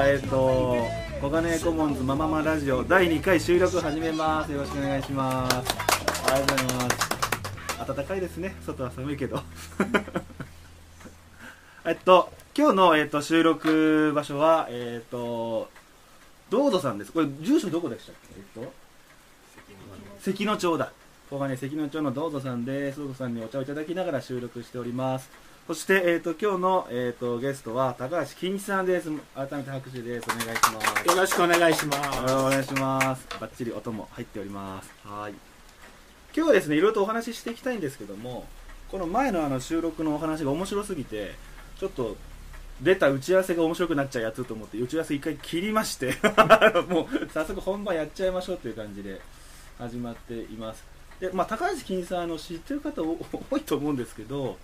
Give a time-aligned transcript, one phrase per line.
[0.00, 0.86] はえっ、と
[1.20, 4.50] 小金コモンズマママラジオ第2回収録始めます。
[4.50, 5.54] よろしくお願いします。
[5.54, 6.90] ありがとうございま
[7.84, 7.94] す。
[7.94, 8.56] 暖かいですね。
[8.64, 9.42] 外は寒いけど。
[11.84, 15.68] えっと今日の、えっと、収録場所はえっと
[16.48, 17.12] ドードさんです。
[17.12, 18.36] これ住所どこでしたっけ？
[18.38, 18.72] えっと
[20.20, 20.92] 関野町だ。
[21.28, 23.00] 小金関野町のドードさんです。
[23.00, 25.28] ドードさんにお茶をいただきながら収録しております。
[25.70, 32.34] そして、えっと今日の、えっとゲストは高橋金一さんです改めて拍手ですお願いしますよろしくお願いします。
[32.34, 33.28] お願いします。
[33.40, 34.90] バッチリ音も入っております。
[35.04, 35.32] はい。
[36.34, 38.46] 今日はですね、いろいろとお話ししていきたいんですけども、
[38.90, 41.36] この前のあの収録のお話が面白すぎて、
[41.78, 42.16] ちょっと
[42.82, 46.16] 出た打ち合わせが面白くなっちゃうやつと思って、打ち合わせ一回切りまして、
[46.90, 49.20] もう早速本番やっちゃいましょうという感じで
[49.78, 50.82] 始まっています。
[51.20, 53.16] で、まあ、高橋金さんあの知ってる方お
[53.48, 54.58] 多いと思うんですけど、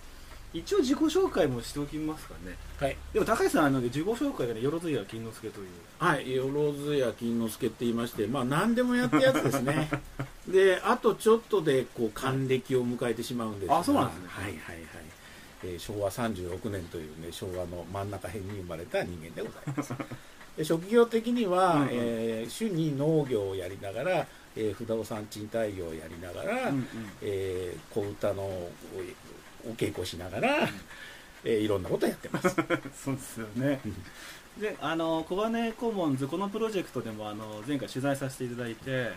[0.58, 2.56] 一応自己紹介もしておきますかね。
[2.78, 2.96] はい。
[3.12, 5.66] でも高橋さんあの自己紹介がね、よろずや金之助という。
[5.98, 6.34] はい。
[6.34, 9.88] よろずや金之助って言いまして、まあ何でもやったやつですね。
[10.48, 14.86] で、あとちょっとで、こう、還暦を迎えてしまうんですがあそうなんですねはいはいはい。
[15.64, 19.92] えー昭和36年というね、昭和の真ん中辺に生まれた人間でございます。
[20.56, 26.88] で職業的には、うんうんえー主に農業をやりながら、えー不動産賃貸業をやりながら、うんうん
[27.22, 28.68] えー小唄の
[29.66, 30.68] おお稽古しながら、
[31.44, 32.48] えーいろんなことやってます。
[33.04, 33.80] そうですよね。
[34.58, 39.12] で、あの小金コモンズこのプロジェクトでもあの前回取材させていただいて、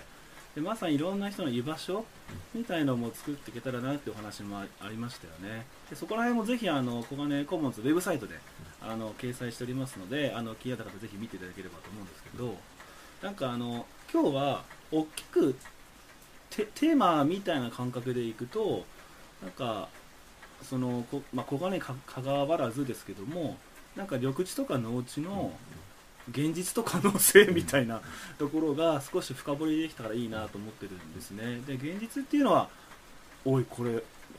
[0.55, 2.05] でまさにいろんな人の居場所
[2.53, 5.65] みたいのも作っていけたらなっていうお話もあありましたよね。
[5.89, 8.35] でそこら辺もぜひあの小金コモンズウェブサイトで
[8.81, 12.57] あの掲載しておりますので、あの気になった方ぜひ見ていただければと思うんですけど、
[13.23, 15.55] なんかあの今日は大きく
[16.49, 18.85] テテーマみたいな感覚でいくと、
[19.41, 19.88] なんか
[20.63, 23.57] そのこ、まあ、小金かかがわらずですけども
[23.95, 25.51] なんか緑地とか農地の
[26.29, 28.01] 現実と可能性みたいな
[28.37, 31.59] ところが少し深掘りできたらいいなと思ってるんですね。
[31.65, 32.69] で現実っていうのは
[33.45, 33.93] おいこれ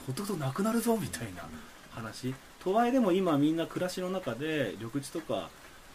[0.06, 1.48] ほっとくとなくなるぞみたいな
[1.91, 2.34] 話。
[2.62, 5.48] とはいえでも今みんな暮らしの中で緑地とか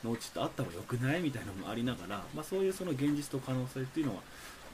[0.04, 4.22] 農地ってあった方がよくないみたいなのもありながら、まあ、そういうその現実と可能性っていうのは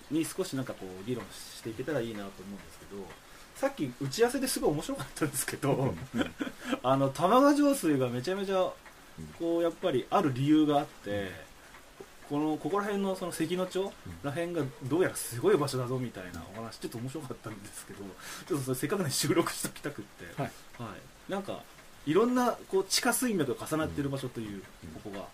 [0.09, 3.03] に少しなんかこう議論していけたらいいなと思うんですけど
[3.61, 5.93] さっき打ち合わせですごい面白かったんですけど
[6.81, 8.71] あの玉川上水がめちゃめちゃ
[9.37, 11.29] こうやっぱりある理由があって
[12.27, 17.99] このここら辺のその関野町ら辺がどうやらすごい場所だぞみたいなお話ちょっと面白かったんですけど
[18.47, 20.51] ちょっとそれせっかくね収録しておきたくって、はい。
[20.81, 20.95] は
[21.29, 21.61] い、なんか
[22.07, 24.63] いろんなこう地下水脈が重なっている場所という、
[25.03, 25.25] ここが、は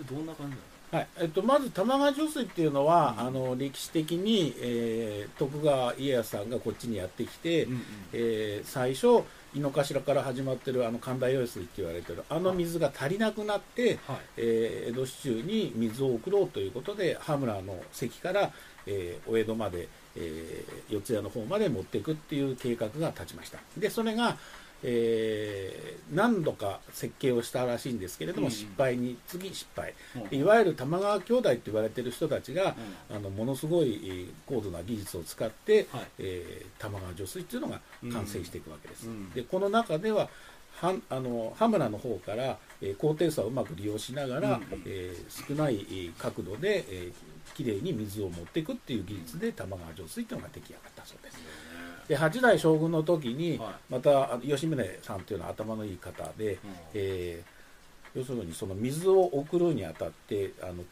[0.00, 1.08] い、どんな感じなんですかはい。
[1.20, 7.82] えっと、まず玉川上水っていうのは、うんあの歴史的に、えー徳川家康さんがこっちにやってきて、うんうん。
[8.12, 14.16] えー最初井の頭から始まってるあの神田用水って言われてるあの水が足りなくなって、はい。
[14.36, 18.50] えー江戸市中に水を送ろうということで羽村の関から、
[18.86, 23.58] えーお江戸まで、えー四谷の方まで持っていくっていう計画が立ちました。
[23.78, 24.36] でそれが、
[24.82, 28.52] えー何度か設計をしたらしいんですけれども、うん。
[28.52, 29.94] 失敗に次失敗。
[30.30, 30.38] うん。
[30.38, 32.74] いわゆる玉川兄弟って言われてる人たちが、
[33.10, 33.16] うん。
[33.16, 36.06] あのものすごいえー高度な技術を使って、はい。
[36.18, 37.80] えー玉川上水っていうのが
[38.12, 39.30] 完成していくわけです、うん。
[39.30, 40.28] でこの中では
[40.80, 44.82] はあの羽村の方から、えー高低差をうまく利用しながら、うん。
[44.84, 51.38] えー少ないえー角度で、えー、きれいに水を持っていくっていう技術で玉川上水っていうのが出来上がったそうです
[52.08, 56.58] で8代将軍の時に、はまた吉宗さんっていうのは頭のいい方で、うん。
[56.94, 57.52] えー
[58.14, 60.82] 要するにその水を送るにあたってあの、うん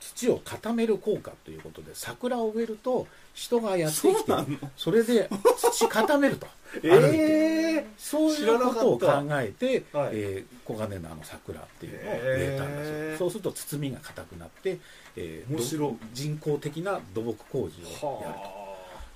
[0.00, 4.32] 土を固める効果ということで桜を植えると人がやってきて
[4.76, 5.28] それで
[5.72, 6.46] 土固めると。
[6.82, 7.10] えある。
[7.14, 10.10] えそういうことを考えて、はい。
[10.14, 13.18] えー黄金のあの桜っていうのを植えたんだそう。
[13.18, 14.78] そうすると包みが硬くなって、
[15.16, 18.46] えー人工的な土木工事をやると。
[18.46, 18.57] は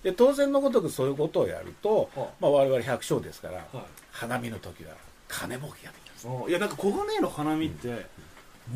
[0.03, 3.87] で当然のごとくそういうことをやると、はまあ、我々百姓ですから、あはい。
[4.11, 4.95] 花見の時は
[5.29, 6.29] 金儲けができます。
[6.29, 8.07] あいやなんか小金井の花見って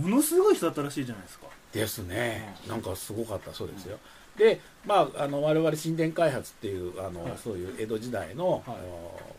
[0.01, 1.47] ものすごい人だったらしいじゃないですか。
[1.73, 3.99] ですね、うんなんかすごかったそうですよ、
[4.37, 7.33] で、まあ、あの我々神殿開発っていうあの、はい。
[7.43, 8.63] そういう江戸時代の、はい。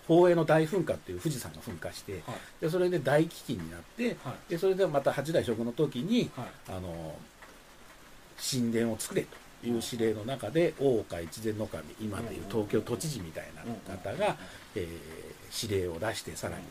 [0.08, 2.22] 宝永の大噴火っていう富士山が噴火して、はい。
[2.62, 4.52] でそれで大飢饉になって、はい。
[4.52, 6.48] でそれでまた八代将軍の時にはい。
[6.70, 7.16] あの
[8.40, 9.30] 神殿を作れと
[9.64, 11.70] いう指令の中で大岡越前守
[12.00, 13.64] 今でいう東京都知事みたいな
[13.96, 14.38] 方が、
[14.76, 14.88] えー
[15.50, 16.64] 指令を出してさらに。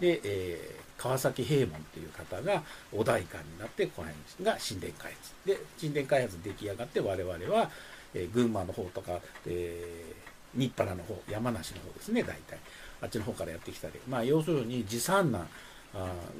[0.00, 5.34] で、えー川崎平門という方がお代官になってこの辺が神殿開発。
[5.44, 7.70] で神殿開発出来上がって我々は、
[8.14, 12.58] えー群馬の方とか、えー、日原の方山梨の方ですね大体。
[13.02, 15.46] あっちの方からやってきたり、まあ、要するに持参難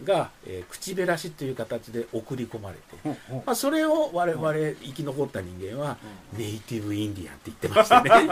[0.05, 5.97] が、えー口減らしという形で送り込まれて、まあ、それを我々生き残った人間は
[6.37, 8.11] ネイティブインディアンって言ってましたね。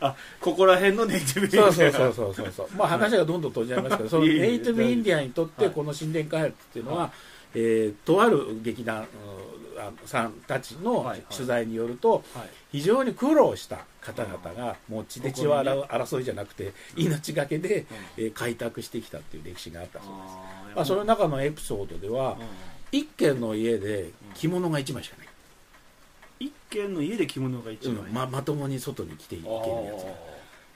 [0.00, 2.68] あここら辺のネイティブそうそうそうそうそうそう。
[2.76, 5.74] まあ話がどんどん飛んじゃいますけどそのネイティブインディアンにとってはい。
[5.74, 7.10] この神殿開発っていうのは、
[7.54, 9.06] えーとある劇団
[10.04, 11.22] さんたちのはいはい。
[11.30, 17.86] 取材によるとはい非常に苦労した方々がもう血で血を洗う争いじゃなくて命がけで、
[18.16, 20.34] えー開拓してきたっていう歴史があったそうです。
[20.76, 22.38] まあ、その中のエピソードではうん。
[22.90, 25.26] 一軒の家で着物が1枚しかない、
[26.40, 28.06] 一軒の家で着物が一枚。
[28.06, 28.14] うん。
[28.14, 29.60] ままともに外に着ていけるや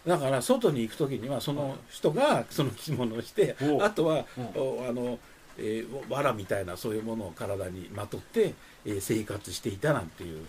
[0.04, 5.18] つだから外に行く時にはその人がその着物をしておあとはあの、
[5.56, 8.54] えー、藁みたいなそういうものを体にまとって、
[8.84, 10.48] えー生活していたなんていううん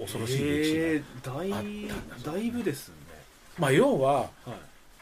[0.00, 2.94] 恐ろしい歴史が、あったんだだいぶですね。
[3.58, 4.28] まあ要はは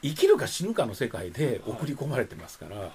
[0.02, 0.08] い。
[0.08, 2.90] 生きるか死ぬかの世界で送り込まれてますから、はい。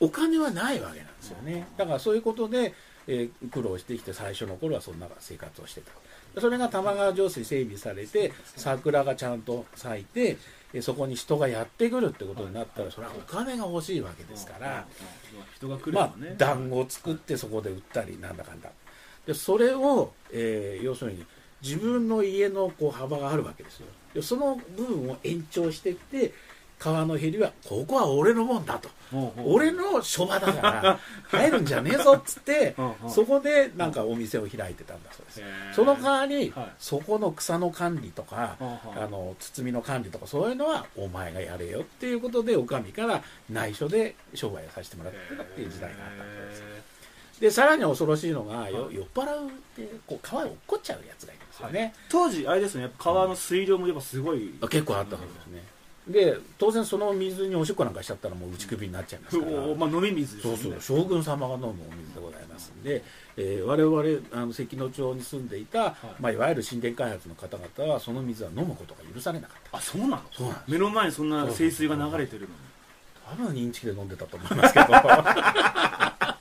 [0.00, 1.66] お金はないわけなんですよね。
[1.76, 2.74] だからそういうことで、
[3.06, 5.90] えー苦労してきて最初の頃はそんな生活をしてた。
[6.34, 10.38] でそれが玉川上水整備されて桜がちゃんと咲いて
[10.72, 14.86] えーそこに人がやってくるってことになったらそれはお金が欲しいわけですから、
[15.92, 18.70] まあ団子を作ってそこで売ったりなんだかんだ
[19.30, 21.24] でそれを、えー要するに
[21.62, 23.86] 自分の家のこう幅があるわけですよ。
[24.14, 26.32] でその部分を延長していって
[26.78, 28.88] 川のへりはここは俺のもんだと。
[29.44, 30.98] 俺の書場だから
[31.28, 32.74] 入るんじゃねえぞっつって
[33.08, 35.42] そこでなんかお店を開いてたんだそうです。
[35.74, 36.72] その代わりはい。
[36.78, 46.62] そこの草の管理とかはあの包みの管理とかそういうのはお前がやれよっていうことでお上から内緒で商売をさせてもらってたっていう時代があったそうです。
[46.62, 46.89] へ
[47.40, 52.82] でさらに恐ろしいのが酔っ払うってこう川へ落っこっちゃうやつがいるんですよね、ー当時あれですね。
[52.82, 54.54] やっぱ川の水量もやっぱすごい。
[54.60, 55.64] あ結構あったそうですね。
[56.08, 59.52] で当然その水におしっこなんかしちゃったらもう打ち首になっちゃいますから。
[59.62, 60.76] おまあ飲み水ですそうそう。
[60.80, 62.72] 将軍様が飲むお水でございます。
[62.72, 63.02] んで、
[63.36, 65.94] えー我々あの関野町に住んでいた、い。
[66.18, 69.78] まあ、いわゆる神殿開発の方々はその水は飲むことが許されなかった。
[69.78, 70.22] あそうなの？
[70.32, 72.52] そうなん目の前にそんな清水が流れてるのに。
[73.30, 74.86] 多分認知器で飲んでたと思いますけど、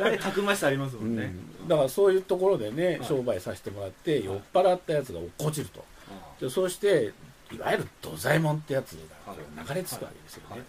[0.00, 1.14] やはりたくましさありますもうん。
[1.14, 1.32] んね、
[1.68, 3.04] だからそういうところでね、はい。
[3.04, 5.84] 商売させてもらって酔っ払ったやつが落っこちると。
[6.10, 7.12] あでそうして
[7.52, 8.92] いわゆる土左衛門ってやつ
[9.26, 10.62] が流れ着くわけですよね、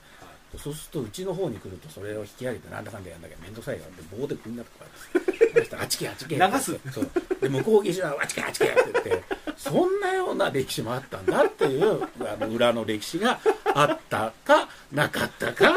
[0.57, 4.85] そうするとうちの方に来るとそれを引き上げてなんだかんだやんなきゃ面倒くさいからって棒で組んだとか
[5.81, 6.77] あっちけあっちけ流す。
[6.91, 7.09] そう。
[7.41, 9.23] で向こう岸はあっちけあっちけって言って
[9.57, 13.39] そんなような歴史もあったんだっていうあの裏の歴史が
[13.75, 15.73] あったかなかったか。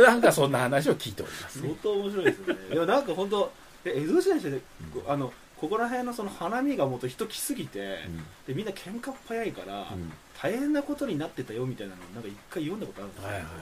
[0.00, 1.68] なんかそんな話を聞いておりますね。
[1.68, 2.60] 相当面白いですよね。
[2.72, 3.52] いやなんか本当
[3.84, 4.60] え江戸時代で、
[4.92, 8.00] こあのここら辺のその花見がもっと人来すぎて、
[8.46, 10.12] でみんな喧嘩っ早いから、うん。
[10.42, 13.52] 大変なことになってたよみたいなのなんか一回読んだことあるんですよ、はいはいはい、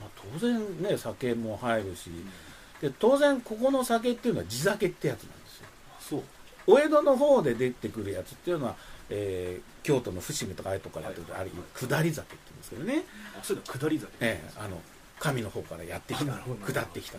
[0.00, 2.10] まあ、当然ね酒も入るし
[2.80, 5.66] で当然ここの酒っていうのは地酒ってやつなんですよ。
[6.00, 6.22] そう。
[6.66, 8.74] お江戸の方で出てくるやつっていうのは、
[9.10, 13.04] えー京都の伏見とかああいうとこからやってくる、あれ下り酒ですけどね、
[13.38, 14.80] あそういうの下り酒ええあの
[15.20, 16.32] 神の方からやってきた
[16.66, 17.18] 下ってきた。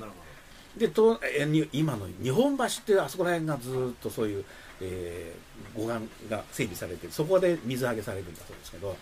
[0.78, 4.46] でとえ今の日本橋ってあそこら辺がずーっとそういう、
[4.82, 8.96] えー護岸が整備されてそこで水揚げされるんだそうですけど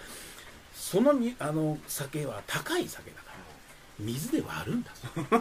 [0.73, 3.33] そのみあの酒は高い酒だから
[3.99, 4.91] 水で割るんだ。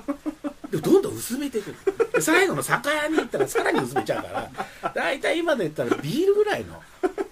[0.70, 1.74] でどんどん薄めていく。
[2.12, 6.82] で最後の酒屋に行ったらさらに薄めちゃうから大体今で言ったらビールぐらいの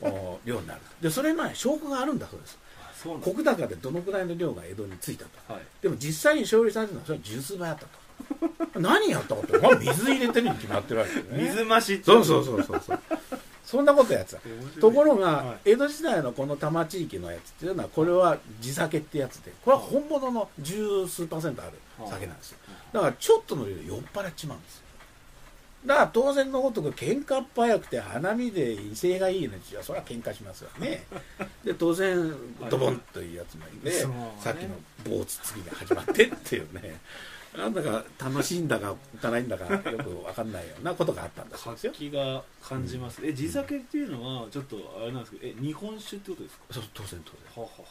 [0.00, 0.81] お量になる。
[1.00, 2.59] でそれの、ね、証拠があるんだそうです
[3.00, 5.52] 石高でどのくらいの量が江戸に着いたと。
[5.52, 5.62] はい。
[5.80, 8.00] でも実際に勝利されたのはそれは十数倍あったと。
[8.80, 11.42] 何やったかって、まあ、水入れてるに決まってるわけよね。
[11.50, 13.00] 水増しってそうそうそうそうそう。
[13.64, 14.40] そんなことやってた。
[14.45, 14.80] 面白い。
[14.80, 15.71] ところが、はい。
[15.71, 21.73] 江戸時代のこの多摩地域のやつっていうのはこれは地酒ってやつでこれは本物の十数パーセントある
[22.09, 22.59] 酒なんですよ。
[22.92, 24.83] だからちょっとの量で酔っ払っちまうんですよ
[25.87, 31.05] だから当然のごとく喧嘩っ早くて花見で威勢がいいのにはそれは喧嘩しますよね。
[31.65, 32.35] で当然
[32.69, 34.15] ドボンというやつもいて、ね。
[34.41, 37.01] さっきの棒つつぎが始まってっていうね。
[37.57, 41.93] なんだか楽しいんだかいかないんだかよく分かんないようなことがあったんだそうですよ。
[41.93, 46.65] 活気が感じます、え地酒っていうのはちょっとあれなんですけどえ日本酒ってことですか？
[46.71, 47.65] そう当然当然。
[47.65, 47.85] ははは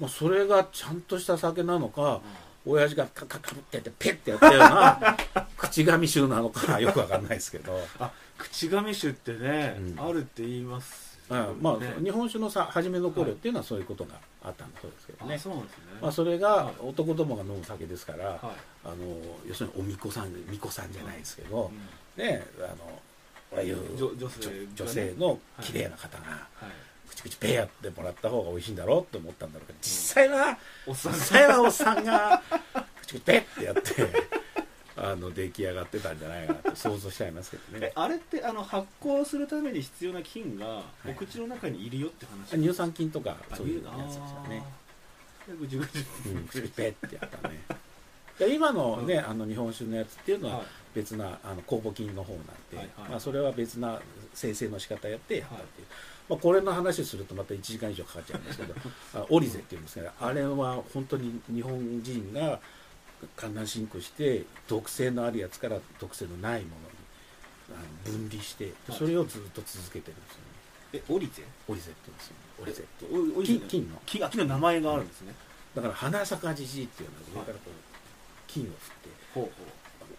[0.00, 2.20] まあ、それがちゃんとした酒なのか
[2.66, 5.16] 親父がカカカブってやってペッてやったような
[5.56, 10.00] 口紙集なのかよくわかんないですけど、あ口紙酒ってね、うん。
[10.00, 15.68] あるって言いますあまあ、ね日本酒のさ初めの頃っていうのはそういうことがあったんだそうですけどね、あそうですね、
[16.02, 18.38] まあ、それが男どもが飲む酒ですから、はい。
[18.84, 18.96] あの
[19.46, 21.70] 要するにおみこさんみこさんじゃないですけど、
[22.18, 22.24] うん。
[22.24, 23.02] ねあの
[23.52, 26.24] ああいう女女性がねの綺麗な方が、
[26.54, 26.70] はい
[27.40, 32.42] ペアってもらった方が美味しいんだろうって思ったんだろうけど実際は、おっさん実際はおっさんが
[33.02, 34.30] 口々ペってやって
[34.96, 37.86] あの出来上がってたんじゃないかなって想像しちゃいますけどね。
[37.86, 41.10] えあれってあの発酵するために必要な菌がい。
[41.10, 44.62] お口の中にいるよって話、乳酸菌とかあそういうやあつですよね
[45.58, 45.86] ぐじゅぐ
[46.60, 47.60] じペってやったね。
[48.38, 50.66] で今のね、あの日本酒のやつっていうのははい。
[50.94, 54.00] 別なあの酵母菌の方なんで、はいはいまあ、それは別な
[54.34, 55.86] 生成の仕方やってやったっていう、
[56.30, 58.74] まあ、これの話するとまた1時間以上かかっちゃうんですけど
[59.14, 62.60] あオリゼっていうんですけどあれは本当に日本人が
[63.36, 67.00] 観覧シンクして毒性のあるやつから毒性のないものに
[67.70, 68.98] あの分離してはい。
[68.98, 70.50] それをずっと続けてるんですよね。
[70.92, 71.44] えオリゼ？
[71.68, 72.40] オリゼって言うんですよね。
[72.62, 73.34] オリゼって。
[73.34, 74.02] おオリゼ金金の。
[74.06, 75.34] 金あ金の名前があるんですね、
[75.74, 77.72] だから花咲じじいっていうのは上からこう
[78.46, 79.08] 金を振って。
[79.34, 79.50] ほうほ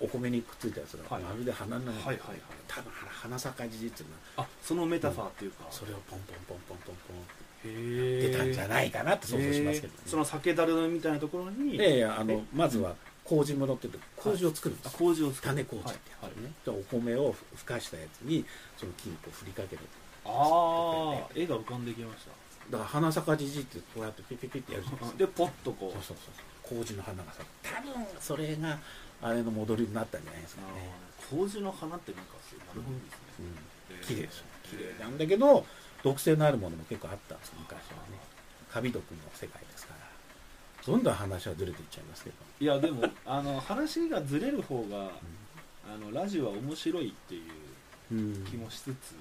[0.01, 1.23] お米にくっついたやつがはい。
[1.23, 2.39] まるで花の中に、はいはいはい。
[2.67, 7.21] 多分花咲じじいっていうのはそのメタファーっていうか、それをポンポンポンポンポンポンっ
[7.63, 12.41] て出たんじゃないかなって想像しますけどね、その酒樽みたいなところにでいやあのえ？
[12.53, 15.53] まずは麹室って言って麹を作るんであすよ、麹を作る。
[15.53, 18.43] 種麹ってやつね、でお米をふかしたやつに
[18.77, 19.81] その金を振りかける
[20.25, 22.25] ああ絵が浮かんできまし
[22.69, 25.17] だから花咲じじいってこうやってピピピってやるじゃないですか。
[25.17, 26.17] たでポッとこうそうそう
[26.63, 26.77] そう。
[26.79, 28.79] 麹の花がさ多分それが
[29.21, 30.67] あれの戻りになったんじゃないですかね、
[31.29, 33.45] 麹の花ってなんかすごいなるほどですね、
[33.89, 34.21] うん、綺麗。
[34.27, 35.65] ですよ綺麗なんだけど
[36.03, 37.77] 毒性のあるものも結構あったんです昔は
[38.09, 38.17] ね。
[38.71, 39.99] カビ毒の世界ですから。
[40.85, 42.35] どんどん話はずれていっちゃいますけど。
[42.59, 45.11] いやでもあの話がずれる方が、
[45.87, 48.45] あのラジオは面白いっていううん。
[48.45, 49.15] 気もしつつ、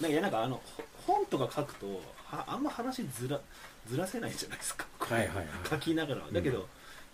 [0.00, 1.86] んかいやなんかあのほ本とか書くと
[2.26, 3.40] はあんま話ずら
[3.88, 5.46] ずらせないじゃないですか、はいはいはい。
[5.70, 6.22] 書きながら。
[6.30, 6.66] だけど、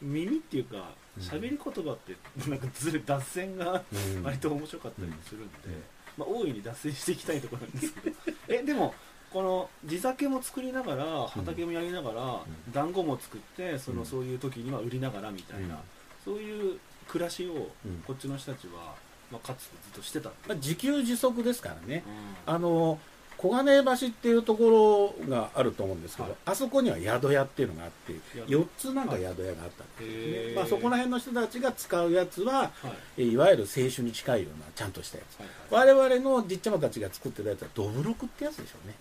[0.02, 1.23] 耳っていうかうん。
[1.23, 2.16] 喋り言葉って
[2.49, 3.83] なんかずれ脱線が
[4.16, 5.83] うん割と面白かったりもするんで、うん。
[6.18, 8.16] まあ、大いに脱線していきたいところなんですけど。
[8.49, 8.94] えでも
[9.33, 12.73] この地酒も作りながら畑もやりながら、ん。
[12.73, 14.06] 団子も作ってその、うん。
[14.06, 15.80] そういう時には売りながらみたいな、うん。
[16.25, 16.78] そういう
[17.09, 18.02] 暮らしをうん。
[18.06, 18.94] こっちの人たちは、
[19.30, 20.28] まあ、かつてずっとしてた。
[20.47, 22.04] まあ、自給自足ですからね。
[22.47, 22.54] うん。
[22.54, 22.99] あの
[23.45, 26.39] 小金井橋っていうところがあると思うんですけど、はい。
[26.47, 29.85] あそこには宿屋っていうのがあって宿4つなんか宿屋があった。
[29.85, 32.71] んですね、まあ、そこら辺の人たちが使うやつはは
[33.19, 33.23] い。
[33.23, 35.39] えいわゆる清酒に近いようなちゃんとしたやつ。
[35.39, 35.95] はいはい。
[35.95, 38.95] 我々のじっちゃまたちが作ってたやつはどぶろくってやつでしょうね。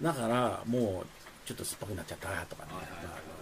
[0.00, 1.06] だからもう
[1.46, 3.35] ちょっと酸っぱくなっちゃったとかね、はいはいはいはい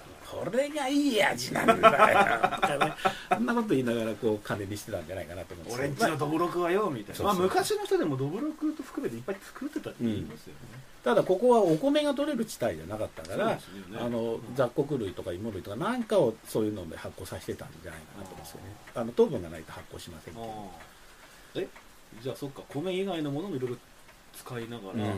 [0.45, 1.81] これがいい味なんだよ。
[1.81, 2.95] とかね
[3.31, 10.59] そんなこと言いながらこう金にしてたんじゃないかなと思うんです俺んちのどぶろくはよみたいな、まあ、昔の人でもどぶろくと含めていっぱい作ってたって言いますよね、
[11.05, 13.59] ただここはお米が取れる地帯じゃなかったから、ね。
[13.99, 18.77] あのうん雑穀類とか芋類とかなんかをそういうので発酵させてたんじゃないかなと思うんですよね。
[18.95, 20.47] あの糖分がないと発酵しませんけど。
[20.47, 21.69] ああえ
[22.23, 23.77] じゃあそっか米以外のものもいろいろ
[24.35, 25.01] 使いながら、うん。
[25.01, 25.11] もう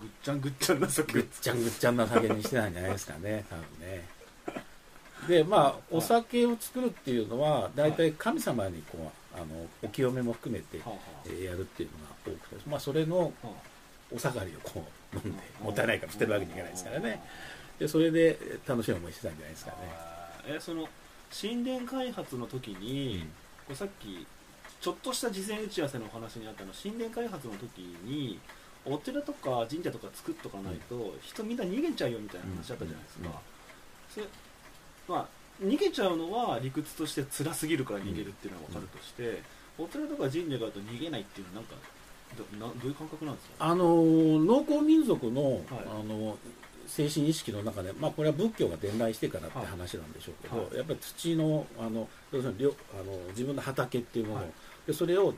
[0.00, 1.12] ぐっちゃんぐっちゃんな酒。
[1.12, 4.17] ぐっちゃんぐっちゃんな酒にしてたんじゃないですかね多分ね
[5.28, 9.46] でまあお酒を作るっていうのは大体神様にこうあの
[9.82, 10.80] お清めも含めて、
[11.26, 13.32] えーやるっていうのが多くて、まあ、それの
[14.10, 17.22] お下がりをこう飲んであもったいないから捨てるわけにいかないですからね。
[17.78, 19.76] でそれで楽しい思いしてたんじゃないですかね。
[19.92, 20.88] あえその
[21.30, 23.26] 神殿開発の時に、
[23.66, 24.26] こうさっき
[24.80, 28.38] ちょっとした事前打ち合わせのお話にあったの神殿開発の時に
[28.86, 33.28] お寺とか神社とか作っとかないと、人みんな逃げちゃうよみたいな話あったじゃないですか、うん。
[33.28, 33.34] うん。
[34.14, 34.26] それ
[35.08, 35.28] まあ
[35.64, 39.42] 逃げちゃうのは理屈として辛すぎるから逃げるっていうのは分かるとして、
[39.78, 41.76] お寺とか神社があると逃げないっていうのはなんか
[42.60, 43.54] どなどういう感覚なんですか？
[43.58, 45.62] あの農耕民族の,、はい。
[45.86, 46.36] あの
[46.86, 49.66] 精神意識の中で、まあ、これは仏教が伝来してからってはい。
[49.66, 50.76] 話なんでしょうけど、はい。
[50.76, 54.52] やっぱり土のあの要するに領あの自分の畑っていうものを、はい。
[54.86, 55.34] でそれを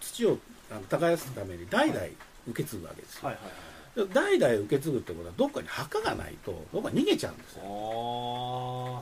[0.00, 0.38] 土を
[0.70, 2.00] あの耕すために代々
[2.48, 3.34] 受け継ぐわけですよ、はい。
[3.34, 3.44] はい。
[3.44, 3.52] はい。
[3.52, 7.62] で代々受け継ぐってことはどっかに墓がないとどっか逃げちゃうんですよ。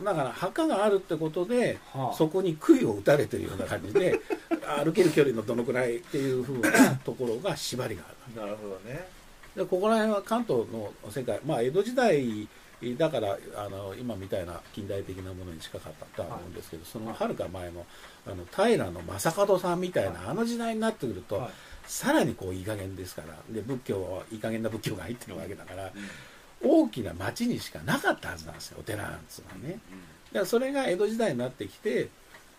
[0.00, 4.20] あだから墓があるってことであ、はあ、そこに杭を打たれてるような感じで
[4.84, 9.06] 歩ける距離のどのくらいっていうふうなところが縛りがあるなるほどね。
[9.54, 12.48] でここら辺は関東の世界、まあ、江戸時代
[12.96, 17.86] だからあの今みたいな近代的なものに近かったとは思うんですけど、そのはるか前の
[18.26, 18.84] あの平
[19.20, 20.28] 将門さんみたいな、はい。
[20.30, 21.50] あの時代になってくると、はい
[21.90, 25.90] さらにこういい加減ですからで仏教はいい加減な仏教が入ってるわけだから、
[26.62, 26.70] うん。
[26.84, 29.80] 大きな町にしかなかったはずなんですよお寺なんつうのはね。
[30.32, 32.08] だからそれが江戸時代になってきて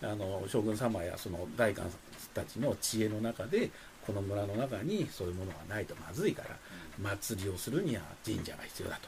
[0.03, 1.85] あの将軍様やその大官
[2.33, 3.71] たちの知恵の中で
[4.05, 6.49] この村の中にそういうものがないとまずいから
[6.99, 9.07] 祭りをするには神社が必要だと。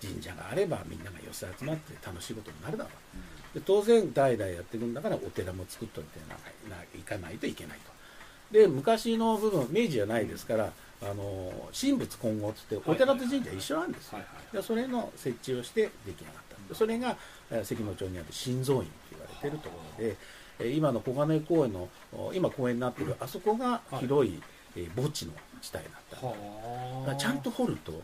[0.00, 2.90] 神社があればみんなが寄せ集まって楽しいことになるだろ
[3.54, 3.58] う。
[3.58, 6.36] で当然代々やっていくんだからお寺も作っといてな
[6.94, 7.87] いかないといけないと
[8.50, 14.18] で昔の部分明治じゃないですからあの神仏混合っつってお寺と神社一緒なんですよ。
[14.52, 16.34] でそれの設置をして出来上がっ
[16.68, 16.74] た。
[16.74, 17.16] それが
[17.50, 20.16] えー関野町にある心臓院と言われてるところで
[20.60, 24.40] えー今の小金井公園のお今公園になってるあそこが広い、
[24.76, 25.90] えー墓地の地帯だ
[27.06, 27.16] った。
[27.16, 28.02] ちゃんと掘ると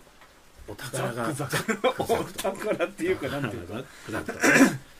[0.69, 3.75] お宝がザクザクお宝っていうかなんていうか。
[4.11, 4.41] ザクザク。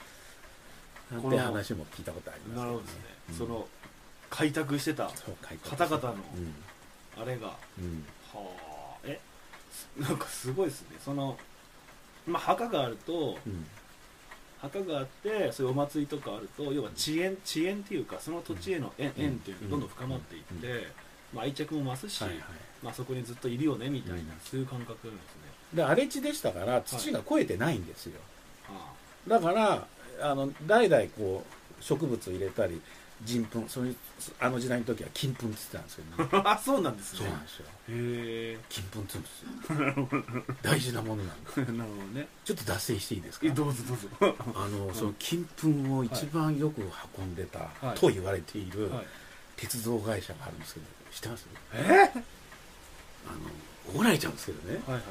[1.11, 3.35] となんて話も聞いたことありますなるほどですね、うん。
[3.37, 3.69] その
[4.35, 6.15] 開拓してた方々の
[7.17, 7.23] うん。
[7.23, 8.05] あれが、はうん。
[8.35, 8.39] あ。
[9.05, 9.21] え
[9.71, 10.97] すなんかすごいですね。
[11.05, 11.37] その
[12.27, 13.67] まあ墓があるとうん。
[14.61, 19.25] 墓があってそういうお祭りとかあると要は遅延遅延っていうかその土地への縁,、うん。
[19.25, 20.89] 縁っていうのがどんどん深まっていって、
[21.33, 22.41] まあ、愛着も増すし、はいはい。
[22.83, 24.27] まあ、そこにずっといるよねみたいな、うん。
[24.43, 25.43] そういう感覚なんですね。
[25.75, 28.21] で荒れ地でしたから土が肥えてないんですよ、
[28.69, 28.93] あ
[29.27, 29.87] だから
[30.21, 31.45] あの代々こ
[31.81, 32.81] う植物を入れたり
[33.23, 33.65] 人糞。
[33.69, 33.97] そういう
[34.41, 36.45] あの時代の時は金粉って言ってたんですけどね。
[36.49, 37.19] ああそうなんですね。
[37.21, 37.67] そうなんですよ。
[37.91, 39.19] へ金粉って
[39.69, 42.27] 言うんですよ大事なものなんですえなるほどね。
[42.45, 43.47] ちょっと脱線していいですか？
[43.47, 44.37] えどうぞどうぞ。
[44.57, 46.83] あのその金粉を一番よく
[47.19, 47.99] 運んでたはい。
[47.99, 49.07] と言われているはい。
[49.57, 51.47] 鉄道会社があるんですけど知ってます？
[51.75, 52.11] え？
[53.27, 53.33] あ
[53.89, 54.83] の怒られちゃうんですけどね。
[54.87, 55.03] はいはい。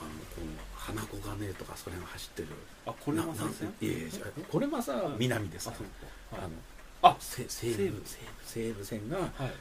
[0.00, 2.48] あのこの花子金とかそれが走ってる。
[2.86, 4.08] あこれもな参戦ないやいや
[4.50, 6.36] これまさ南ですあかそうか。
[6.36, 6.40] はい。
[6.40, 6.54] らあの
[7.02, 8.02] あせ西西武武
[8.44, 9.52] 西武線がはい。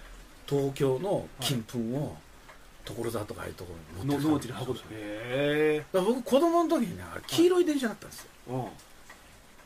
[0.48, 2.16] 東京の金粉を
[2.86, 8.72] 所沢とかああいうところに持のってきた農地で運ぶへだから僕子供の時にね黄色い電車だったんですよ。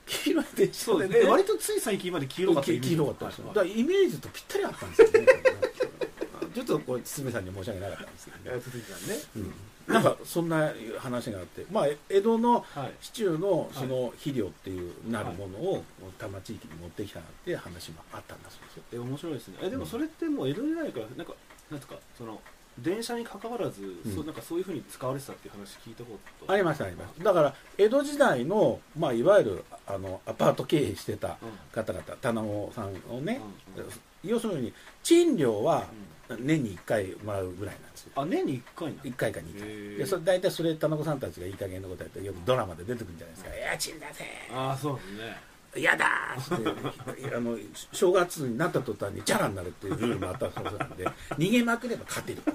[0.07, 1.29] 黄色い電車でですね。
[1.29, 3.37] 割とつい最近まで黄色かった黄色かったんです。
[3.39, 5.27] よはいだからイメージとぴったりあったんですよね。
[6.55, 8.41] ちょっとこれ堤さんに申し訳なかったんですけどね。
[8.45, 9.05] えー続いてはね。
[9.35, 9.53] うん
[9.87, 12.91] なんかそんな話があって、まあ、江戸のはい。
[13.01, 15.83] 市中のその肥料っていうなるものを
[16.17, 18.83] 多摩地域に持ってきたっていう話もあったんだそうですよ。
[18.93, 19.57] え面白いですね。
[19.61, 21.33] えでもそれってもう江戸時代からなんか
[21.69, 22.41] なんですかその
[22.79, 24.13] 電車に関わらず、ん。
[24.15, 26.51] そうなんかそういうふうに使われてたっていう話聞いたこと。
[26.51, 31.49] ありましたありましただから江戸時代の、まあ、いわゆるあのアパート経営してたうん。
[31.71, 33.41] 方々棚子さんをね、
[33.77, 33.83] うん。
[33.83, 33.89] うん。
[34.23, 35.85] 要するに賃料は
[36.39, 38.11] 年に1回もらうぐらいなんですよ。
[38.15, 39.97] あ年に1回なの1回か2回。
[39.97, 44.25] でそれ大体それ棚子さんたちがいい加減なことやってよくドラマで出てくるんじゃないですか「家賃だぜ。
[44.53, 45.37] ああそうですね。
[45.75, 46.05] 嫌だ!」
[46.37, 46.47] っ
[47.29, 47.35] て。
[47.35, 47.57] あの
[47.91, 51.05] 正月になった途端にチャラになるっていうルールもあったそうなんで
[51.37, 52.51] 逃げまくれば勝てると。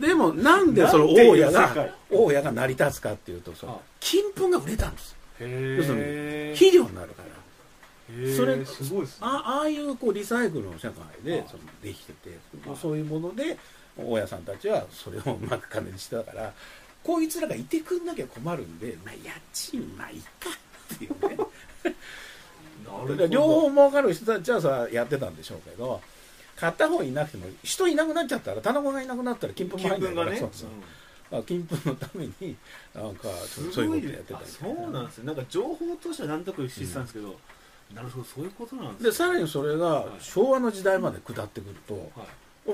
[0.00, 3.70] でもなんでその大家が大家が成り立つかっていうとそあ。
[3.70, 7.28] の金粉が売れたんですへ要するえに肥料になるから
[8.30, 9.26] そそれれすごいですね。
[9.26, 12.38] あああいうこうリサイクルの社会であそのできてて
[12.70, 13.56] あそういうもので
[13.96, 16.52] 大家さんたちはそれをうまく金にしてたから
[17.02, 20.28] こいつらがいてくんなきゃ困るんで、まあ、家賃まあいいか
[20.94, 21.36] っていうね。
[22.84, 26.00] なる両方儲かる人たちはさやってたんでしょうけど
[26.56, 30.30] 片方いなくても人いなくなっちゃったら棚子がいなくなったら金粉も金入んないか粉がね。
[30.32, 30.68] らそうそう
[31.32, 32.56] あ金粉のために
[32.94, 35.26] なんかすそうごいいうことやってたありそうなんですね。
[35.26, 37.36] なんか情報としては何となく知ってたんですけど、
[37.94, 40.22] なるほどそういうことなんですでさらにそれがい。
[40.22, 42.24] 昭和の時代まで下ってくると、は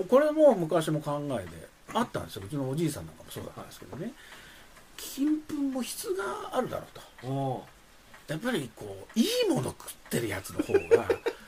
[0.02, 0.04] い。
[0.08, 2.42] これも昔も考えであったんですよ。
[2.46, 4.12] うちのおじいさんなんかもそうだったんですけどね、
[4.96, 6.24] 金粉も質が
[6.56, 6.84] あるだろ
[7.22, 7.26] うと。
[7.28, 7.64] お
[8.28, 11.04] やっぱりこういいもの食ってるやつの方が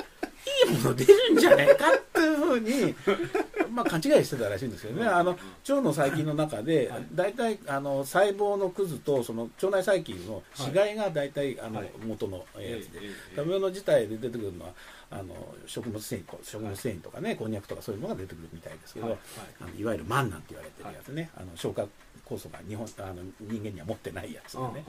[0.66, 2.94] いいもの出るんじゃねえかっていうふうに
[3.72, 7.07] まあ勘違いしてたらしいんですけどね、うんあの腸の細菌の中ではい。
[7.12, 11.90] 大体あの細胞のくずとその腸内細菌の死骸が大体あのはい。
[12.05, 13.01] 元のやつで、
[13.37, 14.72] 食べ物自体で出てくるのは
[15.11, 19.18] あの食物繊維食物繊維とかねこんにゃくとかそういうのが出てくるみたいですけど、はい。
[19.61, 21.87] あのいわゆるマンなんて言われてるやつね、あの消化
[22.28, 24.85] 酵素が日本あの人間には持ってないやつがね、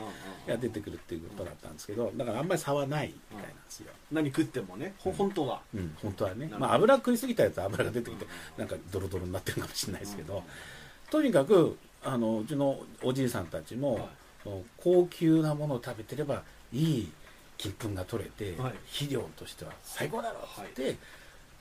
[0.47, 5.61] が出てくるっていうことだったんですけどだからあんまり差はないみたいなんですよ、何食ってもねほ本当は。
[5.73, 6.49] うん、本当はね。
[6.57, 8.25] まあ油食いすぎたやつは油が出てきて
[8.57, 10.43] なんかドロドロになってるかもしれないですけど、
[11.09, 14.03] とにかくあのうちのおじいさんたちも、はい。
[14.77, 16.43] 高級なものを食べてれば
[16.73, 17.11] いい
[17.57, 18.73] 金粉が取れて、はい。
[18.91, 20.97] 肥料としては最高だろうってって、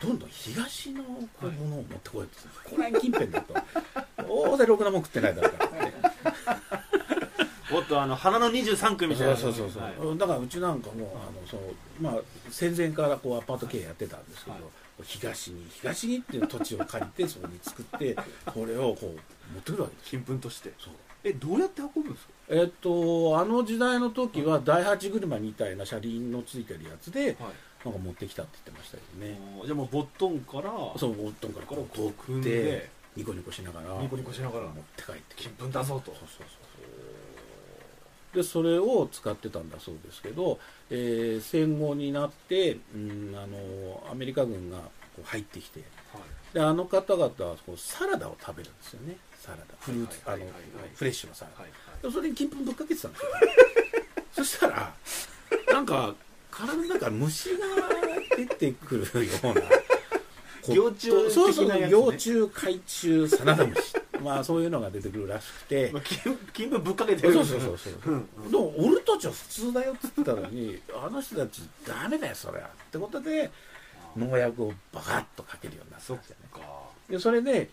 [0.03, 1.11] どんどん東のこ
[1.43, 3.55] うはいものを持ってこようとする、この辺近辺だと。
[4.29, 5.93] 大勢ろくなもん食ってないだろうからね。
[7.73, 9.37] おっとあの花の23区みたいな。
[9.37, 10.19] そうそうそうそう、はい。
[10.19, 11.63] だからうちなんかもあのその
[12.01, 14.63] まあ戦前からこうアパート経営やってたんですけど、はい。
[15.05, 20.15] 東に東にっていう土地を借りてそこに作ってこれをこう持ってくるわけです。
[20.17, 20.73] よ金粉として。
[20.79, 20.95] そう。
[21.25, 22.33] えどうやって運ぶんですか？
[22.49, 27.37] えっとあの時代の時は第八車みたいな車輪のついてるやつで、はい
[27.85, 34.01] なんか持ってきたって言ってましたけどねじゃあもうボットンからそうボットンからからこう取ってでニコニコしながら。
[34.01, 34.67] ニコニコしながら。
[34.67, 36.13] 持って帰って金粉だぞと。
[36.13, 36.45] そうそうそ
[38.33, 38.37] う。
[38.37, 44.83] でそれを使ってたんだそうですけど、えー戦後になって、うん、あのアメリカ軍がこ
[45.21, 45.81] う入ってきて
[46.15, 46.55] はい。
[46.55, 47.31] であの方々は
[47.67, 49.17] こうサラダを食べるんですよね。
[49.39, 49.65] サラダ。
[49.79, 50.21] フルーツ。
[50.25, 50.91] あのはいはいはいはい。
[50.95, 51.73] フレッシュのサラダ、はい。
[52.03, 53.29] でそれに金粉ぶっかけてたんですよ。
[54.33, 54.95] そしたら
[55.71, 56.15] なんか
[56.53, 57.59] 体の中から虫が
[58.37, 59.63] 出てくるような
[60.69, 61.91] 幼虫そうそう的なやつね。
[61.91, 63.95] 幼虫海虫サナダムシ。
[64.23, 65.91] まあそういうのが出てくるらしくて。
[65.93, 67.33] まあ金金粉ぶっかけてる。
[67.33, 67.95] そうそうそうそう。
[68.07, 68.29] うん。
[68.45, 68.51] うん。
[68.51, 73.51] でも俺たちは普通だよって言ってたのにあの人たちダメだよそれはってことで
[74.17, 76.49] 農薬をバカッとかけるようになったんですよね。
[76.53, 76.61] か。
[77.09, 77.69] でそれで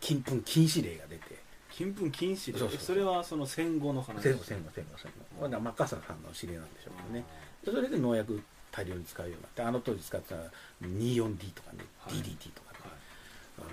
[0.00, 1.44] 金粉禁止令が出て。
[1.70, 4.22] 金粉禁止でそうそうそれはその戦後の話。
[4.22, 4.90] 戦後戦後戦後。
[4.96, 7.20] 戦後これはマッカーサーさんの知り合いなんでしょうけどね。
[7.20, 7.24] で
[7.70, 10.36] それで農薬大量に使うようになってあの当時使ってた
[10.82, 12.14] 24D とかね、はい。
[12.14, 12.92] DDT とかね、はい。
[13.58, 13.68] あの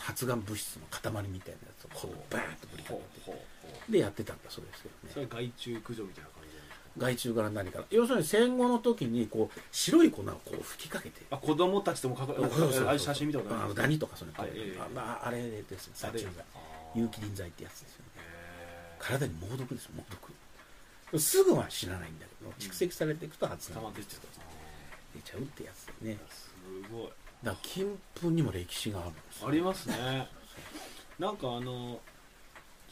[0.00, 3.30] 発がん物質の塊みたいなやつをこうバーンと振りかほけて。
[3.30, 3.92] うほうほう。
[3.92, 5.10] でやってたんだそうですけどね。
[5.12, 6.50] それは害虫駆除みたいな感じ
[6.98, 7.84] 害虫から何から。
[7.90, 11.22] 要するに戦後の時にこう白い粉をこう吹きかけて。
[11.30, 16.44] あ子供たちともかかああいう写真見たことありますあのダニとかそれ、あまあ、あれですね殺虫剤。
[16.96, 18.10] 有機リン剤ってやつですよね。
[18.16, 20.32] へ体に猛毒ですよ猛毒
[21.18, 26.20] すぐは死なないんだけど蓄積されていくと発が出ちゃうってやつだよね。
[26.28, 26.50] たす
[26.92, 27.08] ごい。
[27.42, 29.48] だ金粉にも歴史があるんですよ。
[29.48, 30.28] ありますね。
[31.18, 31.98] なんかあの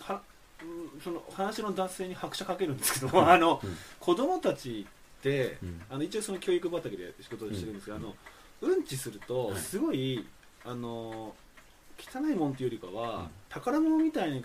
[0.01, 0.21] は
[0.63, 3.77] うんその話の脱線に拍車かけるんですけど、あのうん。
[4.01, 4.87] 子供たち
[5.19, 5.83] って、うん。
[5.91, 8.03] あの一応その教育畑で仕事をしてるんですけど、うん。
[8.03, 8.15] あの
[8.63, 9.61] うんちするとはい。
[9.61, 10.27] すごい、
[10.65, 11.35] あの
[11.99, 13.27] 汚いもんっていうよりかは、うん。
[13.49, 14.41] 宝物みたいな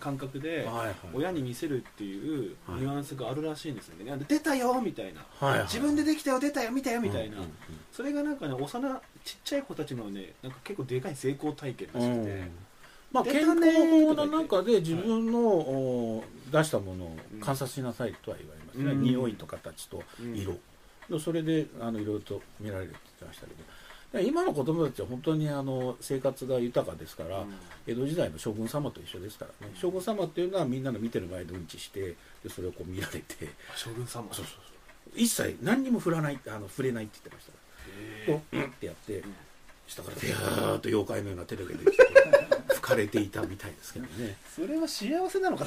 [0.00, 0.94] 感覚で、はいはい。
[1.12, 2.80] 親に見せるっていうはい。
[2.80, 5.66] ニュアンスがあるらしいんですよね、あの出たよみたいな、はいはい。
[5.68, 7.52] 自分でできたよ出たよ見たよみたいな、うんうん
[7.92, 12.50] それがなんかね幼ちっちゃい子たちのねなんか結構でかい成功体験らしくて、うん。
[13.10, 13.60] まあ、出健康
[14.06, 19.00] 法の中で自分の、お出したものを観察しなさいとは言われますね、うん。
[19.00, 21.20] 匂いと形とうん。
[21.20, 23.62] それであのいろいろと見られるって言ってましたけど。
[23.62, 23.64] で
[24.22, 27.54] 今の子供たちは本当にあの生活が豊かですから、うん。
[27.86, 33.48] 江戸時代の将軍様と一緒ですからね、将軍様っていうのはみんなの見てる前でうんちしてでそれをこう見られて。
[33.72, 34.08] あ将軍様。
[34.08, 35.12] そうそうそう。
[35.14, 37.52] 一切何にも振らないあの触れないって言ってました。
[38.32, 39.22] へこううんってやって、ん。
[39.86, 44.36] 下からビャーっと妖怪のような手だけで吹かれていたみたいですけどね。
[44.54, 45.64] それは幸せなのか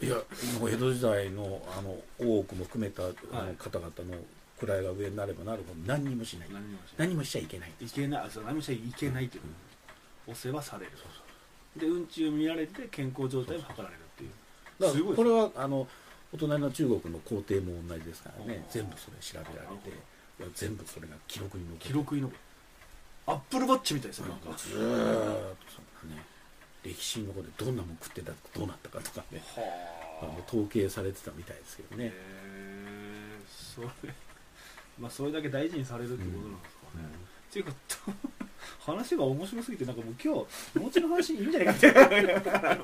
[0.00, 0.06] な？
[0.06, 0.16] いや
[0.58, 3.14] もう江戸時代のあの大奥も含めたあはい。
[3.48, 4.18] の方々の
[4.66, 6.48] 位が上になればなるほど何にもしない。
[6.52, 7.08] 何もしない。
[7.08, 7.72] 何もしちゃいけない。
[7.80, 8.30] いけない。
[8.30, 9.44] そう何もしちゃいけないっていう、
[10.26, 10.92] お世話される。
[11.76, 14.30] でうんちを見られて健康状態を測られるっていう。
[14.80, 15.86] だかすごいらこれはあの
[16.32, 18.64] お隣の中国の皇帝も同じですからね。
[18.70, 19.92] 全部それ調べられてい
[20.42, 22.38] や全部それが記録に残って記録に残る。
[23.26, 24.58] アップルウォッチみたいですねなんか。
[24.58, 26.22] ずーっとそんなね
[26.82, 29.42] 歴史に残ってどんなもん食ってたどうなったかとかね。
[30.48, 32.06] 統計されてたみたいですけどね。
[32.06, 33.88] へえそれ
[35.00, 37.04] まあそれだけ大事にされるってことなんですかね、
[37.50, 37.72] っていうか
[38.92, 40.46] 話が面白すぎてなんかもう今日
[40.78, 42.78] 農地の話いいんじゃないかみたいな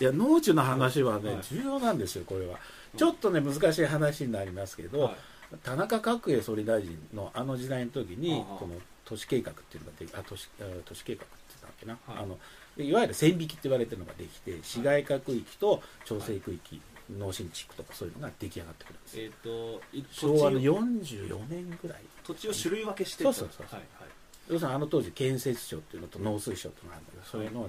[0.00, 1.42] いや農地の話はね、はい。
[1.42, 2.58] 重要なんですよこれは。
[2.96, 5.16] ちょっとね難しい話になりますけど、はい。
[5.62, 12.24] 田中角栄総理大臣のあの時代の時にこの都市計画っていうのができあ都市あ都市計画って言ったっけな、はい。
[12.24, 12.38] あの
[12.76, 19.18] いわゆる線引きって言われてるのができて市街化区域と調整区域、農心地区とかそういうのが出来上がってくるんです。
[19.18, 21.98] よえっ、とい昭和の土地を44年ぐらい。
[22.24, 23.78] 土地を種類分けしてそうそうそうそう。
[23.78, 24.10] はいはい。
[24.50, 27.68] 要するにあの当時建設省っていうのと農水省っていうのがあるんだけどそれの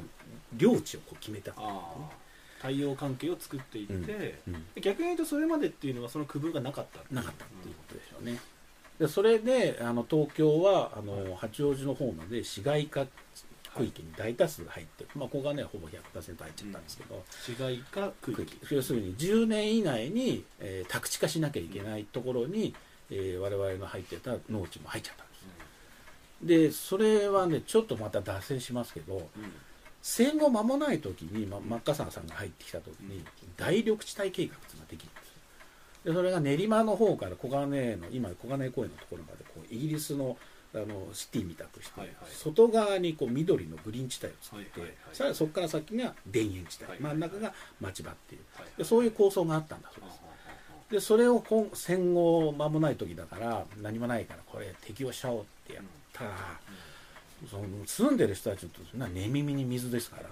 [0.53, 1.51] 領地をこう決めた。
[1.51, 3.97] ああ太陽関係を作っていって、う
[4.51, 8.37] んうんで逆に言うとそれまでっていうのはその区分がなかったなかったっていうことでしょうね。
[8.99, 13.07] でそれであの東京はあの八王子の方まで市街化
[13.75, 18.75] 区域に大多数入って、まあ、ここがねほぼ100%入っちゃったんですけど、市街化区域。
[18.75, 22.73] 要するに10年以内に、えー宅地化しなきゃいけないところに、
[23.09, 25.39] えー我々の入ってた農地も入っちゃったんです。
[26.41, 29.23] でそれはねちょっとまた脱線しますけどうん
[30.01, 33.23] 戦後間もない時に、ま、マッカーサーさんが入ってきた時に
[33.57, 35.33] 大緑地帯計画っていうのができるんですよ。
[36.05, 40.37] でそれが練馬の方から小金の今小金井公園のところまでこうイギリスの
[40.73, 42.17] あのシティみたくして、はいはい。
[42.31, 45.15] 外側にこう緑のグリーン地帯を作って、はいはいはい。
[45.15, 48.41] さらにそこから先が田園地帯、はいはい真ん中が町場っていう。
[48.53, 50.19] はいはいでそういう構想があったんだそうです。
[50.91, 56.23] でそれを今戦後間もない時だから何もないからこれ適用しちゃおうってやった。
[56.23, 56.31] ら、
[57.49, 58.81] その住んでる人たちと
[59.13, 60.23] 寝耳に水ですから、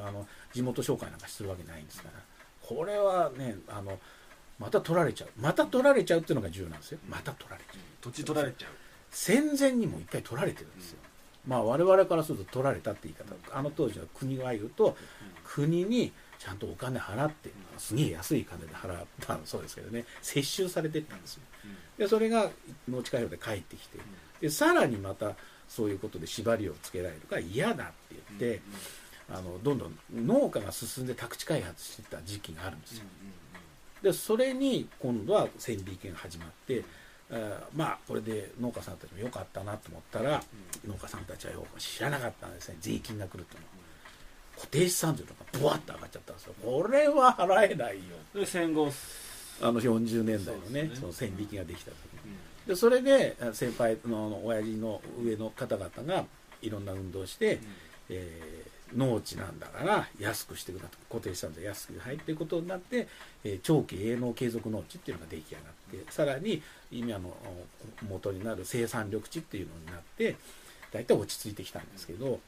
[0.00, 2.20] うんあの地元紹介なんかするわけないんですから。
[2.62, 3.98] これはねあの
[4.58, 5.28] また取られちゃう。
[5.40, 6.98] また取られちゃうっていうのが重要なんですよ。
[7.08, 7.80] また取られちゃう。
[8.00, 8.70] 土地取られちゃう
[9.16, 10.98] 戦前にも一回取られてるんですよ、
[11.48, 13.34] まあ我々からすると取られたって言い方。
[13.58, 14.94] あの当時は国が言うと
[15.42, 20.04] 国にちゃんとお金払ってすげえ安い金で払ったそうですけどね。
[20.20, 21.42] 接収されてったんですよ。
[21.96, 22.50] でそれが
[22.90, 23.98] 農地開放で帰ってきて。
[24.42, 25.34] でさらにまた
[25.66, 27.92] そういうことで縛りをつけられるから嫌だって
[28.38, 28.60] 言って、
[29.32, 33.04] あのどんどん農家が進んで宅地開発してた時期があるんですよ。
[34.02, 36.84] でそれに今度は線引きが始まって、
[37.30, 40.42] あーまあこれで農家さんたちも良かったなと思ったら、
[40.86, 42.76] 農家さんたちはよく知らなかったんですね。
[42.80, 43.66] 税金が来るっていうの。
[44.56, 46.54] 固定資産税とかブワッと上がっちゃったんですよ。
[46.64, 48.16] これは払えないよ。
[48.34, 48.90] で戦後
[49.60, 50.90] あの40年代のねね。
[50.94, 52.32] その線引きができた時に。
[52.66, 56.24] でそれであ先輩の親父の上の方々が
[56.62, 57.58] いろんな運動をして、
[58.08, 60.96] えー農地なんだから安くしてくだと。
[61.10, 63.08] 固定資産税安く入っていうことになって、
[63.42, 67.28] えー長期営農継続農地っていうのが出来上がってさらに今の
[68.02, 70.36] お元になる生産緑地っていうのになって
[70.92, 72.40] 大体落ち着いてきたんですけど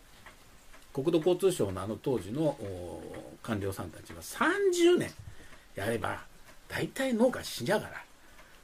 [0.92, 2.56] 国土交通省のあの当時の
[3.42, 5.10] 官僚さんたちは30年
[5.74, 6.22] やれば
[6.68, 8.02] 大体農家死んじゃうから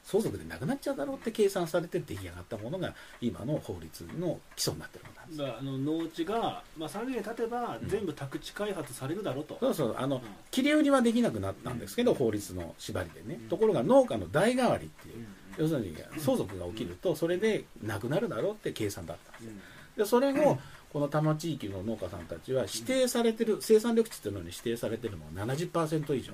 [0.05, 5.39] 相続でなくなっちゃうだろうって計算されて出来上がったものが今の法律の基礎になってるものなんです。
[5.39, 10.23] だからあの農地が、まあ、30年経てば全部宅地開発されるだろうと、そうそうあのうん。
[10.51, 15.27] 切り売りはできなくなったんですけど、法律の縛りでね、ところが農家の代替わりっていう、
[15.59, 19.61] 要するに相続が起きるとそれでなくなるだろうって計算だったんですよ。
[19.97, 20.59] でそれを
[20.93, 26.33] この多摩地域の農家さんたちは指定されてる生産緑地っていうのに指定されてるのは70%以上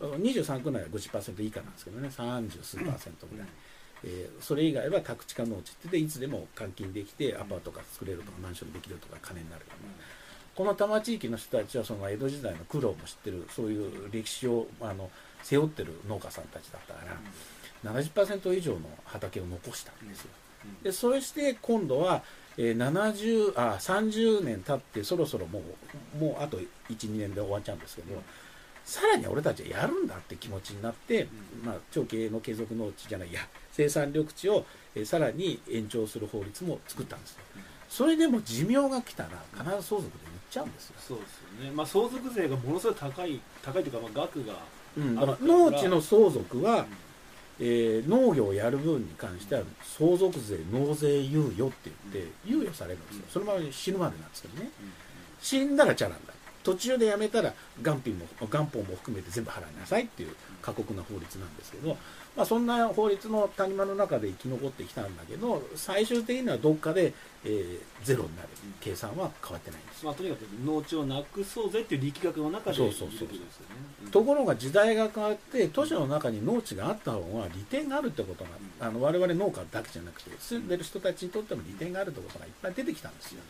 [0.00, 2.08] 23区内は50%以下なんですけどね。
[2.08, 3.48] 30数パーセントぐらい、
[4.04, 9.92] えーそれ以外は宅地化農地ってでいつでも換金できてアパートが作れるとかマンションできるとか金になるような。
[10.54, 15.10] この多摩地域の人たちはその江戸時代の苦労も知ってるそういう歴史をあの
[15.42, 17.00] 背負ってる農家さんたちだったか
[17.84, 20.30] ら70%以上の畑を残したんですよ。
[20.82, 22.22] でそして今度は、
[22.56, 25.62] えー70あ30年経ってそろそろも
[26.20, 26.58] うもうあと
[26.90, 28.20] 12年で終わっちゃうんですけど、
[28.88, 31.28] さらに俺たちはやるんだって気持ちになって、
[31.62, 37.38] まあ、長期営農継続農地じゃないいや生産緑地を、えーさらに延長する法律も作ったんですよ。
[37.90, 40.04] それでも寿命が来たら必ず相続で売っ
[40.50, 40.94] ちゃうんですよ。
[41.06, 44.54] そうですよね、まあ、相続税がものすごい高い高いというか、まあ、額が
[44.96, 45.38] うん、だから。
[45.42, 46.86] 農地の相続は、
[47.60, 53.24] えー農業をやる分に関しては相続税納税猶予って言って猶予されるんですよ。
[53.28, 54.70] そのまま死ぬまでなんですけどね。
[55.42, 56.32] 死んだらチャランだ
[56.68, 61.96] 途中でやめたら元品も元本も含めて全部払いなさいっていう過酷な法律なんですけど、
[62.36, 68.48] まあ、そんな法律の谷間の中で生き残ってきたんだけど最終的にはどっかで、えーゼロになる。
[68.80, 70.02] 計算は変わってないんです。
[70.02, 73.28] よまあ、とにかく農地をなくそうぜっていう力学の中でそうそうそう
[74.10, 78.50] ところが時代が変わって都市の中に農地があった方が利点があるってことが
[78.80, 83.40] あの我々農家だけじゃなくて住んでる人たちにとっても利点があるってことがいっぱい出てきたんですよ。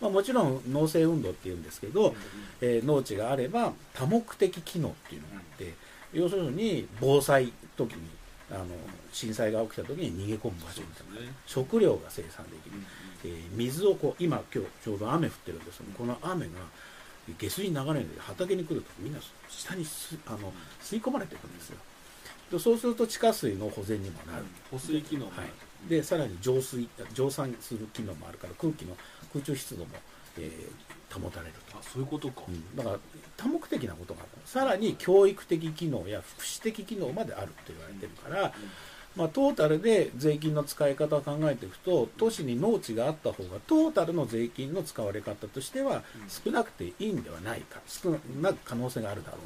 [0.00, 2.14] まあ、もちろん農政運動っていうんですけど、
[2.60, 5.74] えー農地があれば多目的機能っていうのがあって
[6.12, 8.02] 要するに防災時に
[8.50, 8.66] あの
[9.12, 11.34] 震災が起きた時に逃げ込む場所みたいなね。
[11.46, 12.76] 食料が生産できる。
[12.76, 12.86] うん、
[13.24, 16.52] えー水をこう今今日ちょうど雨降ってるんですけどこの雨が
[17.36, 21.76] 下水に流れるで畑に来るとみんな下にすあの吸い込まれていくんですよ。
[22.50, 25.52] でそうすると地下水の保全にもなる、保水機能もあるはい、
[25.88, 28.96] でさらに浄水浄酸する機能もあるから空気の
[29.32, 29.90] 空中湿度も、
[30.38, 31.78] えー保たれると。
[31.78, 32.76] あそういうことか、うん。
[32.76, 32.98] だから
[33.36, 34.28] 多目的なことがある。
[34.44, 38.52] さらに教育的機能や福祉的機能まであるって言われてるから、
[39.16, 47.80] まあ、トータルで税金の使い方を考えていくと都市に農地があった方がトータルの税金の使われ方としては少なくていいんではないか。
[47.86, 48.10] 少
[48.42, 49.40] なく可能性があるだろう。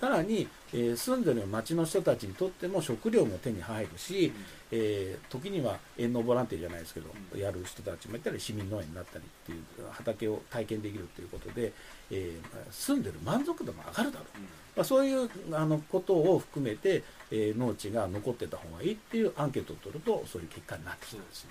[0.00, 4.32] さらに、えー住んでる町の人たちにとっても食料も手に入るし、
[4.72, 11.72] えー時には営農ボランティアじゃないですけど、やる人たちもいたり市民農園になったりっていう畑を体験できるということで、
[12.10, 14.38] えーまあ住んでる満足度も上がるだろう、
[14.76, 21.16] まあ、そういうあのことを含めて、えー農地が残ってた方がいいっていうアンケートを取るとそういう結果になってきた。
[21.16, 21.50] そうですね。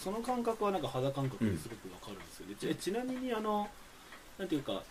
[0.00, 3.68] そのその感覚はなんか肌感覚ですごくわかるんですよね、ちちなみにあの
[4.38, 4.82] なんていうか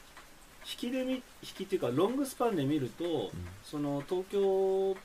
[0.81, 3.31] 引きで見引きっていうかロングスパンで見ると、
[3.63, 4.95] その東京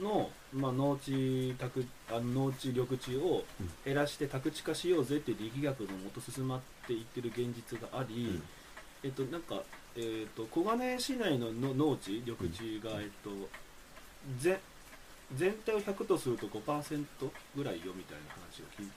[0.00, 3.70] の、まあ、農地宅あの農地緑地をうん。
[3.84, 8.42] 減らして宅地化しようぜっていう力学のもと進まっていってる現実があり、うん。
[9.04, 9.62] えっとなんか、
[9.96, 13.30] えっと小金市内のの農地緑地が、えっと
[14.40, 14.58] 全
[15.34, 17.04] 全体を100とすると5%
[17.56, 18.90] ぐらいよみたいな話を聞い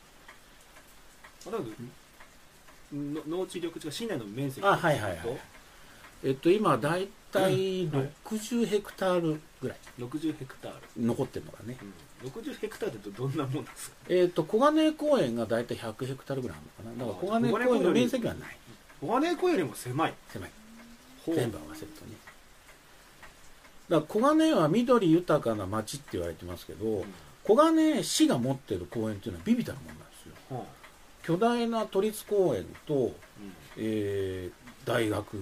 [1.48, 5.20] あだけどの農地緑地が市内の面積あはいはいはい
[6.24, 9.78] えっと今大体60ヘクタールぐらい。
[10.00, 11.78] 60ヘクタール、残ってるのがね、
[12.24, 13.96] うん、60ヘクタールってどんなもんですか？
[14.10, 17.12] えっ、と小金井公園が大体100ヘクタールぐらいあるのかな。
[17.12, 18.58] だから小金井公園の面積はない。
[19.02, 20.14] 小金井公園よりも狭い。
[20.32, 20.52] 狭い。
[21.28, 22.12] 全部合わせるとね。
[23.90, 27.06] だから小金井は緑豊かな町って言われてますけど、
[27.44, 30.34] 小金井市が持ってる公園っていうのはビビたるもんなんですよ。
[30.50, 30.66] ほ
[31.24, 33.14] 巨大な都立公園と、ううん。
[33.78, 35.38] えー大学、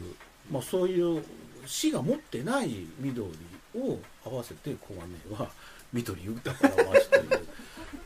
[0.51, 1.23] まあ、そういう
[1.65, 3.27] 市が持ってない緑
[3.75, 5.49] を合わせて小金井は
[5.93, 7.45] 緑豊かな町という だか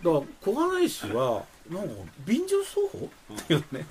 [0.03, 1.93] ら小金井市はなんか
[2.25, 3.85] 便乗奏法っていうね。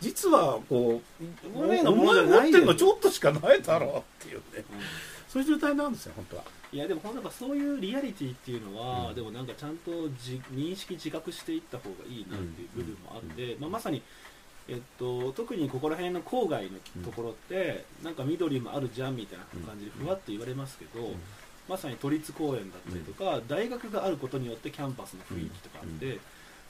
[0.00, 4.64] 実はこうお前持ないよってるのちょっとしかないだろうっていうね。
[5.28, 6.44] そういう状態なんですよ本当は。
[6.72, 9.14] いやでもなんかそういうリアリティっていうのは、うん。
[9.14, 14.02] でもなんかちゃんとじ認識自覚していった方がいいなっていう部分もあって、まあ、まさに、
[14.70, 21.14] えっと、特にここら辺の郊外のところって、なんか緑もあるじゃんみたいな感じでふわっと言われますけど、ん。
[21.68, 26.18] まさに都立公園だったりとか、大学があることによってキャンパスの雰囲気とかあって、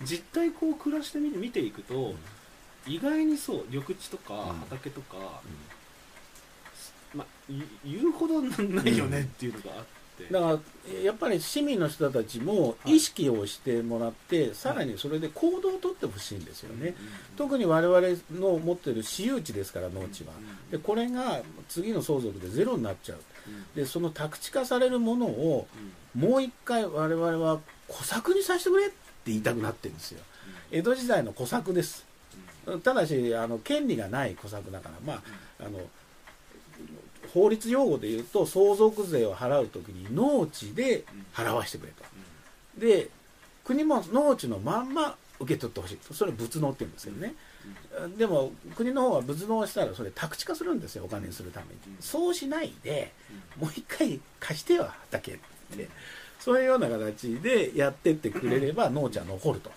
[0.02, 2.14] 実態こう暮らしてみて見ていくと、
[2.86, 4.58] 意外にそう緑地とかうん。
[4.60, 5.42] 畑とか、
[7.14, 7.26] ま
[7.84, 9.99] 言うほどないよねっていうのがあって、
[10.30, 12.96] だからやっぱり市民の人たちもはい。
[12.96, 16.94] 意識をしてもらって、さらにそれで行動をとってほしいんですよね、うん
[17.36, 18.00] 特に我々
[18.38, 23.18] の持ってる私有地ですから農地は、うんでこれが次の相続でゼロになっちゃう。
[23.48, 23.64] うん。
[23.74, 25.66] でその宅地化されるものを
[26.14, 26.20] うん。
[26.20, 28.94] もう一回我々は小作にさせてくれって
[29.26, 30.20] 言いたくなってるんですよ。
[30.72, 32.04] 江戸時代の小作です。
[32.82, 35.22] ただしあの権利がない小作だからまあ
[35.60, 35.80] あの
[37.32, 42.04] 法律用語で言うと相続税を払う時に農地で払わしてくれと。
[42.78, 43.08] で
[43.64, 46.12] 国も農地のまんま受け取ってほしいと。
[46.12, 47.34] それ仏農って言うんですけどね、
[48.18, 52.02] でも国の方は仏農したらそれ宅地化するんですよお金にするために、うん。
[52.02, 53.12] そうしないで
[53.58, 55.38] もう一回貸してよ畑っ
[55.76, 55.88] て。
[56.40, 59.70] そういうような形でやってってくれれば農地は残ると。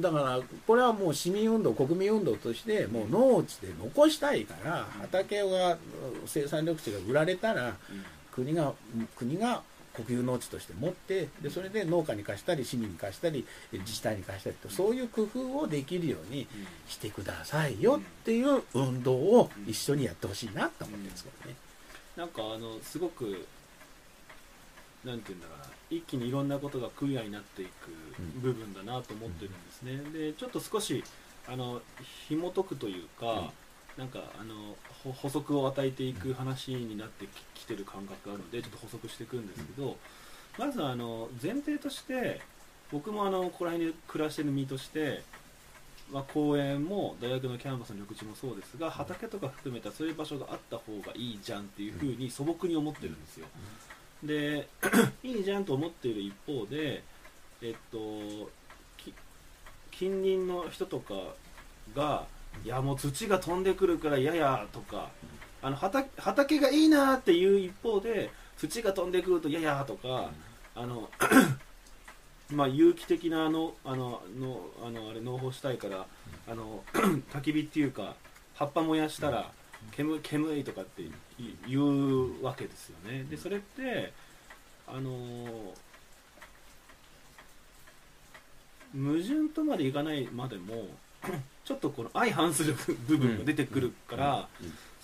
[0.00, 5.78] だからこれはもう市民運動国民運動としてもう農地で残したいから畑が
[6.26, 7.74] 生産緑地が売られたら
[8.32, 8.74] 国が
[9.16, 9.62] 国が
[9.94, 16.46] 国有農地として持ってでそれで農家に貸したり市民に貸したり自治体に貸したりとそういう工夫をできるように
[16.88, 21.56] してくださいよっていう運動を一緒にやってほしいなと思ってるんですけどね。
[22.16, 23.46] なんかあのすごく
[25.04, 27.70] なんていうんだろうな一気にいろんなことがクリアになっていく
[28.40, 31.04] 部分だなと思ってるんですね、でちょっと少し
[31.48, 31.80] あの
[32.28, 33.50] 紐解くというか、
[33.98, 34.54] なんかあの
[35.04, 39.96] ほ補足を与えていく話になってききてる感覚があるのでちょっと補足していくんですけど、
[40.58, 42.40] まずあの前提として
[42.90, 45.22] 僕もあのここら辺に暮らしてる身として、
[46.12, 53.46] まあ、公園も大学のキャンパスの緑地もそうですが畑とか含めたそういう場所があった方がいいじゃんっていうふうに素朴に思ってるんですよ。
[54.22, 54.68] で
[55.22, 57.02] いいじゃんと思っている一方で、
[57.60, 57.98] えっと、
[58.96, 59.12] き
[59.90, 61.14] 近隣の人とか
[61.94, 62.26] が
[62.64, 65.10] いやもう土が飛んでくるからややとか
[65.62, 70.30] あの畑畑がいいなっていう一方で土が飛んでくるとややとか
[70.74, 71.08] あの
[72.50, 76.06] まあ有機的なあのあののあのあれ農法したいから
[76.48, 76.84] あの
[77.32, 78.14] 焚き火っていうか
[78.54, 79.50] 葉っぱ燃やしたら
[79.92, 81.10] 煙煙いとかってい
[81.68, 83.24] 言うわけですよね。
[83.24, 84.12] でそれって
[84.86, 85.74] あの
[88.94, 90.86] 矛盾とまでいかないまでも
[91.64, 92.74] ちょっとこの相反する
[93.06, 94.48] 部分が出てくるから、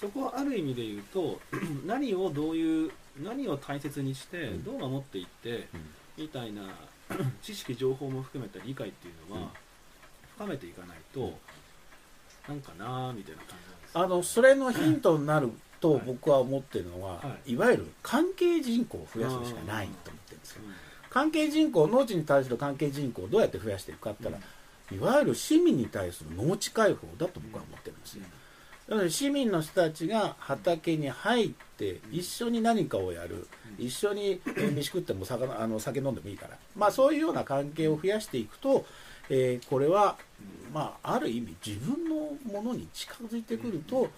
[0.01, 1.41] そこはある意味で言うと
[1.87, 2.91] 何をどういう
[3.23, 4.64] 何を大切にしてうん。
[4.64, 5.69] どう守っていって
[6.17, 6.62] みたいな
[7.43, 9.49] 知識情報も含めた理解っていうのは
[10.37, 11.38] 深めていかないと
[12.47, 14.01] なんかなーみたいな感じなんですよ。
[14.03, 16.03] あのそれのヒントになるとはい。
[16.07, 17.57] 僕は思ってるのは、、はい。
[17.57, 20.63] わゆる関係人口を増やすしかないと思ってるんですよ。
[20.65, 20.71] う
[21.11, 28.25] 関係人口農地に対する関係人口をどうやって増やしていくかって言ったら、いわゆる市民に対する農地開放だと僕は思ってるんですよ。
[28.88, 33.46] だから市民の人たちが畑に入って一緒に何かをやる、
[33.79, 38.87] 一緒にえー 飯食っても魚あの酒飲んでもいいから、まあ、そういうような関係を増やしていくと、
[39.29, 40.17] えーこれは、
[40.73, 44.09] まあ、ある意味自分のものに近づいてくると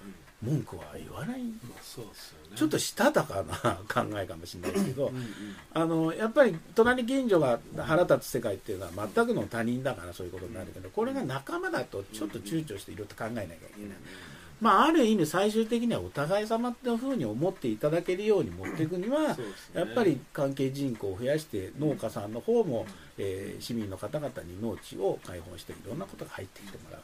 [0.42, 1.42] 文句は言わない。
[1.42, 2.56] まあそうですよね。
[2.56, 5.24] ちょっとしたたかな考えかもしれないですけどうんうん
[5.72, 13.88] あのやっぱり隣近所が腹立つ世界っていうのは全くの他人だからそういうことになるけどこれが仲間だとちょっと躊躇していろいろと考えなきゃいけな。
[13.88, 13.98] い。
[14.60, 19.34] まあ、ある意味最終的にはお互い様っていうふうに思っていただけるように持っていくには
[19.72, 22.84] やっぱり関係人口を増やして農家さんの方も、
[23.16, 27.00] えー市民の方々に農地を開放していろんなことが入ってきてもらう、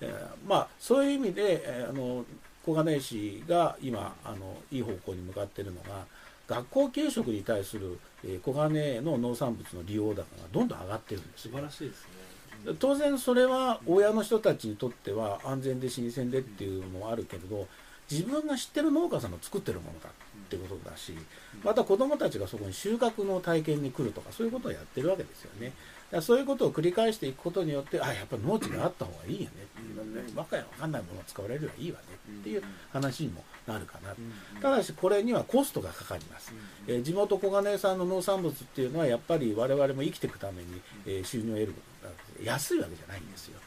[0.00, 2.24] えーまあ、そういう意味で、えーあの
[2.66, 6.04] 小金井市が今あのいい方向に向かっているのが
[6.48, 12.74] 学校給食に対する、えー小金井の農産物の利用高がどんどん上がってるんです素よ晴らしいですね。
[12.78, 17.68] 当然それは親の人たちにとっては安全で新鮮でっていうのもあるけれど
[18.10, 20.12] 自分が知ってる農家さんの作ってるものだっ
[20.48, 21.12] てことだし
[21.62, 25.72] また子どもたちがそこに収穫の体験に来るとかそういうことをやってるわけですよね
[26.22, 29.50] そういうことを繰り返していくことによってあやっぱり農地があった方がいいよね。
[30.34, 32.04] 若い分かんないものを使われるはいいわね。
[32.40, 34.14] っていう話にもなるかな。
[34.60, 36.52] ただしこれにはコストがかかります。
[36.86, 42.08] えー地元小金井産の農産物っていうのはやっぱり我々も生きていくために、えー収入を得ること
[42.44, 43.58] が安いわけじゃないんですよ。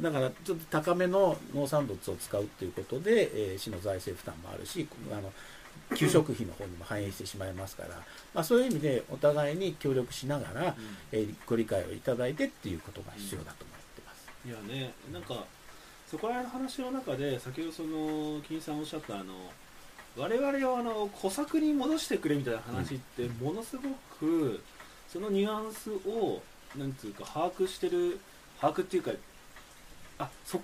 [0.00, 5.30] だからちょっと高めの農産物を使うっていうことで、えー市の財政負担もあるしあの
[5.94, 7.90] 給食費の方にも反映してしまいますから、
[8.34, 10.74] まあ、そういう意味でお互いに協力しながら、
[11.12, 14.28] えーご理解をいただいてっていうことが必要だと思ってます。
[14.46, 15.44] いやねなんか
[16.10, 19.34] そこら辺の話の中で先ほどその金さんおっしゃったあの
[20.16, 23.82] 我々をあの小作に戻してくれみたいな話ってものすご
[24.18, 24.62] く
[25.08, 26.40] そのニュアンスを
[26.76, 28.20] なんつうか把握してる
[28.60, 29.10] 把握っていうか
[30.18, 30.60] あそ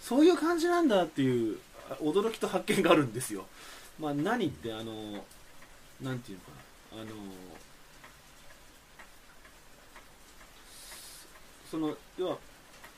[0.00, 1.58] そういう感じなんだっていう
[1.90, 3.46] あ驚きと発見があるんですよ。
[4.00, 4.92] まあ、何ってあの
[6.00, 7.10] なんていうのかなあの
[11.70, 12.38] その要は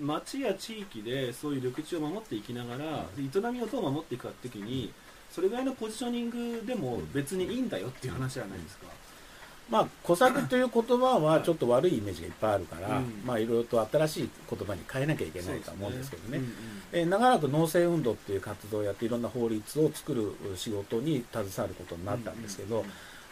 [0.00, 4.92] 町や地域でそういう緑地を守っていきながら、営みをどう守っていくかって時に
[5.30, 8.86] それぐらいのポジショニングでも別にいいんだよっていう話じゃないですか。
[9.70, 13.22] まあ、小作という言葉はちょっと悪いイメージがいっぱいあるから、うん。
[13.24, 16.38] まあいろいろと新しい言葉に変えなきゃいけないとは思うんですけどね。
[16.38, 16.52] うんうん
[16.92, 22.84] えー長らく農政運動っていう活動をやっていろんな法律を作る仕事に携わることになったんですけど、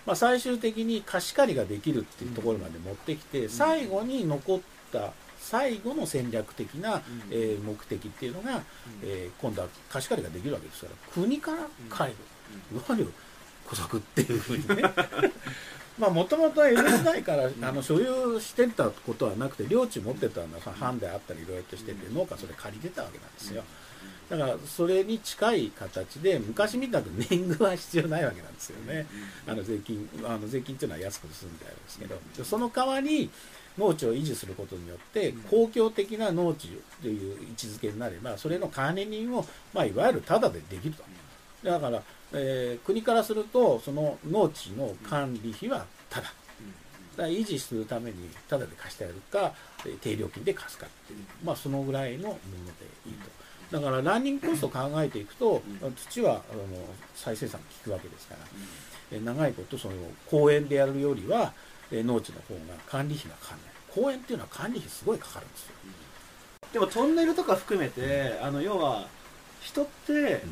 [0.07, 4.61] まあ、最終的に貸し借りができるっていうところまで持ってきて、最後に残っ
[4.93, 8.63] た最後の戦略的な、えー目的っていうのが、
[9.03, 11.59] えー今度は貸し借りができるわけですから国から
[11.91, 12.17] 借り
[12.73, 13.13] る、いわゆる
[13.67, 14.83] 小作っていうふうにね
[16.01, 23.63] まあもともと江戸時代からあの所有してたことはなくて領地持ってたのは藩であったりいろいろとしてて農家それ借りてたわけなんですよ。
[24.31, 29.07] だからそれに近い形で昔みたく年貢は必要ないわけなんですよね。
[29.47, 32.19] あの税金あの税金っていうのは安く済んであるんですけど。
[32.37, 33.29] でその代わり
[33.79, 36.69] 農地を維持することによって公共的な農地
[37.03, 41.05] という位置づけになればそれの管理人を、まあ、いわゆるタダでできると。
[41.63, 46.27] だから、えー国からするとその農地の管理費はタダ。
[46.27, 49.53] だから維持するためにタダで貸してやるか
[49.85, 52.39] えー低料金で貸すかっていう、まあ、そのぐらいのもので
[53.07, 53.77] いいと。
[53.77, 55.63] だからランニングコストを考えていくと、
[55.97, 56.43] 土はあの
[57.15, 58.41] 再生産効くわけですから、
[59.13, 59.95] えー長いことその
[60.29, 61.53] 公園でやるよりは、
[61.93, 63.71] えー農地の方が管理費がかかんない。
[63.95, 65.73] 公園っていうのは管理費すごいかかるんですよ、
[66.73, 69.09] でもトンネルとか含めてあの要は
[69.61, 70.43] 人って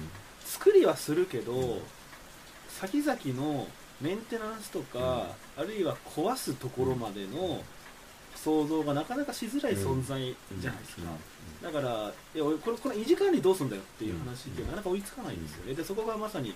[0.49, 1.81] 作りはするけど、
[2.69, 3.69] 先々の
[4.01, 5.27] メンテナンスとか、
[5.57, 7.63] あるいは壊すところまでの
[8.35, 11.03] 想像がなかなかしづらい存在じゃないですか、
[11.63, 15.75] だからいや俺これこの維持管理どうすんだよっていう話ってなかなか追いつかないんですよね。
[15.75, 16.55] でそこがまさに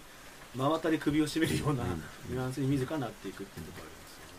[0.55, 1.85] 真渡り首を絞めるような
[2.29, 4.33] ニュアンスに自らなっていくっていうところありますよね。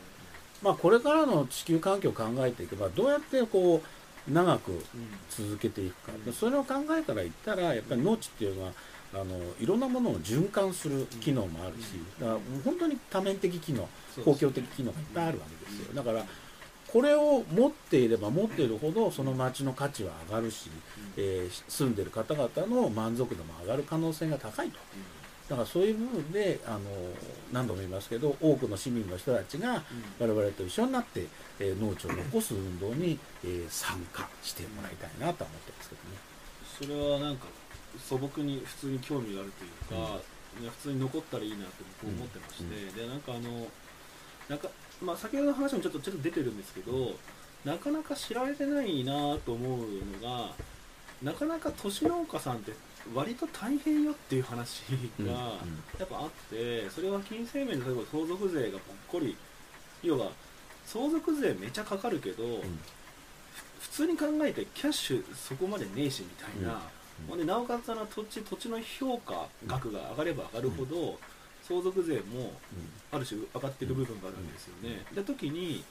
[0.61, 3.81] まあ、これからの地球環境を考えていけばどうやってこ
[4.27, 4.79] う長くうん
[5.29, 6.33] 続けていくか、うん。
[6.33, 8.71] それを考えから言ったらやっぱり農地っていうのは
[9.13, 9.25] あの
[9.59, 13.87] いろんなものを循環する機能もあるし、だから本当に多面的機能
[14.25, 15.93] 公共的機能がいっぱいあるわけですよ。
[15.93, 16.25] だから
[16.87, 20.69] これを持っていれば持っているほどその町の価値は上がるし、
[21.17, 24.77] えー住んでる方々の満足度も上がる可能性が高いと。
[25.49, 26.79] だからそういう部分であの
[27.51, 29.83] 何度も言いますけど多くの市民の人たちが
[30.17, 31.25] 我々と一緒になって、
[31.59, 36.17] えー農地を残す運動に、えー参加してもらいたいなとは思ってますけどね。
[36.79, 37.45] それはなんか
[37.99, 40.21] 素朴に普通に興味があるというか、ね
[40.61, 43.67] 普通に残ったらいいなって僕思ってまして、でなんかあの
[44.47, 44.67] なんか、
[45.01, 47.15] まあ、先ほどの話もちょっとちょっと出てるんですけど
[47.65, 49.79] なかなか知られてないなと思う
[50.21, 50.51] のが
[51.23, 52.73] なかなか都市農家さんって
[53.15, 54.83] 割と大変よっていう話
[55.21, 55.31] が
[55.97, 59.35] やっぱあってそれは金銭面で例えば相続税がぽっこり
[60.03, 60.27] 要は
[60.85, 62.43] 相続税めちゃかかるけど、
[63.79, 66.79] 普通に考えてキャッシュそこまでねえしみたいな、うん
[67.27, 71.17] ほんでなおかつあの土地土地の評価額が上がれば上がるほど、
[71.67, 72.51] 相続税も
[73.11, 75.05] ある種上がってる部分があるんですよね。
[75.13, 75.83] で時に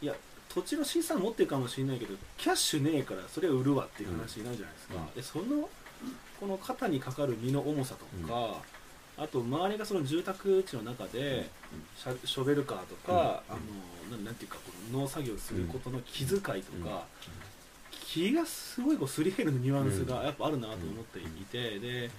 [0.00, 0.14] いや
[0.48, 4.94] 土地の資産持ってるかもしれないけどキャッシュねえからそれを売るわっていう話になるじゃないですか。
[4.96, 5.14] うん。
[5.14, 5.68] でその
[6.40, 8.62] この肩にかかる身の重さとか、
[9.16, 11.50] あと周りがその住宅地の中で、
[12.24, 13.54] ショベルカーとか、あ
[14.08, 16.50] のていうかこの農作業することの気遣いと
[16.88, 17.04] か、
[18.08, 22.10] 気がすごいこうすり減るニュアンスがやっぱあるなと思っていて、で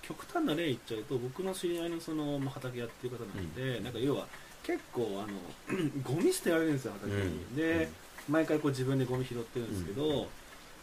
[0.00, 4.26] 極端な例言っちゃうと僕の知り合いのその、まあ、畑やってる方なんで、なんか要は
[4.62, 5.38] 結構あの
[6.02, 7.56] ゴミ捨てられるんですよ畑に、うん。
[7.56, 7.90] で、
[8.26, 10.28] 毎回こう自分でゴミ拾ってるんですけど、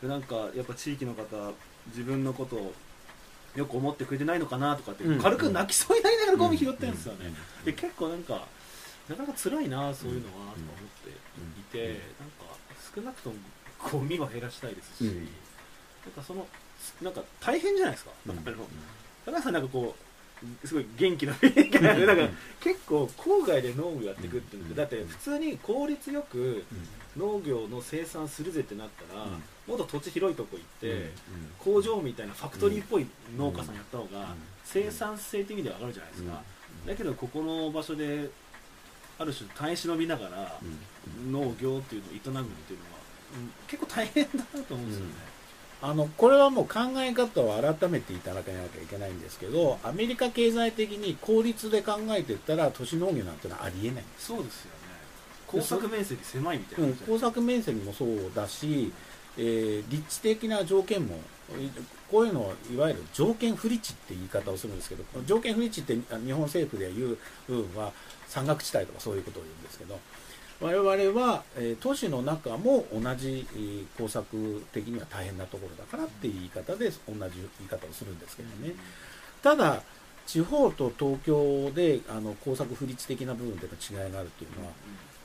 [0.03, 1.23] でなんかやっぱ地域の方
[1.87, 2.73] 自分のことを
[3.55, 5.19] よく思ってくれてないのかなとかってうん。
[5.19, 7.65] 軽く泣きそうになりながらゴミ拾ってるんですよね、うん。
[7.65, 8.45] で結構なんか
[9.09, 10.55] なかなか辛いなそういうのはとか思っ
[11.03, 11.93] ていて、うん。
[11.93, 12.05] なんか
[12.95, 13.35] 少なくとも
[13.91, 15.15] ゴミは減らしたいですし、うん。
[15.17, 16.47] なんかその
[17.01, 18.31] なんか大変じゃないですか、うん。
[18.31, 18.41] あの
[19.25, 19.95] 高橋さんなんかこ
[20.63, 21.93] うすごい元気な雰囲気な。
[21.93, 21.99] ん。
[21.99, 22.27] でなんか
[22.59, 26.65] 結構郊外で農業やっていくっていうのってだって普通に効率よく
[27.15, 29.31] 農業の生産するぜってなったら、うん。
[29.67, 31.11] もっと土地広いとこ行って、うん。
[31.59, 33.05] 工場みたいなファクトリーっぽい
[33.37, 34.25] 農家さんやった方がうん。
[34.63, 36.41] 生産性的には上がるじゃないですか、
[36.83, 36.87] うん。
[36.87, 38.29] だけどここの場所で
[39.19, 41.31] ある種耐え忍びながらうん。
[41.31, 42.85] 農業っていうのを営むっていうの
[43.67, 45.11] 結構大変だなと思うんですよね、
[45.81, 54.81] あのこれはもう考え方を改めていただかなきゃいけないんですけどアメリカ経済的に効率で考えていったら都市農業なんてのはありえない、そうですよね。
[55.47, 58.93] 耕作面積狭いみたいな、うん、工作面積もそうだし、
[59.37, 61.17] えー立地的な条件も
[62.09, 67.17] こういうのをいわゆる条件不立地って言い方をするんですけど条件不立地ってあ日本政府で言う
[67.47, 67.91] 部分は
[68.27, 69.99] 山岳地帯とかそういうことを言うんですけど
[70.61, 78.73] 我々は、えー都市の中も同じ、えー工作的には大変なところだからっていう言い方で同じ言い方をするんですけどね、
[79.41, 79.81] ただ
[80.27, 83.73] 地方と東京であの工作不立地的な部分での
[84.05, 84.71] 違いがあるっていうのは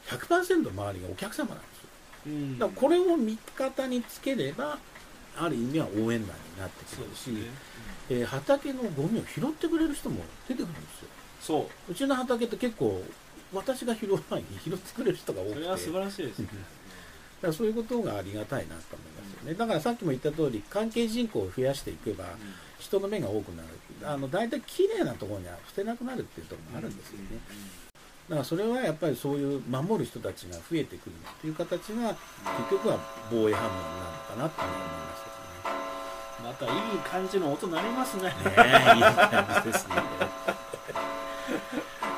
[0.09, 1.89] 100%周りがお客様なんですよ。
[2.27, 2.59] うん。
[2.59, 4.79] だからこれを味方につければ
[5.39, 7.41] ある意味は応援団になってくるし、そうですね、
[8.11, 11.09] えー畑のゴミを拾ってくれる人も出てくるんですよ。
[11.43, 11.93] そう。
[11.93, 13.03] うちの畑って結構
[13.53, 15.55] 私が拾う前に 拾ってくれる人が多くて。
[15.55, 16.47] それは素晴らしいですね。
[16.47, 16.59] だか
[17.49, 19.55] らそういうことがありがたいなと思いますよね。
[19.55, 22.25] だからさっきも言った通り関係人口を増やしていけば
[22.79, 23.69] 人の目が多くなる。
[24.05, 27.25] あの大体綺麗なところには捨てなくなるっていうところもあるんですよね。
[28.29, 32.17] だからそれはやっぱりそういう守る人たちが増えてくるっていう形が
[32.59, 32.99] 結局は
[33.31, 33.83] 防衛反応なの
[34.25, 35.37] かなって思いますけど
[35.71, 35.77] ね。
[36.45, 38.25] またいい感じの音鳴りますね。
[38.25, 38.37] ねえ
[38.97, 39.95] いい感じですね。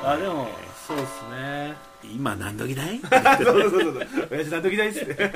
[0.03, 0.49] あでも
[0.89, 1.75] そうですね。
[2.03, 2.97] 今何時だい
[3.37, 4.27] そうそうそうそう。
[4.31, 5.31] 親父 なんときないっすって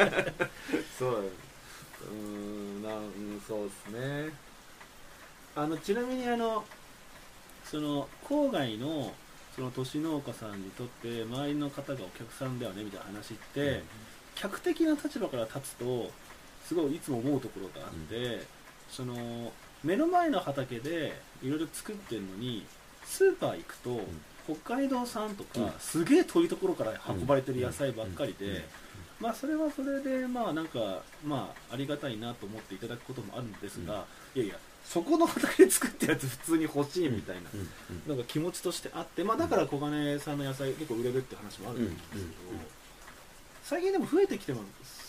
[0.97, 4.33] そううーんなんうんそうですね。
[5.55, 6.65] あのちなみにあの
[7.65, 9.13] その郊外の
[9.55, 13.83] その都市農家さんにとって周りの方がお客さんだよねみたいな話って、
[14.33, 16.11] 客的な立場から立つと
[16.65, 18.47] すごいいつも思うところがあって、
[18.89, 22.65] その目の前の畑でいろいろ作ってるのに
[23.05, 24.01] スーパー行くと、
[24.45, 25.71] 北海道産とか、うん。
[25.79, 28.65] すげえ遠いところから運ばれてる野菜ばっかりで、
[29.19, 37.59] まあそれはそれでまあなんかまあありがたいなと思っていただくこともあるんですが、いやいやそこの畑で作ったやつ普通に欲しいみたいな、うん。
[37.59, 38.09] うん。
[38.09, 42.27] なんか気持ちとしてあって、まあ、だから小金さんの野菜結構売れるって話もあるんですけど、うん。
[42.27, 42.59] うん。
[42.59, 42.65] うん。
[43.63, 44.59] 最近でも増えてきてま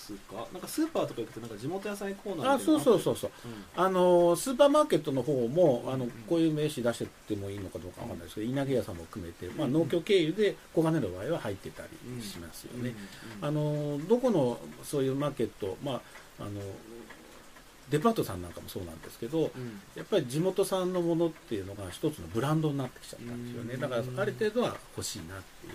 [0.04, 3.30] すかなんかスーパーとか行くとなんか地元野菜コーナーあそうそうそうそう。
[3.76, 3.84] うん。
[3.84, 6.10] あのスーパーマーケットの方もあのうん。
[6.28, 12.94] こういう名刺出してってもいいのかどうかわかんないですけど稲毛屋さんも含めて、まあ、農協経由で小金の場合は入ってたりしますよね、
[13.40, 16.00] あのどこのそういうマーケット、まあ、
[16.40, 16.60] あの
[17.90, 19.80] デパートさんなんかもそうなんですけどうん。
[19.94, 23.74] やっぱり地元産のものっていうのが一つのブランドになってきちゃったんですよね。
[23.74, 23.80] うん。
[23.80, 25.72] だからある程度は欲しいなっていう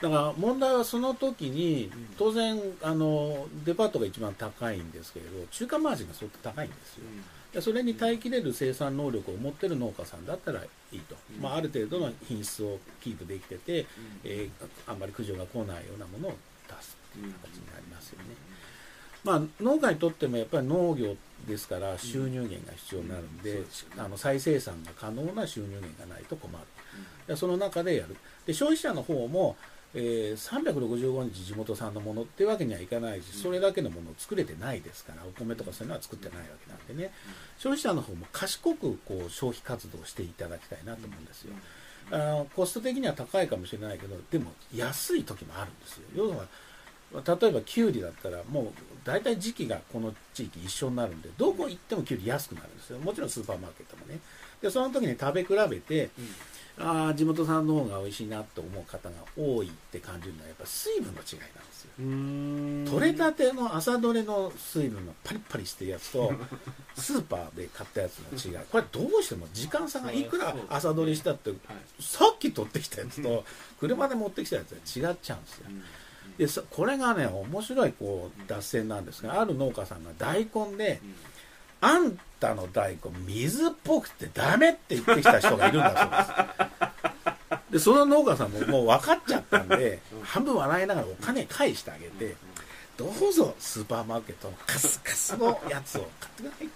[0.00, 1.90] だから問題はその時にん。
[2.18, 7.04] 当然あのデパートが一番高いんですけれど中間マージンが相当高いんですよ。
[7.52, 11.42] でそれに耐えきれる生産能力を持ってる農家さんだったらいいと、うん。
[11.42, 13.86] まあ、ある程度の品質をキープできてて、うん。
[14.24, 14.50] えー
[14.86, 16.36] あんまり苦情が来ないようなものを
[16.68, 18.24] 出すっていう形になりますよね、
[19.24, 23.38] うまあ、農家にとってもやっぱり農業ですから収入源が必要になるん。
[23.38, 23.62] で,、
[23.98, 26.64] あの再生産が可能な収入源がないと困る。
[27.26, 28.16] でその中でやる。
[28.46, 29.56] で消費者の方も、
[29.94, 33.42] えー365日地元産のものっていうわけにはいかないし、うん。
[33.42, 37.12] それだけのものを作れてないですからお米とかそういうのは作ってないわけなんでね、
[37.58, 41.54] 消費者の方も賢くこう消費活動をしていただきたいなと思うんですよ、
[42.12, 46.02] あのコスト的には高いかもしれないけどでも安い時もあるんですよ。
[46.14, 46.46] 要は
[47.12, 48.72] 例えばキュウリだったらもう
[49.04, 53.00] 大体時期がこの地域一緒になるんでどこ行ってもキュウリ安くなるんですよ。
[53.00, 54.20] もちろんスーパーマーケットもね。
[54.62, 56.10] でその時に食べ比べてあ
[56.78, 63.00] あ地元産の方が美味しいなと思う方が多いって感じるのはやっぱ水分の違いなんですよ。
[63.00, 66.32] 取れたての朝どれの水分のパリッパリしてるやつと
[66.96, 68.64] スーパーで買ったやつの違い。
[68.70, 72.02] これどうしても時間差がいくら朝どれしたってはい。
[72.02, 73.44] さっき取ってきたやつと
[73.78, 75.66] 車で持ってきたやつは違っちゃうんですよ。
[76.38, 81.00] でそこれがね面白いこう脱線なんですがある農家さんが大根で
[81.80, 86.80] あんたの大根水っぽくてダメって言ってきた人がいるんだそうです。
[87.70, 92.34] でその農家さんももう分かっちゃったんで半分笑いながらお金返してあげて
[92.96, 96.68] どうぞスーパーマーケットのカスカスのやつを買ってください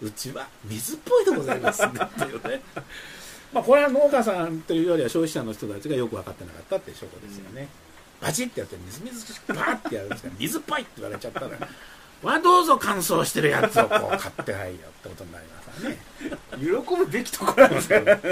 [0.00, 2.60] うちは水っぽいでございますんでっていうね。
[3.52, 7.68] まあこれは農家さんというよりは消費者の人たちがよく分かってなかったっていう証拠ですよね、
[8.20, 11.48] バチってやってみずみずしくバーってやるんですから水っぽいって言われちゃったら
[12.26, 15.98] はどうぞ乾燥してるやつをこう 買ってはいよってことになりますからね。
[16.60, 18.26] 喜ぶべきところなんですよ、だか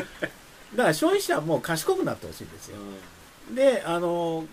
[0.76, 2.76] ら消費者はもう賢くなってほしいんですよ。
[3.54, 4.46] であの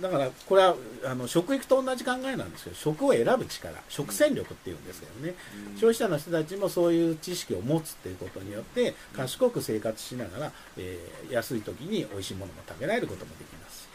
[0.00, 5.34] だからこれはあの食育と同じ考えなんですけど食を選ぶ力食戦力っていうんですけどね、
[5.76, 13.82] 消費者の人たちもそういう知識を持つっていうことによって賢く生活しながら、えー安い時に美味しいものも食べられることもできます。
[13.82, 13.88] し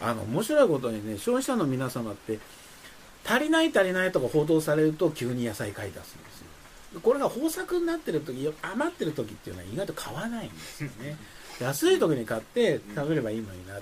[0.00, 2.38] あの面白いことにね消費者の皆様って
[3.26, 6.40] 足りない足りないとか報道されると急に野菜買い出すんです
[6.94, 7.00] よ。
[7.00, 11.16] これが豊作になってる時余ってる時っていうのは意外と買わないんですよね。
[11.60, 13.78] 安い時に買って食べればいいのにな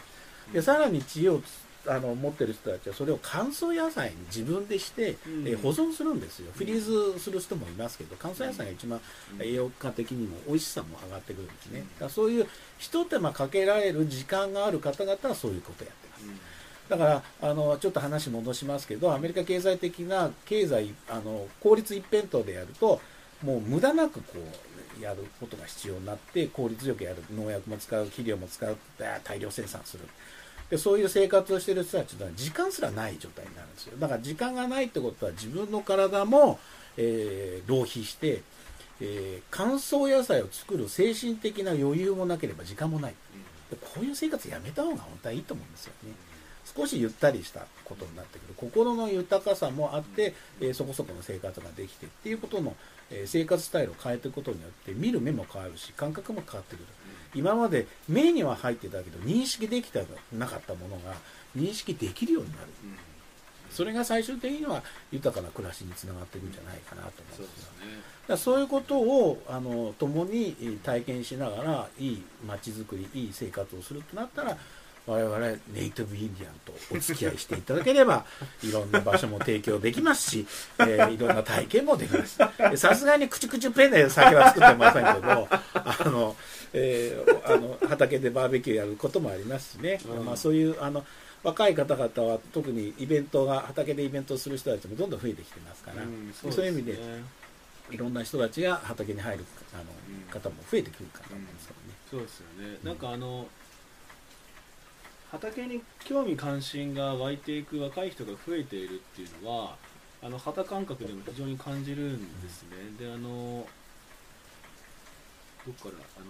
[0.53, 5.49] でさらに知恵をつあの持ってる人たちはそれを乾燥野菜に自分でして、うん。
[5.49, 6.53] えー保存するんですよ。
[6.55, 9.01] フリーズする人もいますけど乾燥野菜が一番
[9.41, 11.81] 栄養価的にも美味しさも上がってくるんですね。
[11.81, 12.47] だからそういう
[12.79, 16.25] 一手間かけられる時間がある方々はそういうことをやってます
[16.93, 23.01] だからあのちょっと話戻しますけどアメリカ経済的な経済あの効率一辺倒でやると
[23.43, 24.35] もう無駄なくこ
[25.01, 28.77] うやることが必要になって効率よくやる農薬も使う肥料も使う
[29.25, 30.05] 大量生産する。
[30.69, 33.97] でそういう生活をしている人たちは時間すらない状態になるんですよ。
[33.99, 36.59] だから時間がないってことは自分の体も、
[36.99, 38.43] えー浪費して、
[39.01, 43.15] えー乾燥野菜を作る精神的な余裕もなければ時間もない。
[43.71, 46.32] でこういう生活やめた方が本当はいいと思うんですよね。
[46.77, 48.55] 少しゆったりしたことになってくる。
[48.57, 52.75] 心の豊かさもあって、えーそこそこの生活ができてっていうことの、
[53.11, 56.85] えー生活スタイルを変えていくことによって見る目も変わるし感覚も変わってくる。
[57.35, 61.15] 今まで目には入ってたけど認識できてなかったものが
[61.57, 62.69] 認識できるようになる。
[63.71, 67.69] それが最終的には豊かな暮らしにつながっていくんじゃないかなと思うんですよ。
[68.29, 74.59] だそういうことをあの共にえー体験しながらいい街づくりいい生活をするとなったら
[75.07, 75.39] 我々
[75.75, 78.25] ネイティブインディアンとお付き合いしていただければ
[78.63, 80.47] いろんな場所も提供できますし、
[80.79, 82.39] えーいろんな体験もできます。
[82.71, 86.37] でさすがにクチュクチュペンで酒は作ってませんけどあの、
[86.73, 90.25] えーあの畑でバーベキューやることもありますしね、うん。
[90.25, 91.05] まあ、そういうあの
[91.43, 96.03] 若い方々は特にイベントが畑でイベントをする人たちもどんどん増えてきてますから、
[96.53, 96.99] そういう意味で
[97.91, 99.45] いろんな人たちが畑に入る
[99.75, 101.95] あの、うん方も増えてくるかと思うんですけどね。
[102.11, 103.49] そうですよね、なんかあの
[105.33, 109.77] 畑に興味関心が湧いていく若い人が増えているっていうのは
[110.23, 113.67] あの肌感覚でも非常に感じるんですね、であの
[115.67, 116.27] どっからあの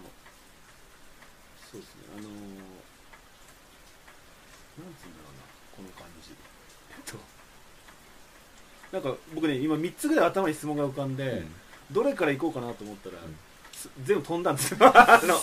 [1.70, 2.28] そうですねあのな
[4.88, 5.42] んつうんだろうな
[5.76, 6.32] この感じ。
[6.90, 7.18] えっと
[8.92, 11.42] なんか僕ね今3つぐらい頭に質問が浮かんで、
[11.90, 13.18] どれから行こうかなと思ったら、ん。
[13.20, 13.26] す
[14.04, 14.78] 全部飛んだんですよ。
[14.82, 15.34] あの。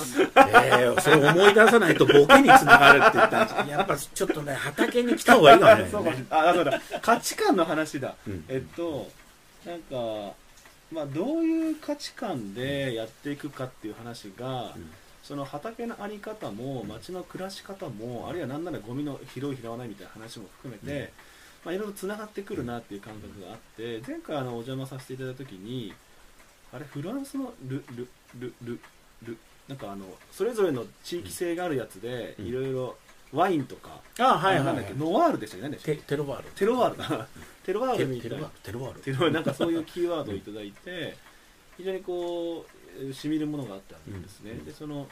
[0.61, 6.27] えーそれ思い出さないとボケにつながるって言ったんですやっぱちょっとね畑に来た方がいいかもしそうかれないね。
[6.31, 6.81] あそうだ。
[7.01, 8.45] 価値観の話だ、うん。
[8.47, 9.09] えっと
[9.65, 10.33] なんか
[10.91, 14.91] まあどういう価値観でやっていくかっていう話が、うん。
[15.29, 21.13] その畑の在り方も町の暮らし方もあるいは何ならゴミの拾う拾わないみたいな話も含めて、
[21.63, 25.93] まあ、いろいろつながってくるなっていう感覚があって前回あのお邪魔させていただいた時に
[26.73, 28.07] あれフランスのルル
[28.39, 28.79] ルル
[29.23, 32.45] ルなんかあのそれぞれの地域性があるやつでうん。
[32.47, 32.95] いろいろ
[33.31, 36.49] ワインとか、あはいはいなんだっけノワールでしたっけ何でしたっテけテロワール。
[36.49, 37.27] テロワールだ。
[37.63, 38.27] テロワールみた。
[38.27, 39.01] いなテテロワール。
[39.01, 39.31] テロワール。
[39.33, 41.15] なんかそういう キーワードをいただいて
[41.77, 42.65] 非常にこ
[43.07, 44.65] うしみるものがあったんですね、うん。
[44.65, 45.07] でその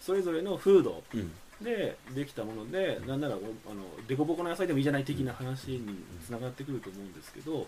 [0.00, 1.32] それぞれの風土うん。
[1.62, 3.38] でできたものでなんならお
[3.70, 7.66] あの凸凹の野菜でもいいじゃない的な話につながってくると思うんですけどで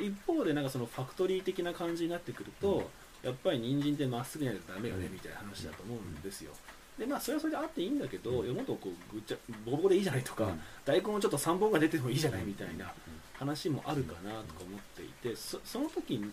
[0.00, 2.90] 一方でなんかそのファクトリー的な感じになってくると、
[3.22, 6.52] やっぱり人参ってまっすぐにやるとダメよねみたいな話だと思うんですよ。
[6.98, 8.54] でまあそれはそれであっていいんだけど、うん。
[8.54, 10.60] もっとこうぐっちゃボコボコでいいじゃないとか、うん。
[10.84, 12.92] 大根もちょっと3本が出てもいいじゃないみたいな
[13.38, 16.24] 話もあるかなとか思っていてそその時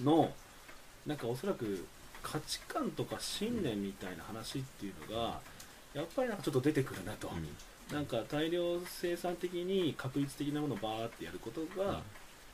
[0.00, 0.30] の
[1.06, 1.84] なんかおそらく
[2.22, 5.40] 価値観とか信念みたいな話っていうのが
[5.94, 7.30] やっぱりなんかちょっと出てくるなと、
[7.92, 12.02] なんか大量生産的に確率的なものをバーってやることが、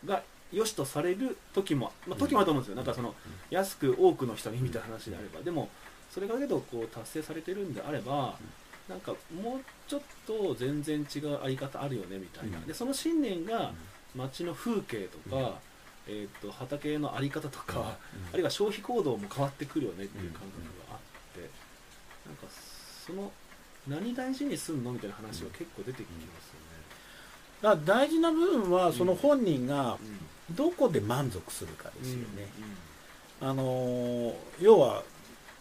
[0.06, 0.22] が
[0.54, 3.14] 良しとされる時も、まあ、時もあると思うんですよ、なんかその
[3.50, 5.68] 安く多くの人にみたいな話であれば、でも
[6.10, 8.38] それがけどこう達成されてるんであれば、
[8.88, 12.66] なんかもうちょっと全然違うあり方あるよねみたいな、うん。
[12.66, 13.72] でその信念が
[14.14, 15.58] 街の風景とか、
[16.06, 17.84] えー、と畑の在り方とか、うん。
[17.84, 17.96] あ
[18.34, 20.98] るいは消費行動も変わってくるよねっていう感覚があっ
[21.34, 21.40] て、
[22.26, 22.46] なんか
[23.06, 23.32] その
[23.88, 26.54] 何大事にすんのみたいな話が結構出てきます
[27.62, 29.98] だから大事な部分はその本人がよね。
[30.50, 32.48] どこで満足するかうんですよね、
[33.40, 35.02] あのー要は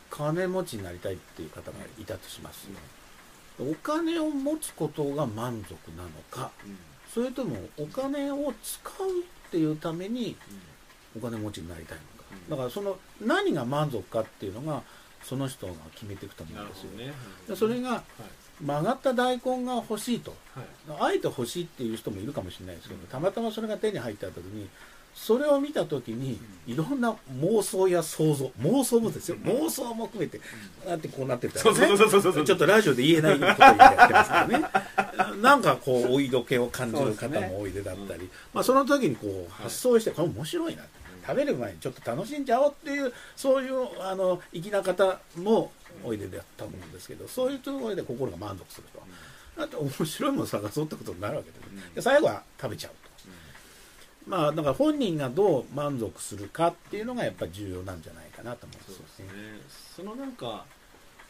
[0.09, 6.51] 金持ちになりたいっていう方がいたとしますよ、お金を持つことが満足なのか。
[6.63, 6.71] うん。
[6.71, 6.77] うん
[7.13, 10.35] それともお金を使うっていうために
[11.15, 12.49] お金持ちになりたいのか、うん。
[12.49, 14.81] だからその何が満足かっていうのが
[15.21, 17.13] その人が決めていくと思なうんですよ、ね。
[17.47, 18.03] でそれがはい
[18.61, 20.35] 曲がった大根が欲しいと。
[20.55, 20.65] はい。
[20.99, 24.69] あえて欲しいっていう人もいるかもしれないですけどたまたまそれが手に入った時に
[25.15, 29.37] それを見た時にいろんな妄想や想像妄想もですよ。
[29.43, 30.39] 妄想も含めて
[30.85, 34.65] だってこうなってたら、ね、そうそうそうそうそうちょっとラジオで言えないこと言ってやってますからね。
[35.41, 40.83] なんかこうお色気を感じる方も多いでだったり、まあ、その時にこう発想してこれ面白いな
[41.25, 45.71] 食べる前にちょっと楽しんじゃおうっていうそういうあの粋な方も
[46.03, 49.03] おいでだったと思うんですけどそういうところで心が満足すると。
[49.55, 51.93] だって面白いもの探そうってことになるわけで,、うん。
[51.93, 53.03] で最後は食べちゃうと。
[54.25, 59.25] まあだから本人がどう満足するかっていうのがやっぱり重要なんじゃないかなと思うんでよですすね。
[59.27, 59.33] ね。
[59.95, 60.65] そのなんか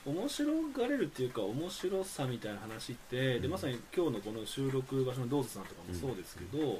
[0.06, 3.52] 面白がれるっていうか面白さみたいな話って、でうん。
[3.52, 6.80] まさに今日のこの収録場所のドーズさんとかもそうですけど、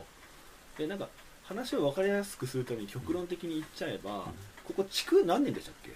[0.78, 1.10] でなんか
[1.54, 4.26] 話を分かりやすくするために極論的に言っちゃえば、
[4.66, 5.90] ここ築何年でしたっけ？
[5.90, 5.96] も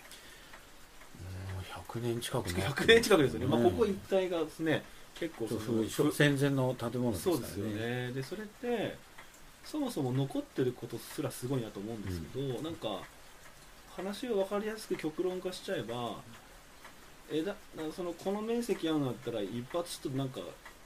[1.60, 3.72] う100年近くなってる100年近くですよね、まあ、うん。
[3.72, 4.84] ここ一帯がですね
[5.16, 7.42] 結構その戦前の建物ですからね。
[7.42, 8.12] そうですよね。
[8.12, 8.96] でそれって
[9.66, 13.02] そもそも残ってることすらすごいなと思うんですけど、なんか
[13.96, 16.16] 話を分かりやすく極論化しちゃえば
[17.32, 20.40] えだなんかそのこの面積あるんだったら一発ちょっとなんか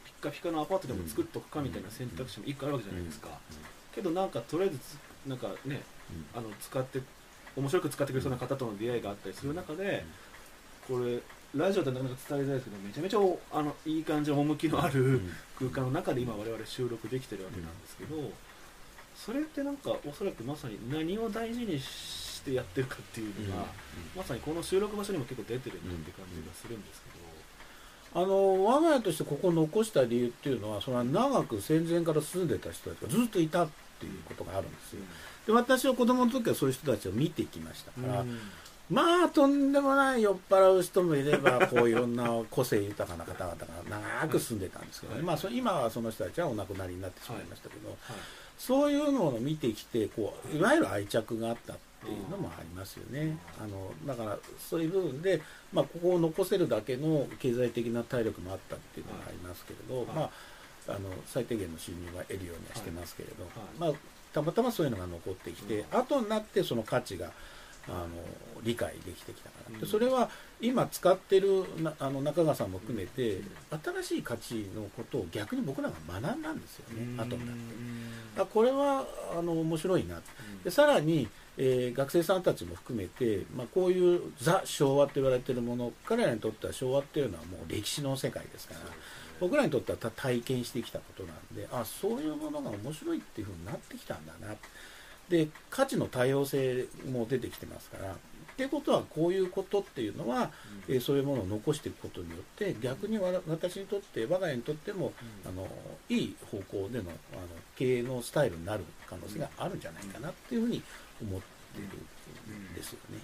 [0.06, 3.28] ピッカピカのアパートでも作っとくかみたいな選択肢も一個あるわけじゃないですか、
[3.94, 5.82] けどなんかとりあえずつなんかね
[6.36, 7.02] あの使って
[7.56, 10.06] 面白く使ってくれそうな方との出会いがあったりする中で、
[10.88, 11.20] これ
[11.54, 15.32] ラジオでなかなか伝えづらいですけどめちゃめちゃおあのいい感じの趣のある、うん。
[15.60, 18.16] 空間の中で今我々収録できてるわけなんですけど、
[19.16, 23.66] それってなんかおそらくまさに何を大事にしてやってるかっていうのが、
[24.16, 27.02] まさにこの収録場所にも結構出てるなって感じがするんです
[28.14, 33.70] けど、あの我が家としてここを残した理由っていうのはそれは長く戦前から住んでた人たちがずっといたっ
[34.02, 35.02] ていうことがあるんですよ。
[35.46, 38.40] で私は子供の時はそういう人たちを見てきましたから、うん。
[38.90, 45.26] まあとんでもない酔っ払う人もいれば こういろんな個性豊かな方々が長く住んでたんですけどね、はい。
[45.28, 47.98] まあ、そ今はその人たちはお亡くなりになってしまいましたけど、はい。
[48.58, 55.42] そういうのを見てきてこういわゆる愛着があったっていうのもありますよね、あのだからそういう部分で、
[55.72, 60.06] まあ、ここを残せるだけの経済的な体力もあったっていうのがありますけれど、はい。
[60.08, 60.30] まあ、
[60.96, 63.52] あの最低限の収入は得るようにはしてますけれど、はい。
[63.80, 63.92] まあ、
[64.34, 67.32] たまたまそういうのが残ってきて、後になってその価値が
[67.88, 68.08] あの
[68.64, 69.88] 理解できてきたから、でうん。
[69.88, 70.30] それは
[70.60, 73.42] 今使ってるなあの中川さんも含めて、
[74.04, 78.42] 新しい価値のことを逆に僕らが学んだんですよね、後になって。
[78.42, 79.06] あこれは
[79.38, 80.22] あの面白いな。
[80.64, 81.28] でさらに、
[81.58, 88.80] えー学生さんたちも含めて、まあ、こういうザ昭和と言われているもの彼らにとっては昭和っていうのはもう歴史の世界ですから
[89.42, 94.56] 僕らにとってはた体験してきたことなんであそういうものが面白いっていうふうになってきたんだな。
[95.30, 98.12] で価値の多様性も出てきてますから。
[98.12, 100.52] っていうことはこういうことっていうのは、
[100.88, 105.14] えーそういうものを残していくことによって逆にわ私にとって我が家にとっても、
[105.48, 105.68] あの
[106.10, 110.84] いい方向でのあの経営のスタイルになる可能性があるんじゃないかなっていうふうに
[111.22, 111.48] 思って
[111.80, 111.86] る
[112.54, 113.20] んですよね。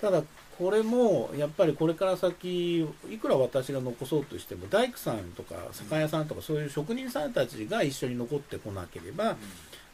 [0.00, 0.22] ただ
[0.60, 2.80] これもやっぱりこれから先
[3.10, 9.38] いくら私が残そうとしても大工さんとか酒屋さんとかそういう職人さんたちが一緒に残ってこなければ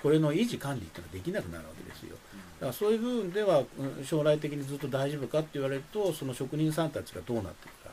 [0.02, 2.16] これの維持管理っていうのはできなくなるわけですよ。
[2.58, 7.90] だからそういう部分ではうん将来的にずっと大丈夫かって言われるとその職人さんたちがどうなっていくか。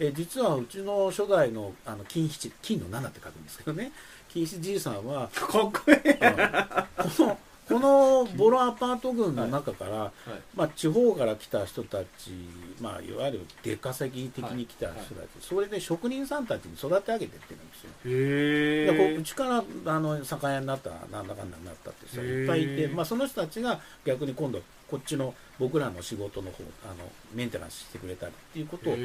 [0.00, 3.92] えー実はうちの初代のあの金七金の7って書くんですけどね。
[4.28, 7.38] 金七じいさんはかっこいい、この
[7.68, 10.10] このボロアパート群の中から、はい。
[10.56, 12.32] まあ、地方から来た人たち、
[12.80, 17.90] まあ、いわゆる出稼ぎ的に来た人たち、それで職人さんたちに育て上げてってるんですよ。
[18.06, 19.64] へでこうちから
[19.94, 26.94] あの酒屋になったなんだかんだになったって人いっぱいいて、まあ、その人たちが逆に今度こっちの僕らの仕事の方あの
[27.34, 28.98] メンテナンスしてくれたりっていうことをやっ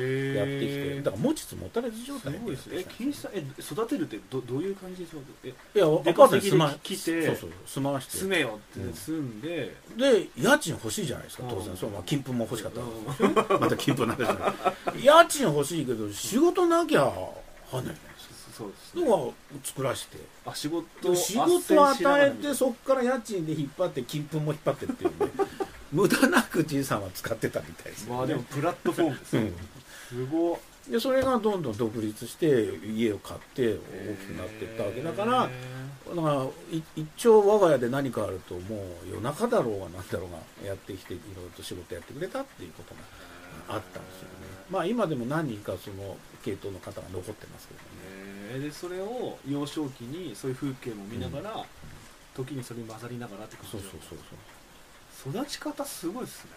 [0.48, 2.70] てきてだから持ちつ持たれず状態です。
[2.72, 8.18] え金さんえ育てるってどどういう感じで育てるえいやア出パートに稼ぎ住まで来てそうそう住まわして。
[8.18, 8.94] 住めよってうん。
[8.94, 11.66] 住んで、で家賃欲しいじゃないですか当うん。
[11.66, 11.76] 然。
[11.78, 12.80] そうまあ金粉も欲しかった。
[13.60, 14.38] また金粉なんですね
[15.02, 17.02] 家賃欲しいけど仕事なきゃ
[17.72, 18.54] 入んないじゃないですか。
[18.58, 19.06] そうですね。
[19.06, 19.34] のが
[19.64, 20.18] 作らして。
[20.46, 25.32] あ仕事仕事を与えてそそこから家賃で引っ張って金粉も引っ張ってっていうね
[25.94, 29.54] 無駄なくじいさんは使ってたみたいですよ、ね、まあでもプラットフォームですよ、うん。
[30.10, 30.92] すごい。
[30.92, 35.50] でそれがどんどん独立して家を買って大きくなっていったわけだから
[36.14, 36.44] だから
[36.78, 38.76] い一丁我が家で何かあるとも
[39.06, 40.32] う夜中だろうが何だろう
[40.64, 44.30] がやってきていろいろと仕事やってくれたっていうことがあったんですよね。
[44.70, 48.66] まあ今でも何人かその系統の方が残ってますけどね。
[48.68, 51.66] でそれを幼少期にそういう風景も見ながら、
[52.36, 54.20] 時にそれに混ざりながらって感じそうそうそうそう
[55.30, 56.52] 育ち方すごいですね。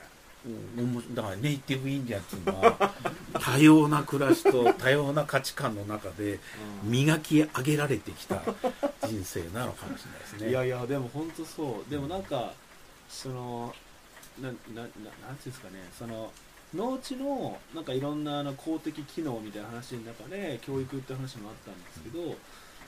[1.14, 2.94] だからネイティブインディアンっていうのは
[3.40, 6.38] 多様な暮らしと多様な価値観の中で
[6.84, 8.42] 磨き上げられてきた
[9.08, 10.50] 人生なのかもしれないですね。
[10.50, 11.90] いやいやでも本当そう。
[11.90, 12.52] でもなんか
[13.08, 13.74] その
[14.40, 15.90] ななななんていうんですかね。
[15.98, 16.32] その
[16.74, 22.36] 農地のなんかいろんなあの公的機能みたいな話の中で教育って話もあったんですけど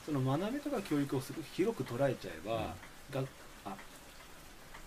[0.05, 2.75] その学びとか教育をすごく広く捉えちゃえば、
[3.11, 3.23] があ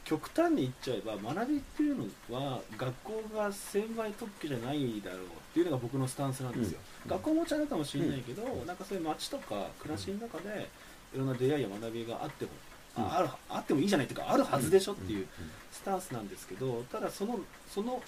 [0.05, 2.05] 極端に言っちゃえば学びっていうの
[2.37, 5.25] は学校が専売特許じゃないだろうっ
[5.55, 7.11] ていうのが僕のスタンスなんですよ、うん。
[7.11, 8.67] 学校もちゃうかもしれないけど、うん。
[8.67, 10.69] なんかそういう街とか暮らしの中で
[11.15, 15.27] いろんな出会いや学びがあっても、うんああるあってもいいじゃないっていうかあるはずでしょっていううん
[15.71, 18.03] スタンスなんですけどただそのその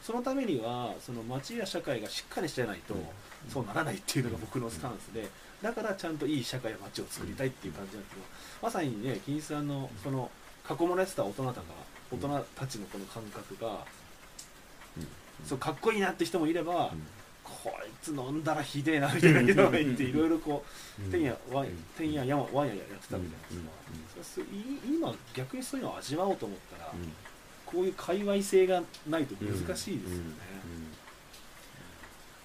[0.00, 3.00] そのためにはその街や社会がしっかりしてないと、うん。
[3.52, 5.28] そうならないっていうのが僕のスタンスで
[5.60, 8.26] だからちゃんといい社会や街を作りたいっていう感じなんですけど
[8.62, 10.30] まさにね金井さんのその
[10.68, 11.62] 囲まれてた大人たが
[12.12, 13.84] 大人たちのこの感覚が、
[15.46, 16.90] そうかっこいいなって人もいれば、
[17.44, 20.64] こいつ飲んだらひでえなみたいな人がいていろいろこ
[20.98, 23.62] うてんやワインてんややワインややってたみたいな
[24.12, 24.44] それすい
[24.86, 26.92] 今逆にそういうのを味わおうと思ったら、
[27.64, 29.98] こういう界隈性がないと難しいですよね。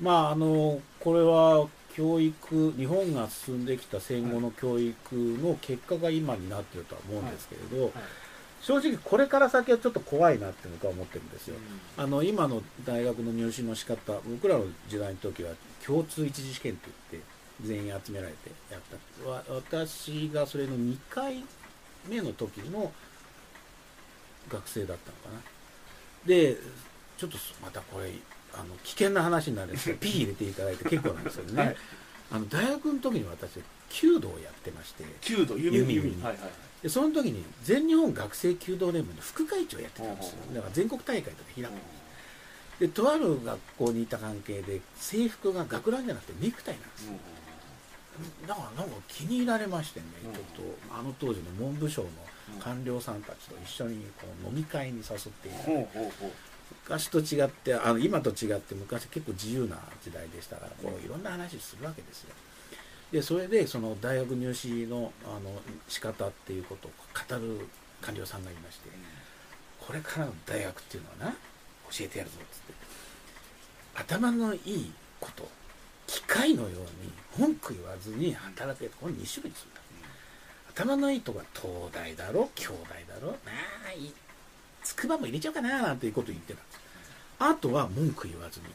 [0.02, 7.94] まああのこれは教育日本が進んできた戦後の教育の結果が今になってるとは思うんですけれど、はい。
[8.62, 11.56] 正直これから先はちょっと怖いなって僕は思ってるんですよ。
[11.98, 15.52] うあの今の大学の入試の仕方僕らの時代の時は
[15.86, 17.28] 共通一次試験って言って
[17.62, 18.82] 全員集められてやっ
[19.24, 19.30] た。
[19.30, 21.44] わ私がそれの2回
[22.08, 22.92] 目の時の
[24.50, 25.42] 学生だったのかな。
[26.26, 26.58] で
[27.18, 28.12] ちょっとまたこれ
[28.54, 31.76] あの危険な話になるんですけど P 入れていただいて結構なんですけどね、はい。
[32.32, 35.96] あの大学の時に私弓道をやってまして弓道弓弓。
[35.96, 36.52] 弓はいはいはい。
[36.82, 40.38] でその時に全日本学生弓道連盟の副会長をやってたんですよ。
[40.54, 41.70] だから全国大会とか開く
[42.80, 47.06] でとある学校にいた関係で制服が学ランじゃなくてネクタイなんです。
[47.06, 47.14] よ
[48.48, 50.34] だからなんか気に入られましてね、うん。
[50.34, 50.62] ちょっと
[51.00, 52.10] あの当時の文部省の
[52.60, 55.68] 官僚さんたちと一緒にこう飲み会に誘っていた。
[55.68, 56.34] だいて
[56.84, 62.34] 昔と違ってあの今と違って昔結構自由な時代でしたからこういろんな話するわけですよ。
[63.12, 66.92] でそれでその大学入試のあの仕方っていうことを
[67.30, 67.68] 語る
[68.02, 68.90] 官僚さんがいまして
[69.80, 71.38] これからの大学っていうのはな
[71.92, 72.74] 教えてやるぞっつって。
[73.96, 75.48] 頭のいいこと
[76.08, 79.84] 機械のように文句言わずに働けこれ2種類にするんだ。
[80.76, 83.34] 頭のいいとこは東大だろ京大だろ。
[83.46, 83.52] な
[83.88, 84.14] あいい
[84.84, 87.50] 筑波も入れちゃおうかななんていうことを言ってた。
[87.50, 88.66] あとは文句言わずに。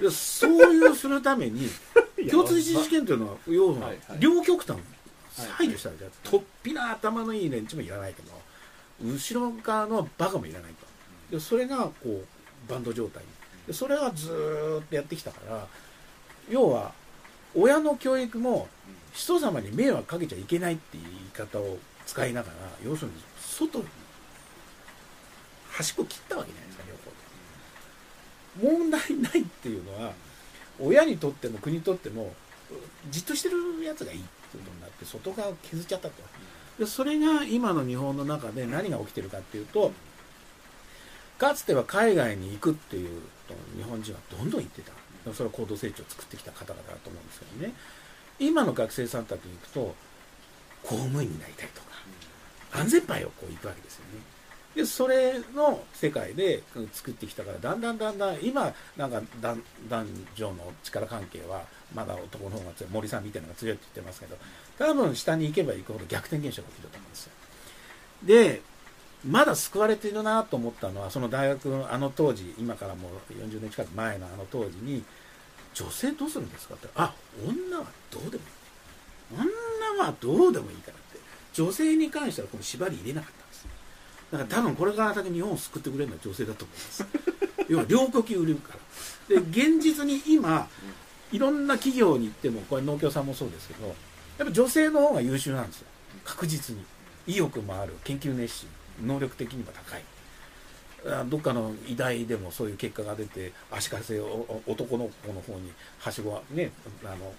[0.08, 1.68] でそういうするために
[2.30, 5.48] 共通一次試験というのは要は両極端はい。
[5.48, 8.30] 排除したじゃんとっぴな頭のいい連中もいらないけど
[9.02, 11.36] 後ろ側のバカもいらないと。
[11.36, 13.28] でそれがこうバンド状態に。
[13.66, 15.66] でそれはずーっとやってきたから
[16.48, 16.92] 要は
[17.54, 18.68] 親の教育も
[19.12, 22.54] 人様に迷惑かけちゃいけないっていう言い方を使いながら
[22.84, 23.84] 要するに外に
[25.78, 26.84] 端っこ切ったわけじゃないですか
[28.58, 30.12] 両方問題ないっていうのは
[30.80, 32.32] 親にとっても国にとっても
[33.10, 36.14] じっとしてるやつがいいってことになって外側を削っちゃったと。
[36.80, 39.92] でそれが今の日本の中で何が起きてるかっていうと
[41.38, 44.92] かつては海外に行くっていうと日本人はどんどん行ってた。
[45.32, 47.74] それは高度成長を作ってきた方々だと思うんですけどね。
[48.40, 49.94] 今の学生さんたちに行くと
[50.82, 51.88] 公務員になりたいとか
[52.72, 54.37] 安全牌をこう行くわけですよね。
[54.78, 56.62] でそれの世界で
[56.92, 60.06] 作ってきたからだんだんだんだん今なんか男
[60.36, 62.90] 女の力関係はまだ男の方が強い。
[62.92, 64.36] 森さんみたいなのが強いって言ってますけど
[64.78, 67.32] 多分下に行けば行くほど逆転現象が起きると思うんですよ。
[68.22, 68.62] で
[69.26, 75.02] まだ救われているなと思ったのはその大学のあの当時今からもう40年近く前のあの当時に
[75.74, 76.86] 女性どうするんですかって。
[76.94, 77.12] あ
[77.44, 79.50] 女はどうでもいい。
[79.98, 81.18] 女はどうでもいいからって。
[81.52, 83.47] 女性に関してはこの縛り入れなかった。
[84.32, 87.06] だから多分これから先日本を救ってくれるのは女性だと思います。
[87.68, 88.78] 要は両呼吸売るから。
[89.28, 90.68] で現実に今
[91.32, 93.86] いろんな企業に行ってもこれ農協さんもそうですけど
[94.38, 95.86] やっぱ女性の方が優秀なんですよ。
[96.24, 96.82] 確実に。
[97.26, 97.92] 意欲もある。
[98.04, 98.68] 研究熱心。
[99.04, 100.02] 能力的にも高い。
[101.06, 104.24] あどっかの医大でもそういう結果が出て足かせを
[104.66, 105.70] お男の子の方に
[106.00, 106.72] はしごはね
[107.04, 107.32] あの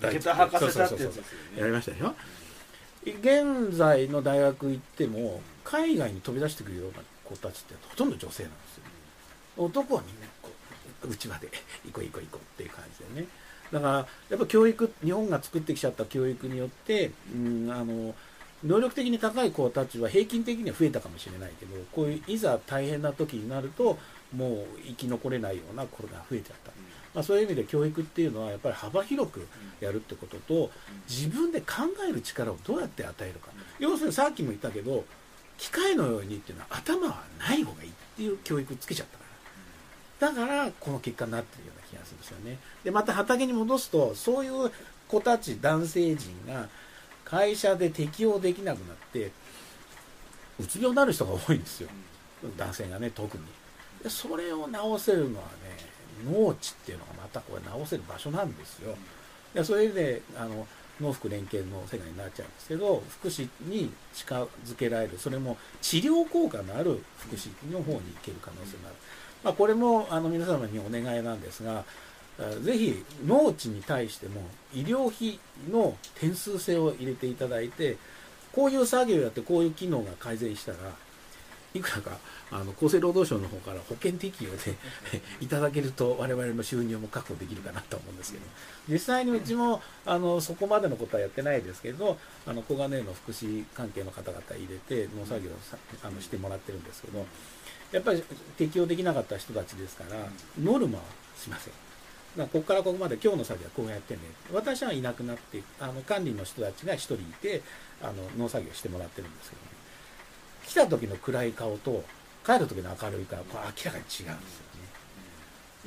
[0.00, 1.12] 下駄履かせたってやや
[1.58, 2.14] りねましたでしょ？
[3.06, 8.84] 現在の大学行っても海外に飛び出してくるような子たちってほとんど女性なんですよ。
[9.56, 10.50] 男はみんなこ
[11.04, 11.48] う内輪で
[11.84, 13.26] 行こう行こう行こうっていう感じでね。
[13.72, 13.92] だから
[14.30, 18.14] やっぱ教育日本が作ってきちゃった教育によって、うん、あの
[18.64, 23.98] 能力的に高い子たちは平均的には増えたかもしれないけどこういういざ大変な時になると
[24.34, 26.72] もう生き残れないような子が増えちゃった、
[27.14, 29.46] まあ、そういう意味で教育っていうのはやっぱり幅広く
[29.80, 30.70] やるってことと
[31.08, 33.48] 自分で考える力をどうやって与えるか。
[33.78, 35.04] 要するにさっきも言ったけど
[35.58, 39.24] 機械のようにっていうのは頭はない方がいいっていう教育つけちゃったから。
[40.32, 42.58] だからこの結果になってるような気がするんですよね。
[42.82, 44.70] でまた畑に戻すとそういう
[45.08, 46.68] 子たち男性陣が
[47.24, 49.32] 会社で適応できなくなって
[50.60, 51.88] うつ病になる人が多いんですよ。
[52.56, 53.44] 男性がね特に。
[54.02, 55.94] でそれを治せるのはね
[56.24, 58.96] 農地っていうのがまたこれ治せる場所なんですよ。
[59.52, 60.66] でそれであの
[61.00, 65.18] 農福連携の世界になっちゃうんですけど福祉に近づけられる。
[65.18, 68.96] それも治療効果のある福祉の方に行ける可能性がある、
[69.42, 71.84] まあ、これもあの皆様にお願いなんですが
[72.62, 74.40] ぜひ農地に対しても
[74.74, 75.38] 医療費
[75.70, 77.96] の点数制を入れていただいて
[78.52, 80.78] こういう作業をやってこういう機能が改善したら
[81.74, 82.18] いくらか
[82.52, 84.76] あの厚生労働省の方から保険適用で
[85.42, 88.44] いただけると我々の収入も確保できるかなと思うんですけど
[88.88, 92.16] 実際にうちもあのそこまでのことはやってないですけど
[92.46, 95.54] あの小金井の福祉関係の方々入れて農作業を
[96.04, 97.26] あのしてもらってるんですけど
[97.90, 98.22] やっぱり
[98.56, 100.28] 適用できなかった人たちですから
[100.62, 101.04] ノルマは
[101.36, 101.72] しません。
[102.36, 104.20] だからここからここまで今日の作業はこうやってね
[104.52, 107.62] 私はいなくなってあの管理の人たちが1人いて
[108.02, 109.73] あの農作業してもらってるんですけどね
[110.66, 112.04] 来た時の暗い顔と
[112.44, 114.32] 帰る時の明るい顔これ明らかに違うんですよ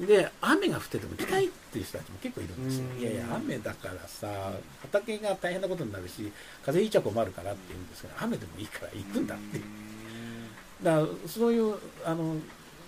[0.06, 0.08] ね。
[0.08, 2.86] で雨が降ってても来たいっていう人たちも結構いるんですよ。
[2.96, 3.02] うん。
[3.02, 6.32] いやいや雨だからさ畑が大変なことになるし
[6.64, 9.60] 風邪ひいちゃ困るからって言うんですけど雨でもいいから行くんだって
[10.84, 11.76] だからそういう
[12.06, 12.36] あの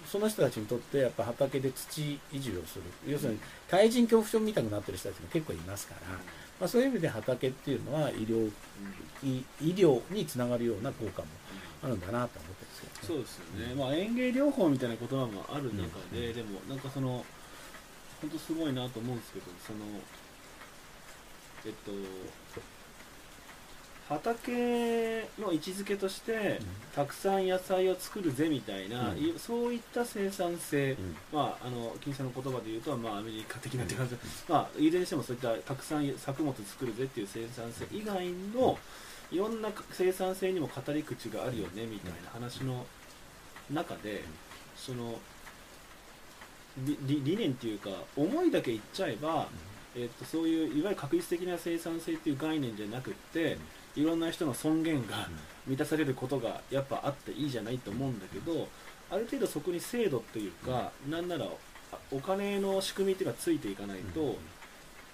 [0.06, 2.84] その人たちにとってやっぱ畑で土移住をする。
[3.08, 6.02] 要するに対人恐怖症みたくなってる人たちも結構いますから、
[6.60, 8.52] まあ、そういう意味で畑っていうのは医療
[9.24, 11.28] 医医療につながるような効果も
[11.84, 13.00] あるんだなと思ってですけどね。
[13.02, 16.34] そうですよね、まあ、園芸療法みたいな言葉もある中で、うん。
[16.36, 17.26] でもなんかその
[18.22, 19.80] 本当すごいなと思うんですけどその
[21.66, 21.92] えっと
[24.10, 26.60] 畑の位置づけとして、
[26.96, 29.18] たくさん野菜を作るぜみたいな、うん。
[29.20, 31.16] いそういった生産性、うん。
[31.32, 38.80] まあ、あの金さんの言葉で言うと、まあ、アメリカ的なって感じで、まあ、いずれにしてもそういったたくさん作物作るぜっていう生産性以外の
[39.32, 42.86] いろんな生産性にも語り口があるよねみたいな話の
[43.72, 44.24] 中で
[44.76, 45.20] その
[46.78, 49.48] 理理理念っていうか思いだけ言っちゃえば、
[49.96, 53.58] えっとそういういわゆる確実的な生産性っていう概念じゃなくって、
[53.96, 55.28] いろんな人の尊厳が
[55.68, 58.68] 満たされることがやっぱあっていいじゃないと思うんだけど
[59.12, 61.46] ある程度そこに制度っていうか、なんなら
[61.92, 64.38] あお金の仕組みっていうのがついていかないと、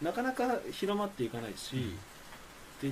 [0.02, 1.96] なかなか広まっていかないし、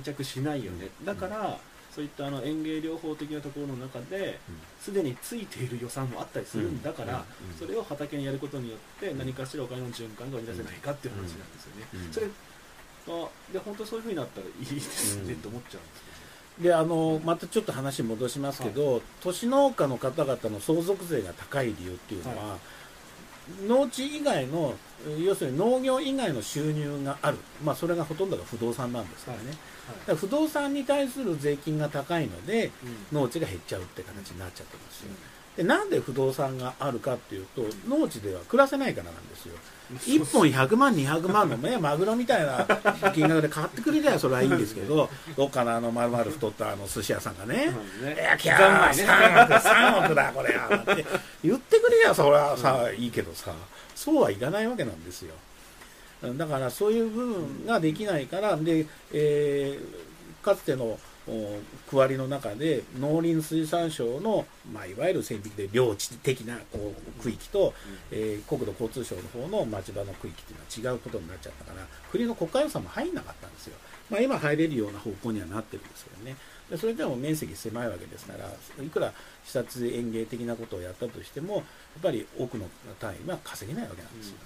[0.00, 1.58] 着しないよね、だから
[1.94, 4.40] そういったあの園芸療法的なところの中で
[4.80, 7.56] すでについている予算もあったりするんだから、うん。
[7.56, 12.12] それを畑にやることによって何かしらお金の循環が生み出せないかっていう話なんですよね、うん。
[12.12, 15.32] それあで本当そういうふうになったらいいですね、うん。
[15.34, 16.02] って思っちゃうんです
[16.58, 22.58] けであのまたちょっと話戻しますけど、都市農家の方々の相続税が高い理由っていうのは、は
[23.66, 24.74] 農地以外の
[25.18, 29.54] 要するに農業以外の収入がある、まあ、それがほとんどが不動産なんですからね、はい。
[29.54, 32.70] だから不動産に対する税金が高いので
[33.12, 35.10] ど、農地が減っちゃうって形になっちゃってますよ、
[35.56, 39.54] でなんで不動産があるかっていうと農地では暮らせないからなんですよ。
[39.92, 42.66] 1本100万200万のね マグロみたいな
[43.12, 47.70] 金額で買ってくれりゃそれはいいんですけど どっかのあの丸々太ったあの寿司屋さんがね
[48.02, 51.04] 「いやキャー3億3億だこれは」って
[51.44, 53.52] 言ってくれりゃそれはさいいけどさ
[53.94, 55.34] そうはいかないわけなんですよ。
[56.22, 60.98] だからそういう部分ができないからで、えーかつてのお
[61.88, 67.72] 区割りの中で農林水産省の、まあ、いわゆる線引きで領地的なこう区域と、
[68.10, 73.76] えー国土交通省の方の町場の区域っていうのは違うことになっちゃったから国の国家予算も入んなかったんですよ、
[74.10, 76.36] まあ、今入れるような方向にはなってるんですけどね。
[76.70, 78.48] でそれでも面積狭いわけですから
[78.82, 79.12] いくら
[79.44, 81.64] 視察園芸的なことをやったとしてもやっ
[82.02, 82.68] ぱり多くの
[82.98, 84.36] 単位は稼げないわけなんですよ。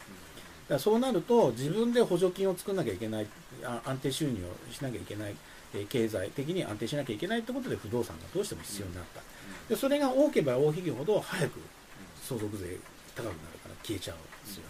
[0.68, 3.26] らそうなると自分で補助金を作らなきゃいけない
[3.64, 5.34] あ安定収入をしなきゃいけない、
[5.74, 9.20] えー経済的に安定しなきゃいけないってことで不動産がどうしても必要になった、
[9.68, 11.60] でそれが多ければ大きいほど早く
[12.22, 12.76] 相続税
[13.14, 14.64] 高くなるから消えちゃうんですよ。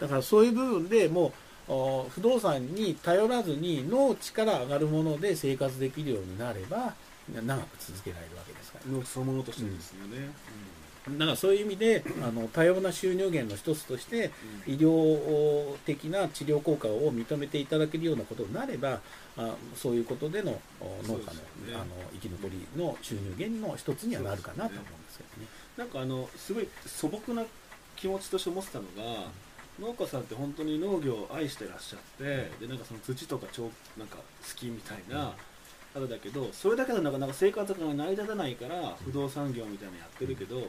[0.00, 1.32] だからそういう部分でも
[1.68, 6.94] うお不動産に頼らずに農地から上がるもので生活できるようになれば
[7.28, 8.92] 長く続けられるわけですから。
[8.92, 10.30] のそのものとしてですよね、
[11.18, 14.30] だからそういう意味であの多様な収入源の一つとして
[14.66, 19.00] 医療的な治療効果を認めていただけるようなことになれば
[19.38, 21.20] あそういうことでのお農家の,、ね
[21.74, 21.84] あの
[22.14, 25.48] 生き残りの収入源の一つにはなるかなと思うんですけどね。
[25.76, 27.44] なんかあのすごい素朴な
[27.96, 29.28] 気持ちとして思ってたのが、
[29.80, 34.22] 農家さんって本当に農業を愛してらっしゃって、でなんかその土とか超なんか好
[34.54, 35.34] きみたいな
[35.92, 40.68] 方だけどそれだけでなかなか生活が成り立たないから不動産業みたいなのやってるけど、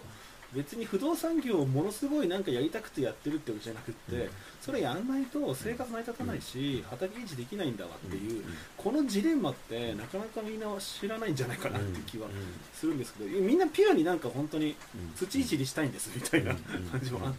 [0.53, 4.29] 別に不動産業をものすごいなんかやりたくてやってるってわけじゃなくって、うん。
[4.61, 8.43] それやんないと生活成り立たないし、畑維持できないんだわっていう、うん。
[8.77, 12.33] このジレンマってなかなかみんな知らないんじゃないかなって気はうん
[12.73, 15.13] するんですけど、みんなピュアになんか本当にうん。
[15.15, 16.57] 土いじりしたいんですみたいなうん。
[16.57, 17.37] 感じもあって、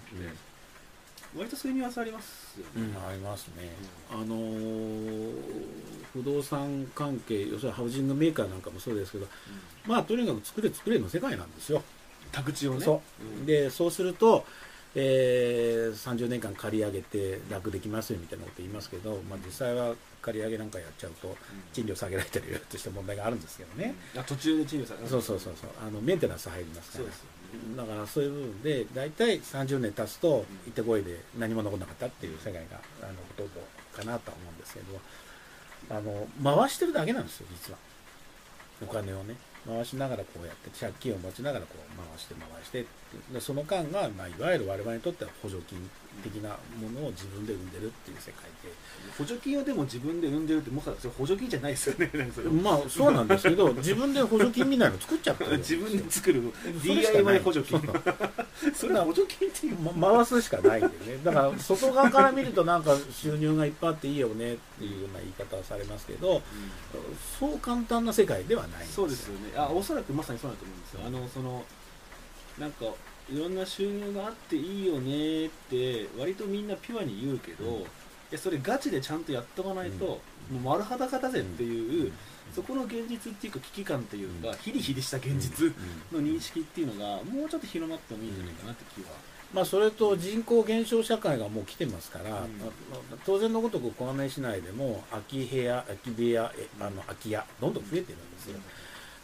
[1.36, 2.70] 割とそういうニュアンスありますよね。
[2.76, 3.08] うん。
[3.08, 3.72] ありますね、
[4.10, 5.32] あのー
[6.14, 9.26] 不動産関係要するにハウジングメーカーなんかもそうですけど
[9.86, 11.82] まあとにかく作れ作れの世界なんですよ
[12.32, 12.80] 宅地をね。
[12.84, 13.02] そ
[13.42, 13.46] う。
[13.46, 14.44] でそうすると、
[14.94, 21.36] えー30年間借り上げて楽できますよみたいなこと言いますけど、まあ、実際は借り上げなんかやっちゃうと
[21.72, 25.70] 賃料下げられたりとした問題があるんですけどね、あ途中で賃料されそうそうそうそう。
[25.86, 27.04] あのメンテナンス入りますから。
[27.04, 27.38] そうですよね。
[27.76, 32.60] だからそういう部分で大体30年経つと行ってこいで何も残らなかったっていう世界が
[33.02, 33.60] あのほとんど
[33.96, 35.00] かなとは思うんですけど
[35.90, 37.78] あの回してるだけなんですよ実は。
[38.82, 39.34] お金をね
[39.68, 42.86] 回しながらこうやって借金を持ちながらこう回して回して
[43.32, 45.78] でその間が、まあ、いわゆる我々にとっては補助金
[46.22, 46.50] 的な
[46.80, 48.72] ものを自分で生んでるっていう世界で。
[49.16, 51.76] 補助金をでも自分で生んでるってもはやそれ補助金じゃないで。
[51.76, 52.10] すよね。
[52.62, 56.42] まあそうなんですけど自分で補助金みたいなの作っちゃってる 自分で作る
[56.82, 57.80] DIY 補助金。
[58.74, 59.76] それは補助金っていう。
[59.96, 61.20] ま回すしかないんでね。
[61.24, 64.54] だから外側から見るとなんか収入がいっぱいあっていいよね。
[64.54, 66.42] っていうような言い方はされますけど
[67.38, 69.52] そう簡単な世界ではないんですそうですよね。
[69.56, 71.00] あおそらくまさにそうだと思うんですよ。
[71.06, 71.64] あのその
[72.58, 72.86] なんか
[73.32, 77.80] いろんな収入があっていいよねって割とみんなピュアに言うけど、うん。
[77.82, 77.84] い
[78.30, 80.20] やそれガチでちゃんとやっとかないと、も
[80.52, 82.12] う丸裸だぜっていう、
[82.54, 84.54] そこの現実っていうか危機感っていうか、うん。
[84.56, 85.72] ヒリヒリした現実
[86.10, 89.10] の認識っていうのがもうちょっと広まってもいいんじゃないかなって気は、
[89.54, 92.32] まあそれと人口減少社会がもう来てますから、うん。
[92.32, 92.42] まあ
[93.24, 98.60] 当然のごとく小金井市内でも空き部屋空き部屋えあの空き家どんどん増えてるんですよ、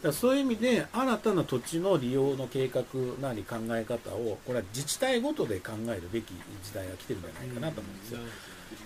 [0.01, 2.83] だそういう意味で新たな土地の利用の計画
[3.21, 8.19] なり考え方をこれは自治体ごとで考えるべき時代が来てるんじゃないかなと思うんですよ、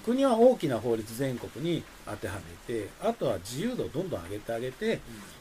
[0.06, 2.36] 国は大きな法律全国に当ては
[2.68, 5.00] めてあとは自由度をどんどん上げてあげて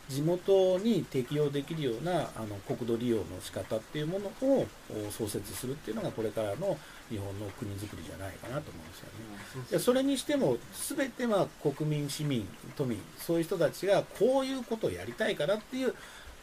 [0.08, 4.66] 地元に適用できるようなあの国土利用の仕方っていうものを
[5.08, 6.78] お創設するっていうのがこれからの
[7.10, 9.06] 日本の国づくりじゃないかなと思うんですよ
[9.62, 9.66] ね。
[9.70, 10.58] いやそれにしても
[10.96, 12.46] 全ては国民市民
[12.76, 15.92] 都民そういう人たちがこういうことをやりたいからっていう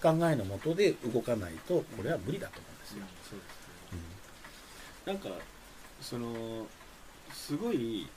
[0.01, 3.05] 考えのもとで動かないとこれは無理だと思うんですよ。
[3.29, 5.29] そうですねなんか
[6.01, 6.65] その
[7.33, 8.07] すごい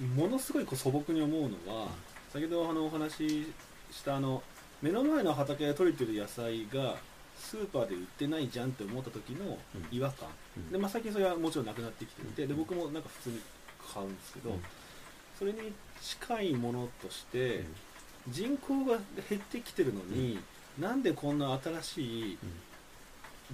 [0.00, 1.48] ものすごいこう素朴に思うの
[1.80, 1.88] は、
[2.32, 3.52] 先ほどあのお話し
[3.90, 4.42] したあの
[4.82, 6.96] 目の前の畑で採れてる野菜が
[7.36, 9.58] スーパーで売ってないじゃんって思った時の
[9.90, 10.72] 違和感、うん。
[10.72, 13.40] で、まあ、最近それはもちろんなくなってきていてで僕もなんか普通に
[13.92, 14.62] 買うんですけど、うん。
[15.38, 17.64] それに近いものとして、
[18.28, 18.98] 人口が
[19.28, 20.38] 減ってきてるのに、
[20.78, 22.38] なんでこんな新しい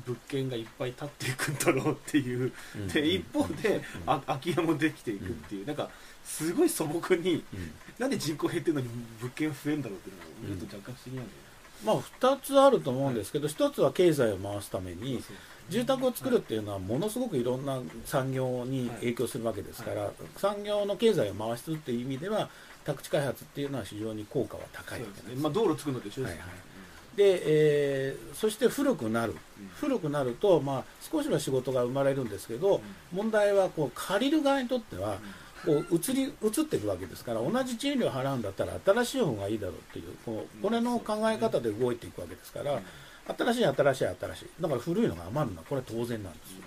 [0.07, 2.89] 物件がいっぱい建っていくんだろうっていう、うん。
[2.89, 3.83] で一方で、うん。
[4.07, 5.89] あ空き家もできていくっていう、なんか
[6.25, 7.73] すごい素朴にうん。
[7.99, 8.89] なんで人口減ってるのに
[9.21, 10.17] 物件増えるんだろうっていう
[10.51, 11.45] のがちょっと若干不思議なんだよね、
[11.85, 15.23] まあ2つあると思うんですけど、1つは経済を回すために
[15.71, 22.49] 住宅を作るっていうのはものすごくいろんな産業に影響するわけですから、産業の経済を回すっていう意味では
[22.85, 25.25] 宅地開発っていうのは非常に効果は高いです。
[25.25, 25.37] ね。
[25.37, 26.74] まあ、道路作るのと一緒ですよね、はい
[27.17, 29.35] で、えーそして古くなる。
[29.77, 32.81] 古くなると、まあ、少しは仕事が生まれるんですけど、
[33.13, 35.19] 問題はこう借りる側にとっては
[35.65, 42.83] こう移り移っていくわけですから同じ賃料払うんだったら新しい方がいいだろうっていうこうこれの考え方で動いていくわけですから、
[43.27, 44.47] 新しい新しい新しい。
[44.61, 46.65] だから古いのが余るのはこれは当然なんですよ。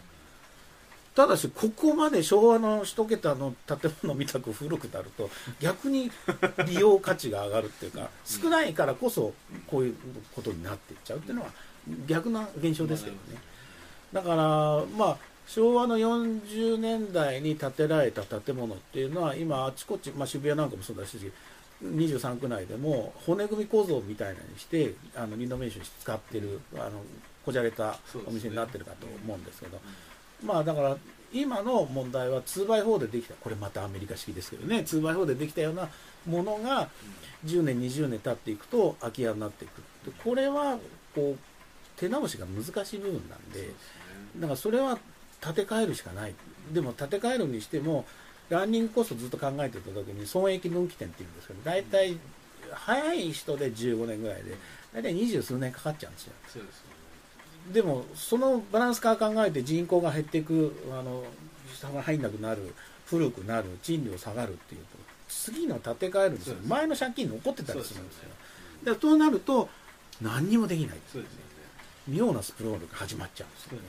[1.18, 6.11] ただしここまで昭和の一桁の建物みたく古くなると 逆に
[6.68, 9.34] 利用価値が上がるっていうか少ないからこそ
[9.65, 9.95] こういう
[10.35, 11.49] ことになっていっちゃうっていうのは
[12.06, 13.41] 逆な現象ですけどね。
[14.14, 15.18] だからまあ
[15.48, 21.18] 昭和の40年代に建てられた建物っていうのは今あちこち、まあ、渋谷なんかもそうだし
[21.84, 27.02] 23区内でも骨組み構造みたいなのにしてあのリノベーションして使ってるあの
[27.44, 29.80] こじゃれたお店になってるかと思うんですけど
[30.43, 30.97] まあだから
[31.34, 33.34] 今の問題は 2x4 でできた。
[33.35, 34.80] これまたアメリカ式ですけどね。
[34.80, 35.89] 2x4 でできたような
[36.26, 36.89] ものが
[37.45, 40.77] 10年20年経っていくと空き家になっていくでこれは
[41.15, 41.38] こう
[41.99, 43.72] 手直しが難しい部分なんで。
[44.39, 44.99] だからそれは
[45.41, 46.34] 建て替えるしかない。
[46.73, 48.05] でも建て替えるにしても
[48.49, 52.18] ランニングコストずっと考えてた時に損益分岐点っていうんですけど大体
[52.72, 54.55] 早い人で15年ぐらいで
[54.93, 56.34] 大体二十数年かかっちゃうんですよ。
[56.47, 56.84] そうです。
[57.73, 61.23] でもそのバランスから考えて人口が減っていくあの
[61.76, 62.73] 下が入んなくなる
[63.06, 64.88] 古くなる賃料下がるっていうと
[65.27, 66.56] 次の建て替えるんですよ。
[66.65, 68.30] 前の借金残ってたりするんですよ。
[68.84, 69.69] だからそうなると
[70.22, 70.98] 何にもできない。
[71.11, 71.48] そうですよね。
[72.07, 73.69] 妙なスプロールが始まっちゃうんですよ。
[73.72, 73.85] そうで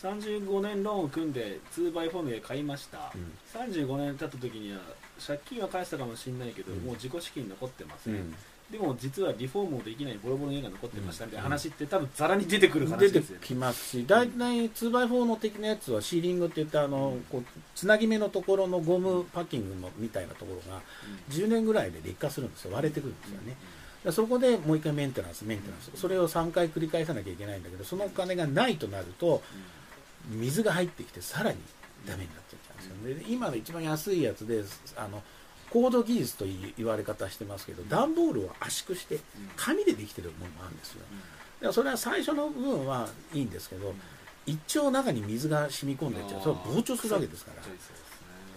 [0.00, 3.32] すよね、35年ローンを組んで 2x4 で買いました、うん。
[3.74, 4.78] 35年経った時には
[5.24, 6.78] 借金は返したかもしれないけど、うん。
[6.80, 8.34] もう自己資金残ってません、うん
[8.70, 13.46] でも実はリフォームもできないボロボロの家が残ってましたみたいな話って多分ざらに出てくる話出てですよね。
[13.46, 20.80] きますし大体 2x4 の的なやつはシーリングって言ってあのこうつなぎ目のところのゴムパッキングのみたいなところが
[21.30, 22.72] 10年ぐらいで劣化するんですよ。
[22.72, 23.50] 割れてくるんですよね。
[23.50, 23.60] だか
[24.06, 25.90] らそこでもう一回メンテナンスメンテナンス。
[26.00, 29.42] それを3回繰り返さなきゃいけないんだけどそのお金がないとなると
[30.30, 31.58] 水が入ってきてさらに
[32.06, 32.96] ダメになっちゃうんですよ。
[33.08, 34.64] ねで今の一番安いやつで
[34.96, 35.22] あの
[35.74, 39.18] 高度技術という言われ方してますけど段ボールを圧縮して
[39.56, 41.00] 紙でできてるものもあるんですよ。
[41.00, 43.92] だからそれは最初の部分はいいんですけど
[44.46, 46.42] 一丁中に水が染み込んでっちゃう。
[46.42, 47.62] それは膨張するわけですから。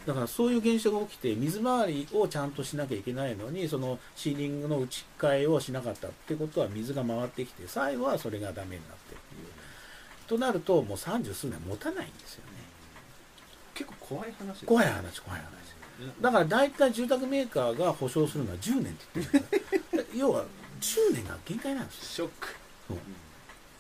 [0.06, 9.48] だからそういう現象が起きて水回りをちゃんとしなきゃいけないのにそのシーリングの打ち替えをしなかったってことは水が回ってきて最後はそれがダメになってっていう。
[10.28, 12.52] となるともう三十数年持たないんですよね。
[13.74, 15.67] 結構怖い話怖い話怖い話
[16.22, 20.46] だから大体住宅メーカーが保証するのは10年って言ってる 要は
[20.80, 22.04] 10年が限界なんですよ。
[22.06, 22.48] ショック。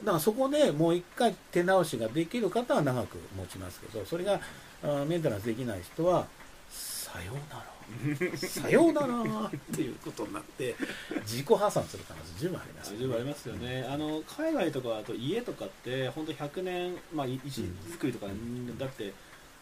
[0.03, 4.39] だからそこでもう一回手直しができる方は長く持ちますけどそれが
[4.84, 6.27] あメンテナンスできない人は
[6.69, 7.77] さようなら。
[8.35, 10.76] さようならっていうことになって
[11.22, 17.61] 自己破産する可能性十分あります十分ありますよね、あの海外とかだと家とかって本当100年、まあ、い石
[17.98, 19.14] 造りとか、んだって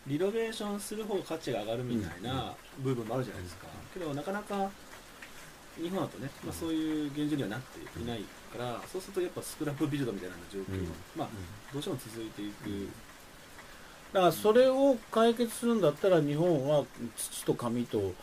[0.08, 4.70] リノベーションする方が価値が上がるみたいな部分もあるじゃないですか、けどなかなか
[5.82, 8.22] 日本だとね、まあ、そういう現状にはなっていない
[8.56, 10.88] から、そうするとやっぱスクラップビルドみたいな状況、うん。
[11.16, 11.30] まあ
[11.74, 12.86] どうしても続いていく、うん。
[14.14, 16.86] だからそれを解決するんだったら日本は
[17.18, 18.14] 土と紙とお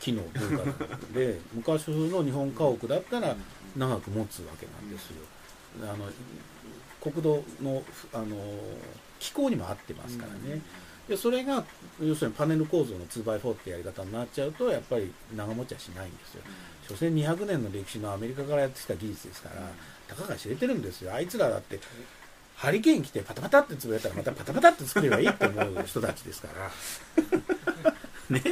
[0.00, 3.36] 木の文化なので 昔風の日本家屋だったら
[3.76, 5.22] 長く持つわけなんですよ。
[5.82, 6.10] あの
[7.00, 8.36] 国土のあの
[9.18, 10.60] 気候にも合ってますからね。
[11.08, 11.64] でそれが
[12.02, 16.42] 要するにパネル構造の 2x4 ってやり方になっちゃうとやっぱり長持ちはしないんですよ。
[16.86, 19.62] 所詮200年の歴史のアメリカからやってきた技術ですから、
[20.06, 21.14] たかが知れてるんですよ。
[21.14, 21.80] あいつらだって
[22.56, 26.70] ハリケーン来てパタパタって潰れたらまたパタパタって作ればいいって思う人たちですから。
[28.30, 28.42] ね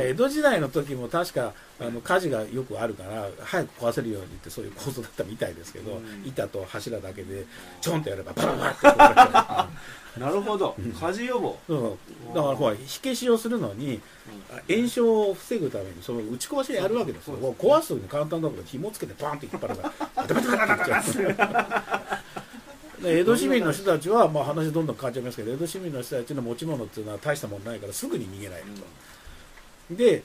[0.00, 6.22] 江戸時代の時も確かあの火事がよくあるから早く壊せるようにってそういう構造だったみたいですけど、うん。
[6.24, 7.44] 板と柱だけで
[7.80, 9.68] ちょんとやればバラバラって壊れちゃ
[10.16, 10.18] う。
[10.20, 10.76] なるほど。
[11.00, 11.98] 火事予防、そ
[12.32, 14.00] うだからほら火消しをするのに
[14.68, 17.54] 炎症を防ぐためにその打ち壊しでやるわけですよ。
[17.58, 22.22] 壊すのに簡単だから紐つけてバンって引っ張ればバタバタバタっていっちゃう
[23.02, 28.82] で江戸市民の人たちは、まあ、話どんどん変わっちゃいますけど江戸市民の人たちの持ち物っていうのは大したもんないからすぐに逃げられると、
[29.96, 30.22] で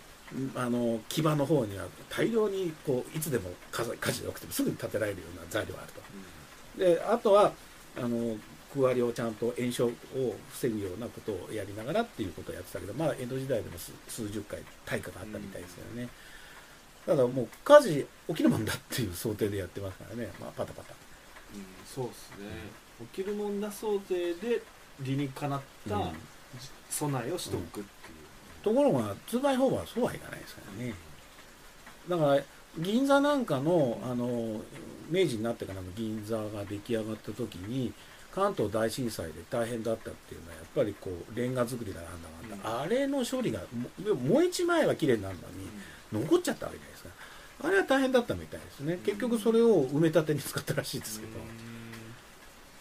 [0.56, 6.02] あの基場の方には大量にこういつでも火事が起きてもすぐに建てられるような材料があると。
[6.84, 7.54] であとは
[7.98, 8.36] あの
[8.74, 9.92] 区割りをちゃんと炎症を
[10.52, 16.10] 防ぐようなことをやりながらっていうことをやってたけどまあ江戸時代でも数数十回大火があったみたいですよね、
[17.06, 20.94] ただもう火事起きるもんだっていう想定でやってますからね、まあ、パタパタ。
[21.56, 22.46] うんそうですね、
[23.14, 24.62] 起きるもんだ想定で
[25.00, 26.12] 理にかなったうん。
[26.90, 27.86] 備えをしておくっていう、
[28.64, 30.94] ところが 2x4 はそうはいかないですからね。
[32.10, 32.42] だから
[32.80, 34.62] 銀座なんかのあの
[35.10, 37.94] 明治になってからの銀座が出来上がった時に
[38.34, 45.36] 関東大震災で大変だったっていうのはやっぱりこうレンガ作りだなんだなんだ、あれの処理がも燃えちまえば綺麗になる
[46.12, 47.10] のに残っちゃったわけじゃないですか。
[47.64, 49.00] あれは大変だったみたいですね。
[49.04, 51.26] 結局それを埋め立てに使ったらしいですけ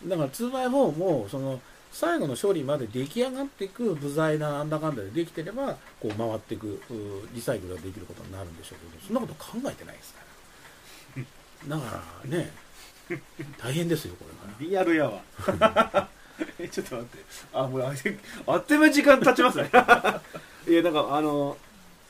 [0.04, 1.60] ど、だから 2x4 もその
[1.98, 6.80] 最後の処理まで出来上がっていく部材がなんだかんだでできてればこう回っていくう
[7.32, 10.20] リサイクルができることになるんでしょうけどそんなこと考えてないですか
[11.70, 11.78] ら。
[11.78, 12.50] だからね
[13.56, 14.54] 大変ですよこれから。
[14.60, 16.08] リアルやわ。
[16.60, 17.24] えちょっと待って。
[17.54, 17.94] あもうあ
[18.52, 19.70] あっという間に時間経ちますね。
[20.68, 21.56] いやなんかあの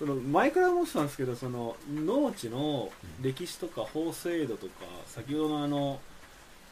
[0.00, 2.90] その前から思ってたんですけどその農地の
[3.22, 4.72] 歴史とか法制度とか
[5.06, 6.00] 先ほどのあの、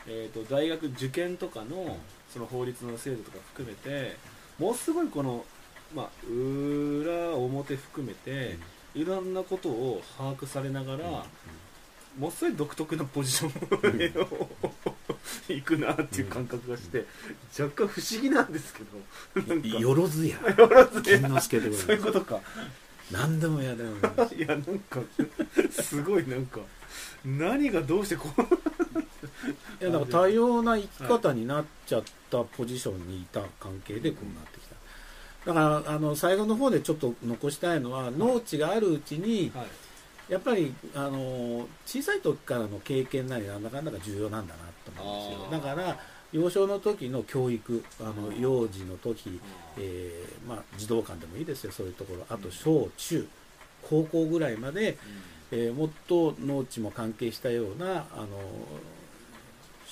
[0.06, 1.96] えー、と大学受験とかの
[2.32, 4.16] その法律の制度とか含めて
[4.58, 5.44] もうすごいこの、
[5.94, 8.58] まあ、裏表含めて
[8.94, 11.24] いろんなことを把握されながら、
[12.16, 14.48] ものすごい独特なポジションを
[15.48, 17.04] 行くなっていう感覚がして、
[17.60, 18.84] 若干不思議なんですけ
[19.40, 19.66] どなんか。
[19.66, 20.36] よろずや。
[20.56, 21.18] よろずや。
[21.18, 22.40] 金之助でごそういうことか。
[23.10, 23.98] 何でもやだよね
[24.36, 25.00] いやなんか
[25.70, 26.60] すごいなんか
[27.24, 28.73] 何がどうしてこう
[29.84, 34.74] いやだから多様な生き方になっちゃったポジションにいた関係でこうなってきた。
[35.52, 39.66] だからあの最後の方でちょっと残したいのは農地があるうちにはい。
[40.26, 45.60] やっぱりあの小さい時からの経験なりなんだかんだが重要なんだなと思うんですよ。
[45.60, 45.98] だから
[46.32, 49.38] 幼少の時の教育あのうん幼児の時、
[49.78, 51.72] えーまあ、児童館でもいいですよ。
[51.72, 52.24] そういうところ。
[52.30, 53.28] あと小中
[53.82, 54.96] 高校ぐらいまで、
[55.50, 58.28] えーもっと農地も関係したようなあの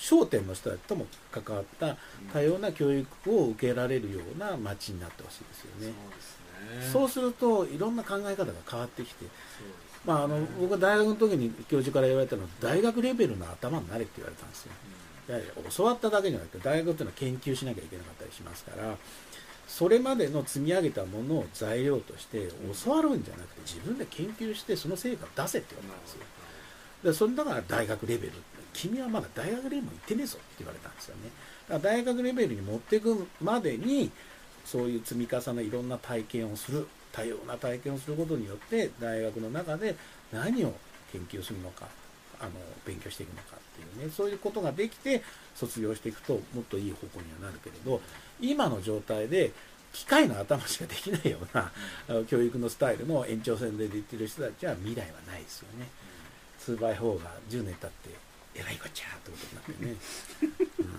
[0.02, 1.96] 商店の人たちとも関わった
[2.32, 5.94] 多様な教育を受けられるような町になってほしいですよそうね。
[6.92, 9.26] そうするといろんな考え方が変わってきて、
[10.04, 14.72] まあ、あの僕は大学の時に教授から言われたのは大学レベルの頭になれって言われたんですよ。
[15.28, 18.96] やはり教わっただけじゃなくて大学っていうのは研究しなきゃいけなかったりしますから
[19.68, 22.48] それまでの積み上げたものを材料として
[22.84, 26.18] 教わるんじゃなくて自分で研究してその成果を出せって言われたんですよ。
[27.04, 28.32] でそれだから大学レベル
[28.72, 31.30] 君はまだ大学レベルも行ってねえぞって言われたんですよね。
[31.68, 34.10] だから大学レベルに持っていくまでに
[34.64, 39.94] そういう積み重ねいろんな体験をする多様な体験をすることによって大学の中で
[40.32, 40.72] 何を
[41.12, 41.86] 研究するのか
[42.40, 42.50] あの
[42.86, 45.22] 勉強していくのかっていうねそういうことができて
[45.54, 48.00] 卒業していくともっといい方向にはなるけれど
[48.40, 49.52] 今の状態で
[49.92, 51.70] 機械の頭しかできないような
[52.26, 55.86] 教育のスタイルの延長線で出てる人たちは未来はないですよね。
[56.66, 58.10] 2x4 が10年経って
[58.54, 59.96] えらいこっちゃーってことになってね、
[60.78, 60.98] うん、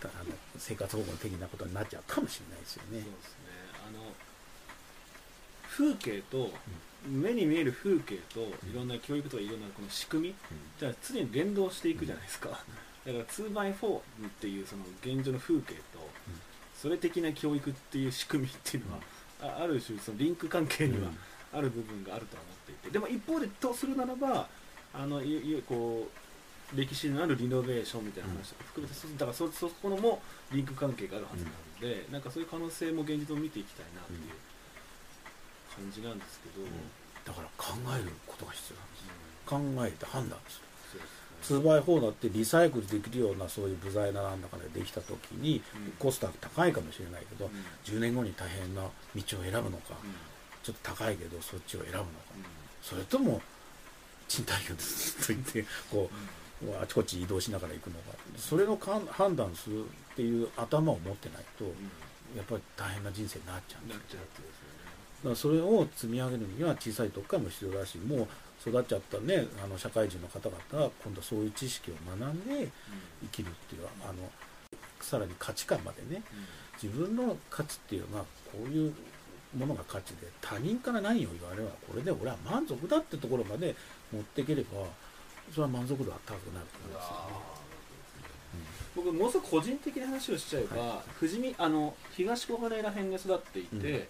[0.00, 3.00] だあの生活保護的なことになっちゃうかもしれないですよね。
[3.02, 3.52] そうですね。
[3.88, 4.14] あの
[5.68, 6.52] 風景と、
[7.06, 10.34] 目に見える風景といろんな教育とかいろんなこの仕組み
[10.78, 12.62] じゃあ常に連動していくじゃないですか、だか
[13.06, 14.02] ら 2x4 っ
[14.40, 15.80] ていうその現状の風景と、
[16.76, 21.10] それ的な教育っていう仕組みっていうのは、あある種そのリンク関係には
[21.52, 22.90] ある部分があるとは思っていて。
[22.90, 24.48] でも一方でとするならば
[24.94, 26.21] あのいいこう
[26.74, 28.54] 歴史のあるリノベーションみたいな話。
[28.66, 30.22] 含めて、そだからそそこのも
[30.52, 34.20] リンク関係があるはずなので、なんかそういう可能性も現実を見ていきたいなっていう
[35.74, 36.66] 感じなんですけど、
[37.24, 39.98] だから考えることが必要うんなんです。
[39.98, 40.64] 考えて判断する。
[40.92, 41.12] そうです。
[41.12, 45.92] ね 2x4 だってリサイクルできるようなそういう部材ななんだかでできた時にうん。
[45.98, 47.52] コストは高いかもしれないけどうん。
[47.84, 50.14] 10年後に大変な道を選ぶのかうん。
[50.62, 52.44] ちょっと高いけどそっちを選ぶのかうん。
[52.80, 53.42] それとも
[54.28, 56.14] 賃貸業でずっと行ってこう
[56.80, 59.86] あちこち移動しながら行くのかそれのかん判断するっ
[60.16, 61.72] ていう頭を持ってないとうん。
[62.36, 64.20] やっぱり大変な人生になっちゃうんですよ。
[64.20, 64.26] ね。
[65.22, 72.68] だからそれを積み上げるには小さいとこからも必要だしもう育っちゃったねあの社会人の方々は今度はそういう知識を学んで
[73.22, 74.14] 生きるっていうあの
[75.00, 76.22] さらに価値観までね
[76.82, 78.92] 自分の価値っていうのはこういう
[79.56, 83.76] ものが価値で他人から何を言われればこれで俺は満足だってところまで
[84.12, 84.86] 持っていければ
[85.50, 87.52] それは満足度は高くなると思いますよね。
[88.94, 93.82] 僕もうすぐ個人的な話をしちゃえば、富士見あの東小金井ら辺で育っていて、うん。
[93.82, 94.06] で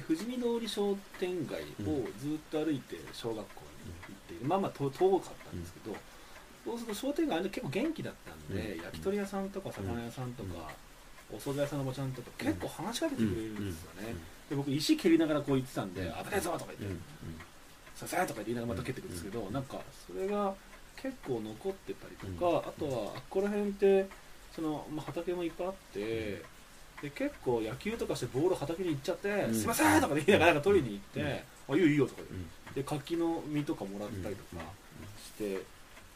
[0.00, 5.96] 富士見通り商店街をずっと歩いて小学校に行っている、まあまあ遠遠かったんですけど、
[6.64, 8.82] そうすると商店街で結構元気だったんで、うん。
[8.84, 10.70] 焼き鳥屋さんとか魚屋さんとか、
[11.32, 14.14] お惣菜屋さんのおばちゃんとか結構話しかけてくれるんですよね、
[14.48, 16.84] で僕石蹴りながらこう言ってたんでうん「危ないぞ!」とか言って。
[16.84, 17.02] うん
[17.96, 20.54] 「ささや!」とか言いながらまた蹴ってくるんですけど、なんかそれが
[20.96, 24.06] 結構残ってたりとか、うんあとはあっこら辺って
[24.54, 26.42] その、まあ、畑もいっぱいあって、
[27.02, 34.62] で結構野球とかしてボール畑に行っちゃって「うんすいません!」とかで言いながら取りに行って「うんあいいよいいよ」とかうんで柿の実とかもらったりとか
[35.22, 35.62] して、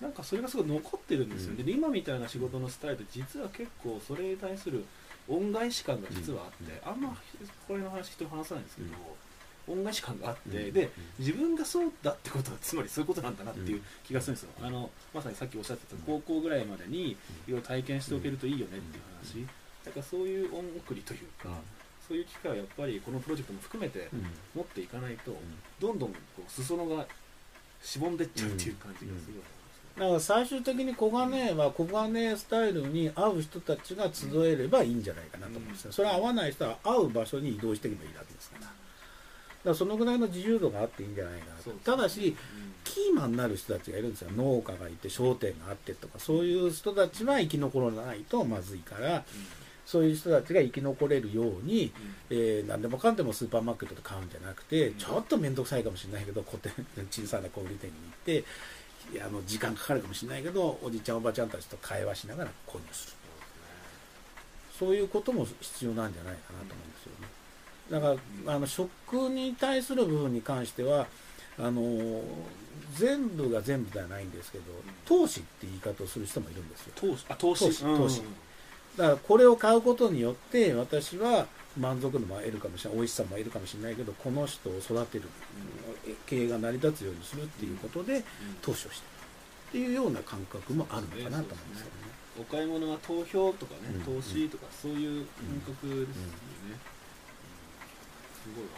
[0.00, 4.84] なんかそれがすごい残ってるんですよね、うんで今みたいな仕事のスタイルって実は結構それに対する
[5.28, 7.14] 恩返し感が実はあって、あんま
[7.66, 8.88] これの話人に話さないんですけど、
[9.68, 10.72] 恩返し感があって、うん。
[10.72, 17.16] で自分がそうだってことはつまりそういうことなんだなっていう気がするんですよ、あのまさにさっきおっしゃってた高校ぐらいまでにい
[17.48, 19.02] ろいろ体験しておけるといいよねっていう
[19.44, 19.46] 話、
[19.84, 21.50] だからそういう恩送りというか、
[22.06, 24.26] そういう機会はやっぱりこのプロジェクトも含めてうん。
[24.54, 25.36] 持っていかないと、
[25.80, 26.16] どんどんこ
[26.46, 27.06] う裾野が
[27.82, 29.42] しぼんでっちゃうっていう感じがするよ
[29.96, 38.66] うだから最終的に小金は小金スタイルに合う人たちが集えればいいんじゃないかなと思うんですよ、それは合わない人は合う場所に移動していけばいいわけですから
[39.70, 42.36] らそのぐらいの自由度があっていいんじゃないかなただし
[42.84, 44.30] キーマンになる人たちがいるんですよ。
[44.36, 49.24] 農家がいて商店があってとかそういう人たちは生き残らないとまずいから
[49.84, 51.92] そういう人たちが生き残れるように、
[52.30, 54.94] えー何でもかんでもスーパーマーケットで買うんじゃなくて、うん。
[54.94, 56.72] ちょっと面倒くさいかもしれないけど古典
[57.10, 58.44] 小さな小売店に行って
[59.24, 63.16] あの時間かかるかもしれないけどおじちゃんおばちゃんたちと会話しながら購入する。
[64.78, 67.35] そういうことも必要なんじゃないかなと思うんですよね
[67.90, 71.06] だからあの食に対する部分に関しては
[71.58, 72.22] あの
[72.94, 74.64] 全部が全部ではないんですけど
[75.04, 76.92] 投資って言い方をする人もいるんですよ。
[76.96, 77.82] 投資あ投資？
[77.82, 78.22] 投資
[78.96, 81.46] だからこれを買うことによって私は
[81.78, 85.28] 満足度も得るかもしれない美味しさも得るかもしれないけどこの人を育てる
[86.26, 88.24] 経営が成り立つようにするっていうことで
[88.62, 89.16] 投資をしてる。
[89.68, 91.90] っていうような感覚もあるのかなと思うんですよね。
[92.40, 94.14] お買い物は投票とかね、うん。
[94.20, 96.06] 投資とかそういう感覚ですよね、
[96.70, 96.95] うん
[98.46, 98.70] すごいわ。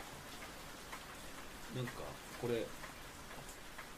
[1.76, 2.02] なんか
[2.40, 2.66] これ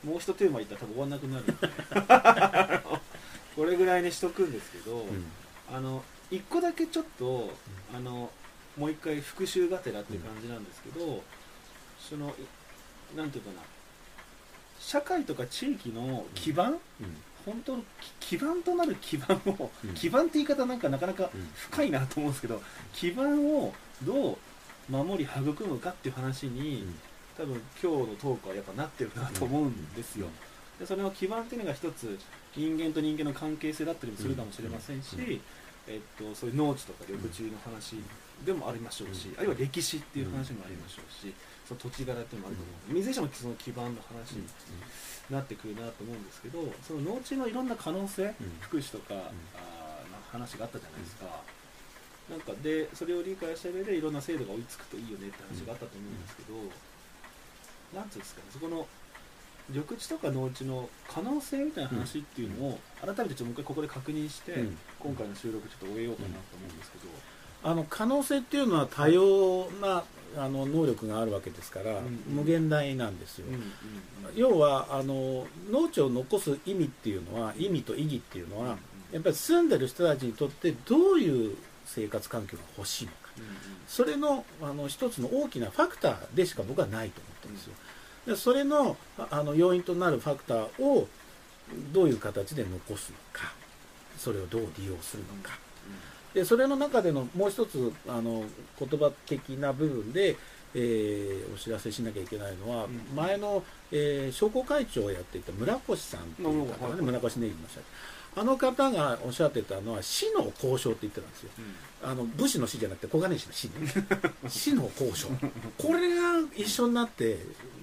[0.05, 2.91] もう一テーマ言ったら多分終わんなくなる
[3.55, 5.25] これぐらいにしとくんですけど、うん。
[5.73, 7.53] あの一個だけちょっと、
[7.95, 8.31] あの
[8.77, 11.23] もう一回復習がてらっていう感じなんですけど、
[11.99, 12.35] その
[13.15, 13.63] いなんていうかな。
[14.79, 16.79] 社会とか地域の基盤、うん。
[17.45, 17.85] 本当の
[18.21, 19.95] き基盤となる基盤を、うん。
[19.95, 21.51] 基盤って言い方なんかなかなかうん。
[21.55, 22.63] 深いなと思うんですけど
[22.95, 24.39] 基盤をどう
[24.91, 26.85] 守り育むかっていう話に、
[27.37, 30.27] 多分今日のトークはやっぱなってるなと思うんですよ、
[30.79, 32.19] でそれの基盤っていうのが一つ
[32.55, 35.41] 人間と人間の関係性だったりもするかもしれませんし、うん。
[35.89, 37.97] えっと、そういう農地とか緑地の話
[38.45, 39.39] でもありましょうし、うん。
[39.39, 41.33] あるいは歴史っていう話もありましょうし、
[41.67, 44.45] その土地柄っていうのもあると思う、いずれにしてもその基盤の話に
[45.31, 51.27] なってくるなと思うんですけどその農地のいろんな可能性、福祉とか、あーの話があったじゃないですか、
[52.31, 56.55] なんかでそれを理解した上でいろんな制度が追いつくといいよねって話があったと思うんですけど、
[57.99, 58.87] なんていうんですかねそこの
[59.69, 64.79] 緑地とか農地の可能性みたいな話っていうのを改めてちょっともう一回ここで確認して、うん。
[64.99, 67.05] 今回の収録ちょっと終えようかなと思うんですけど、
[67.63, 70.05] あの可能性っていうのは多様な
[70.37, 73.63] あの能力があるわけですから、うん無限大なんですよ、うんうん
[74.37, 78.77] 要はあの農地を残す意味っていうのは意味と意義っていうのは、
[79.13, 81.57] やっぱり住んでる人たちにとってどういう
[81.95, 83.17] 生活環境が欲しいのか。
[83.39, 83.53] うんうん。
[83.89, 87.75] それのあの一つの大きなファクターでしか僕はないと思ってるんですよ。
[88.27, 91.09] でそれのああの要因となるファクターを
[91.93, 93.53] どういう形で残すのか。
[94.19, 95.59] それをどう利用するのか。
[96.35, 98.45] でそれの中でのもう一つあの
[98.79, 100.37] 言葉的な部分で、
[100.75, 103.17] えーお知らせしなきゃいけないのは、うん。
[103.17, 107.83] 前の、えー商工会長をやっていた村越さんという方がね、うん村越ネギの社長
[108.37, 111.51] あの方がおっしゃってたのは死の交渉って言ってたんですよ。
[111.59, 112.11] うん。
[112.11, 113.73] あの武士の死じゃなくて小金井市の死ね。
[114.49, 115.29] 死の交渉。
[115.77, 117.39] これが一緒になって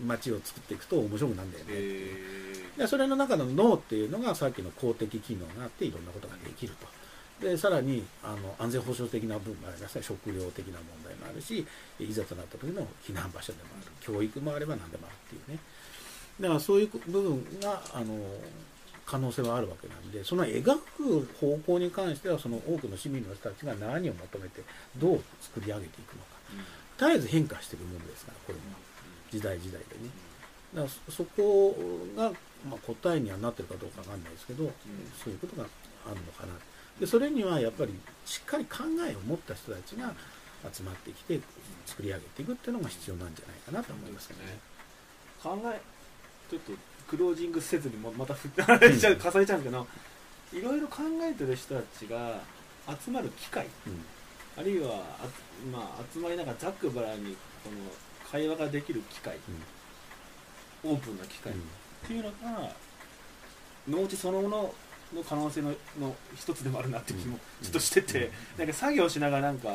[0.05, 2.47] 町を作っていくと面白くなるんだよね、え
[2.77, 6.87] でそれの中の脳っていうのがさっきの公的機能があっていろんなことができると。
[7.45, 10.03] でさらにあの安全保障的な部分もありますね。
[10.03, 11.65] 食料的な問題もあるし
[11.99, 13.91] いざとなった時の避難場所でもある。
[13.99, 15.59] 教育もあれば何でもあるっていうね。
[16.39, 18.17] だからそういう部分があの
[19.07, 24.61] 可能性はあるわけなんでその描く方向に関してはその多くの市民の人たちが何を求めて
[24.97, 26.37] どう作り上げていくのか。
[26.99, 28.61] 絶えず変化しているものですからこれも。
[29.31, 30.09] 時代時代でね。
[30.73, 31.75] だからそこ
[32.15, 32.31] が、
[32.69, 34.71] まあ、答えにはなってるかどうかわかんないですけど、
[35.23, 35.67] そういうことが
[36.05, 36.53] あるのかな。
[36.99, 37.93] でそれにはやっぱり
[38.25, 40.13] しっかり考えを持った人たちが
[40.73, 41.39] 集まってきて
[41.85, 44.57] 作り上げていくっていうのが必要なんじゃないかなと思いますけどね。
[45.43, 45.79] 考え
[46.49, 46.71] ちょっと
[47.09, 49.87] クロージングせずにもまた振っ てあれちゃう重ねちゃうんだけど
[50.53, 52.39] いろいろ考えてる人たちが
[53.05, 54.05] 集まる機会うん。
[54.57, 55.27] あるいはあ、
[55.71, 57.77] まあ、集まりながらざっくばらんにこの
[58.29, 59.37] 会話ができる機会
[60.83, 61.55] オープンな機会っ
[62.07, 62.71] ていうのが
[63.87, 64.73] 農地そのもの
[65.13, 65.69] の可能性の
[65.99, 69.69] の一つでもあるなっていう気もちょっとしてて、なんか作業しながらなんか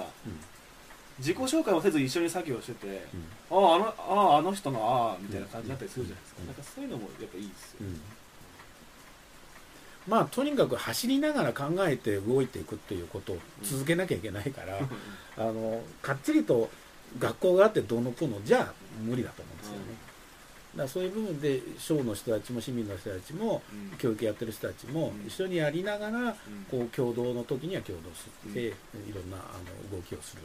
[1.19, 3.05] 自己紹介もせず一緒に作業してて、
[3.51, 3.95] あああのあ
[4.35, 6.47] ああの人のああみたいな感じだったりするじゃないですか、うん。
[6.47, 8.01] なんかそういうのもやっぱいいですよ、うん。
[10.09, 14.79] まあとにかく走りながら考えて動いていくっていうことを続けなきゃいけないから、
[15.37, 16.71] あのかっちりと
[17.19, 19.81] 学校があってどうのこうのじゃ無理だと思うんですよね、
[20.77, 23.63] だそういう部分で省の人たちも市民の人たちも
[23.93, 23.99] うん。
[23.99, 25.27] 教育やってる人たちもうん。
[25.27, 26.35] 一緒にやりながらうん。
[26.71, 29.11] こう共同の時には共同して、うん。
[29.11, 29.41] いろんなあ
[29.91, 30.43] の動きをする、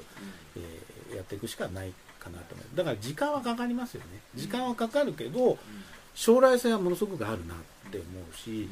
[0.57, 2.77] えーやっていくしかないかなと思う。
[2.77, 4.07] だから時間はかかりますよね。
[4.35, 5.57] 時間はかかるけど
[6.15, 7.57] 将来性はものすごくあるなっ
[7.91, 8.67] て思うし、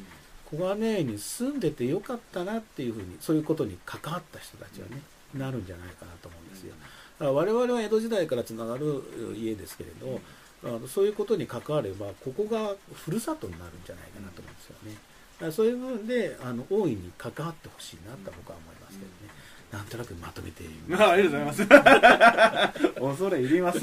[0.50, 5.00] 小金井に住んでてよかったなっていうふうにそういうことに関わった人たちはね、
[5.34, 6.74] なるんじゃないかなと思うんですよ。
[7.18, 9.02] だから我々は江戸時代からつながる
[9.34, 10.20] 家ですけれど、
[10.64, 14.96] あのそういうことに関わればここがふるさとになるんじゃないかなと思うんですよね。
[15.38, 19.36] だからそういう部分であの大いに関わってほしいなと僕は思いますけどね。
[19.72, 21.04] なんとなくまとめています。
[21.04, 22.90] あありがとうございます。
[23.00, 23.80] 恐れ入ります。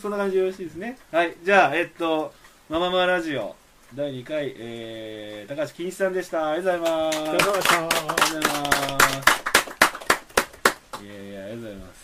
[0.00, 0.98] そんな感じでよろしいですね。
[1.10, 1.36] はい。
[1.44, 2.32] じゃあえっと
[2.70, 3.54] 「マママラジオ」
[3.94, 6.50] 第2回、えー、高橋金一さんでした。
[6.50, 7.18] ありがとうございます。
[7.18, 7.90] ありがとうございま
[9.28, 9.32] す。
[11.04, 12.01] いやいやありがとうございます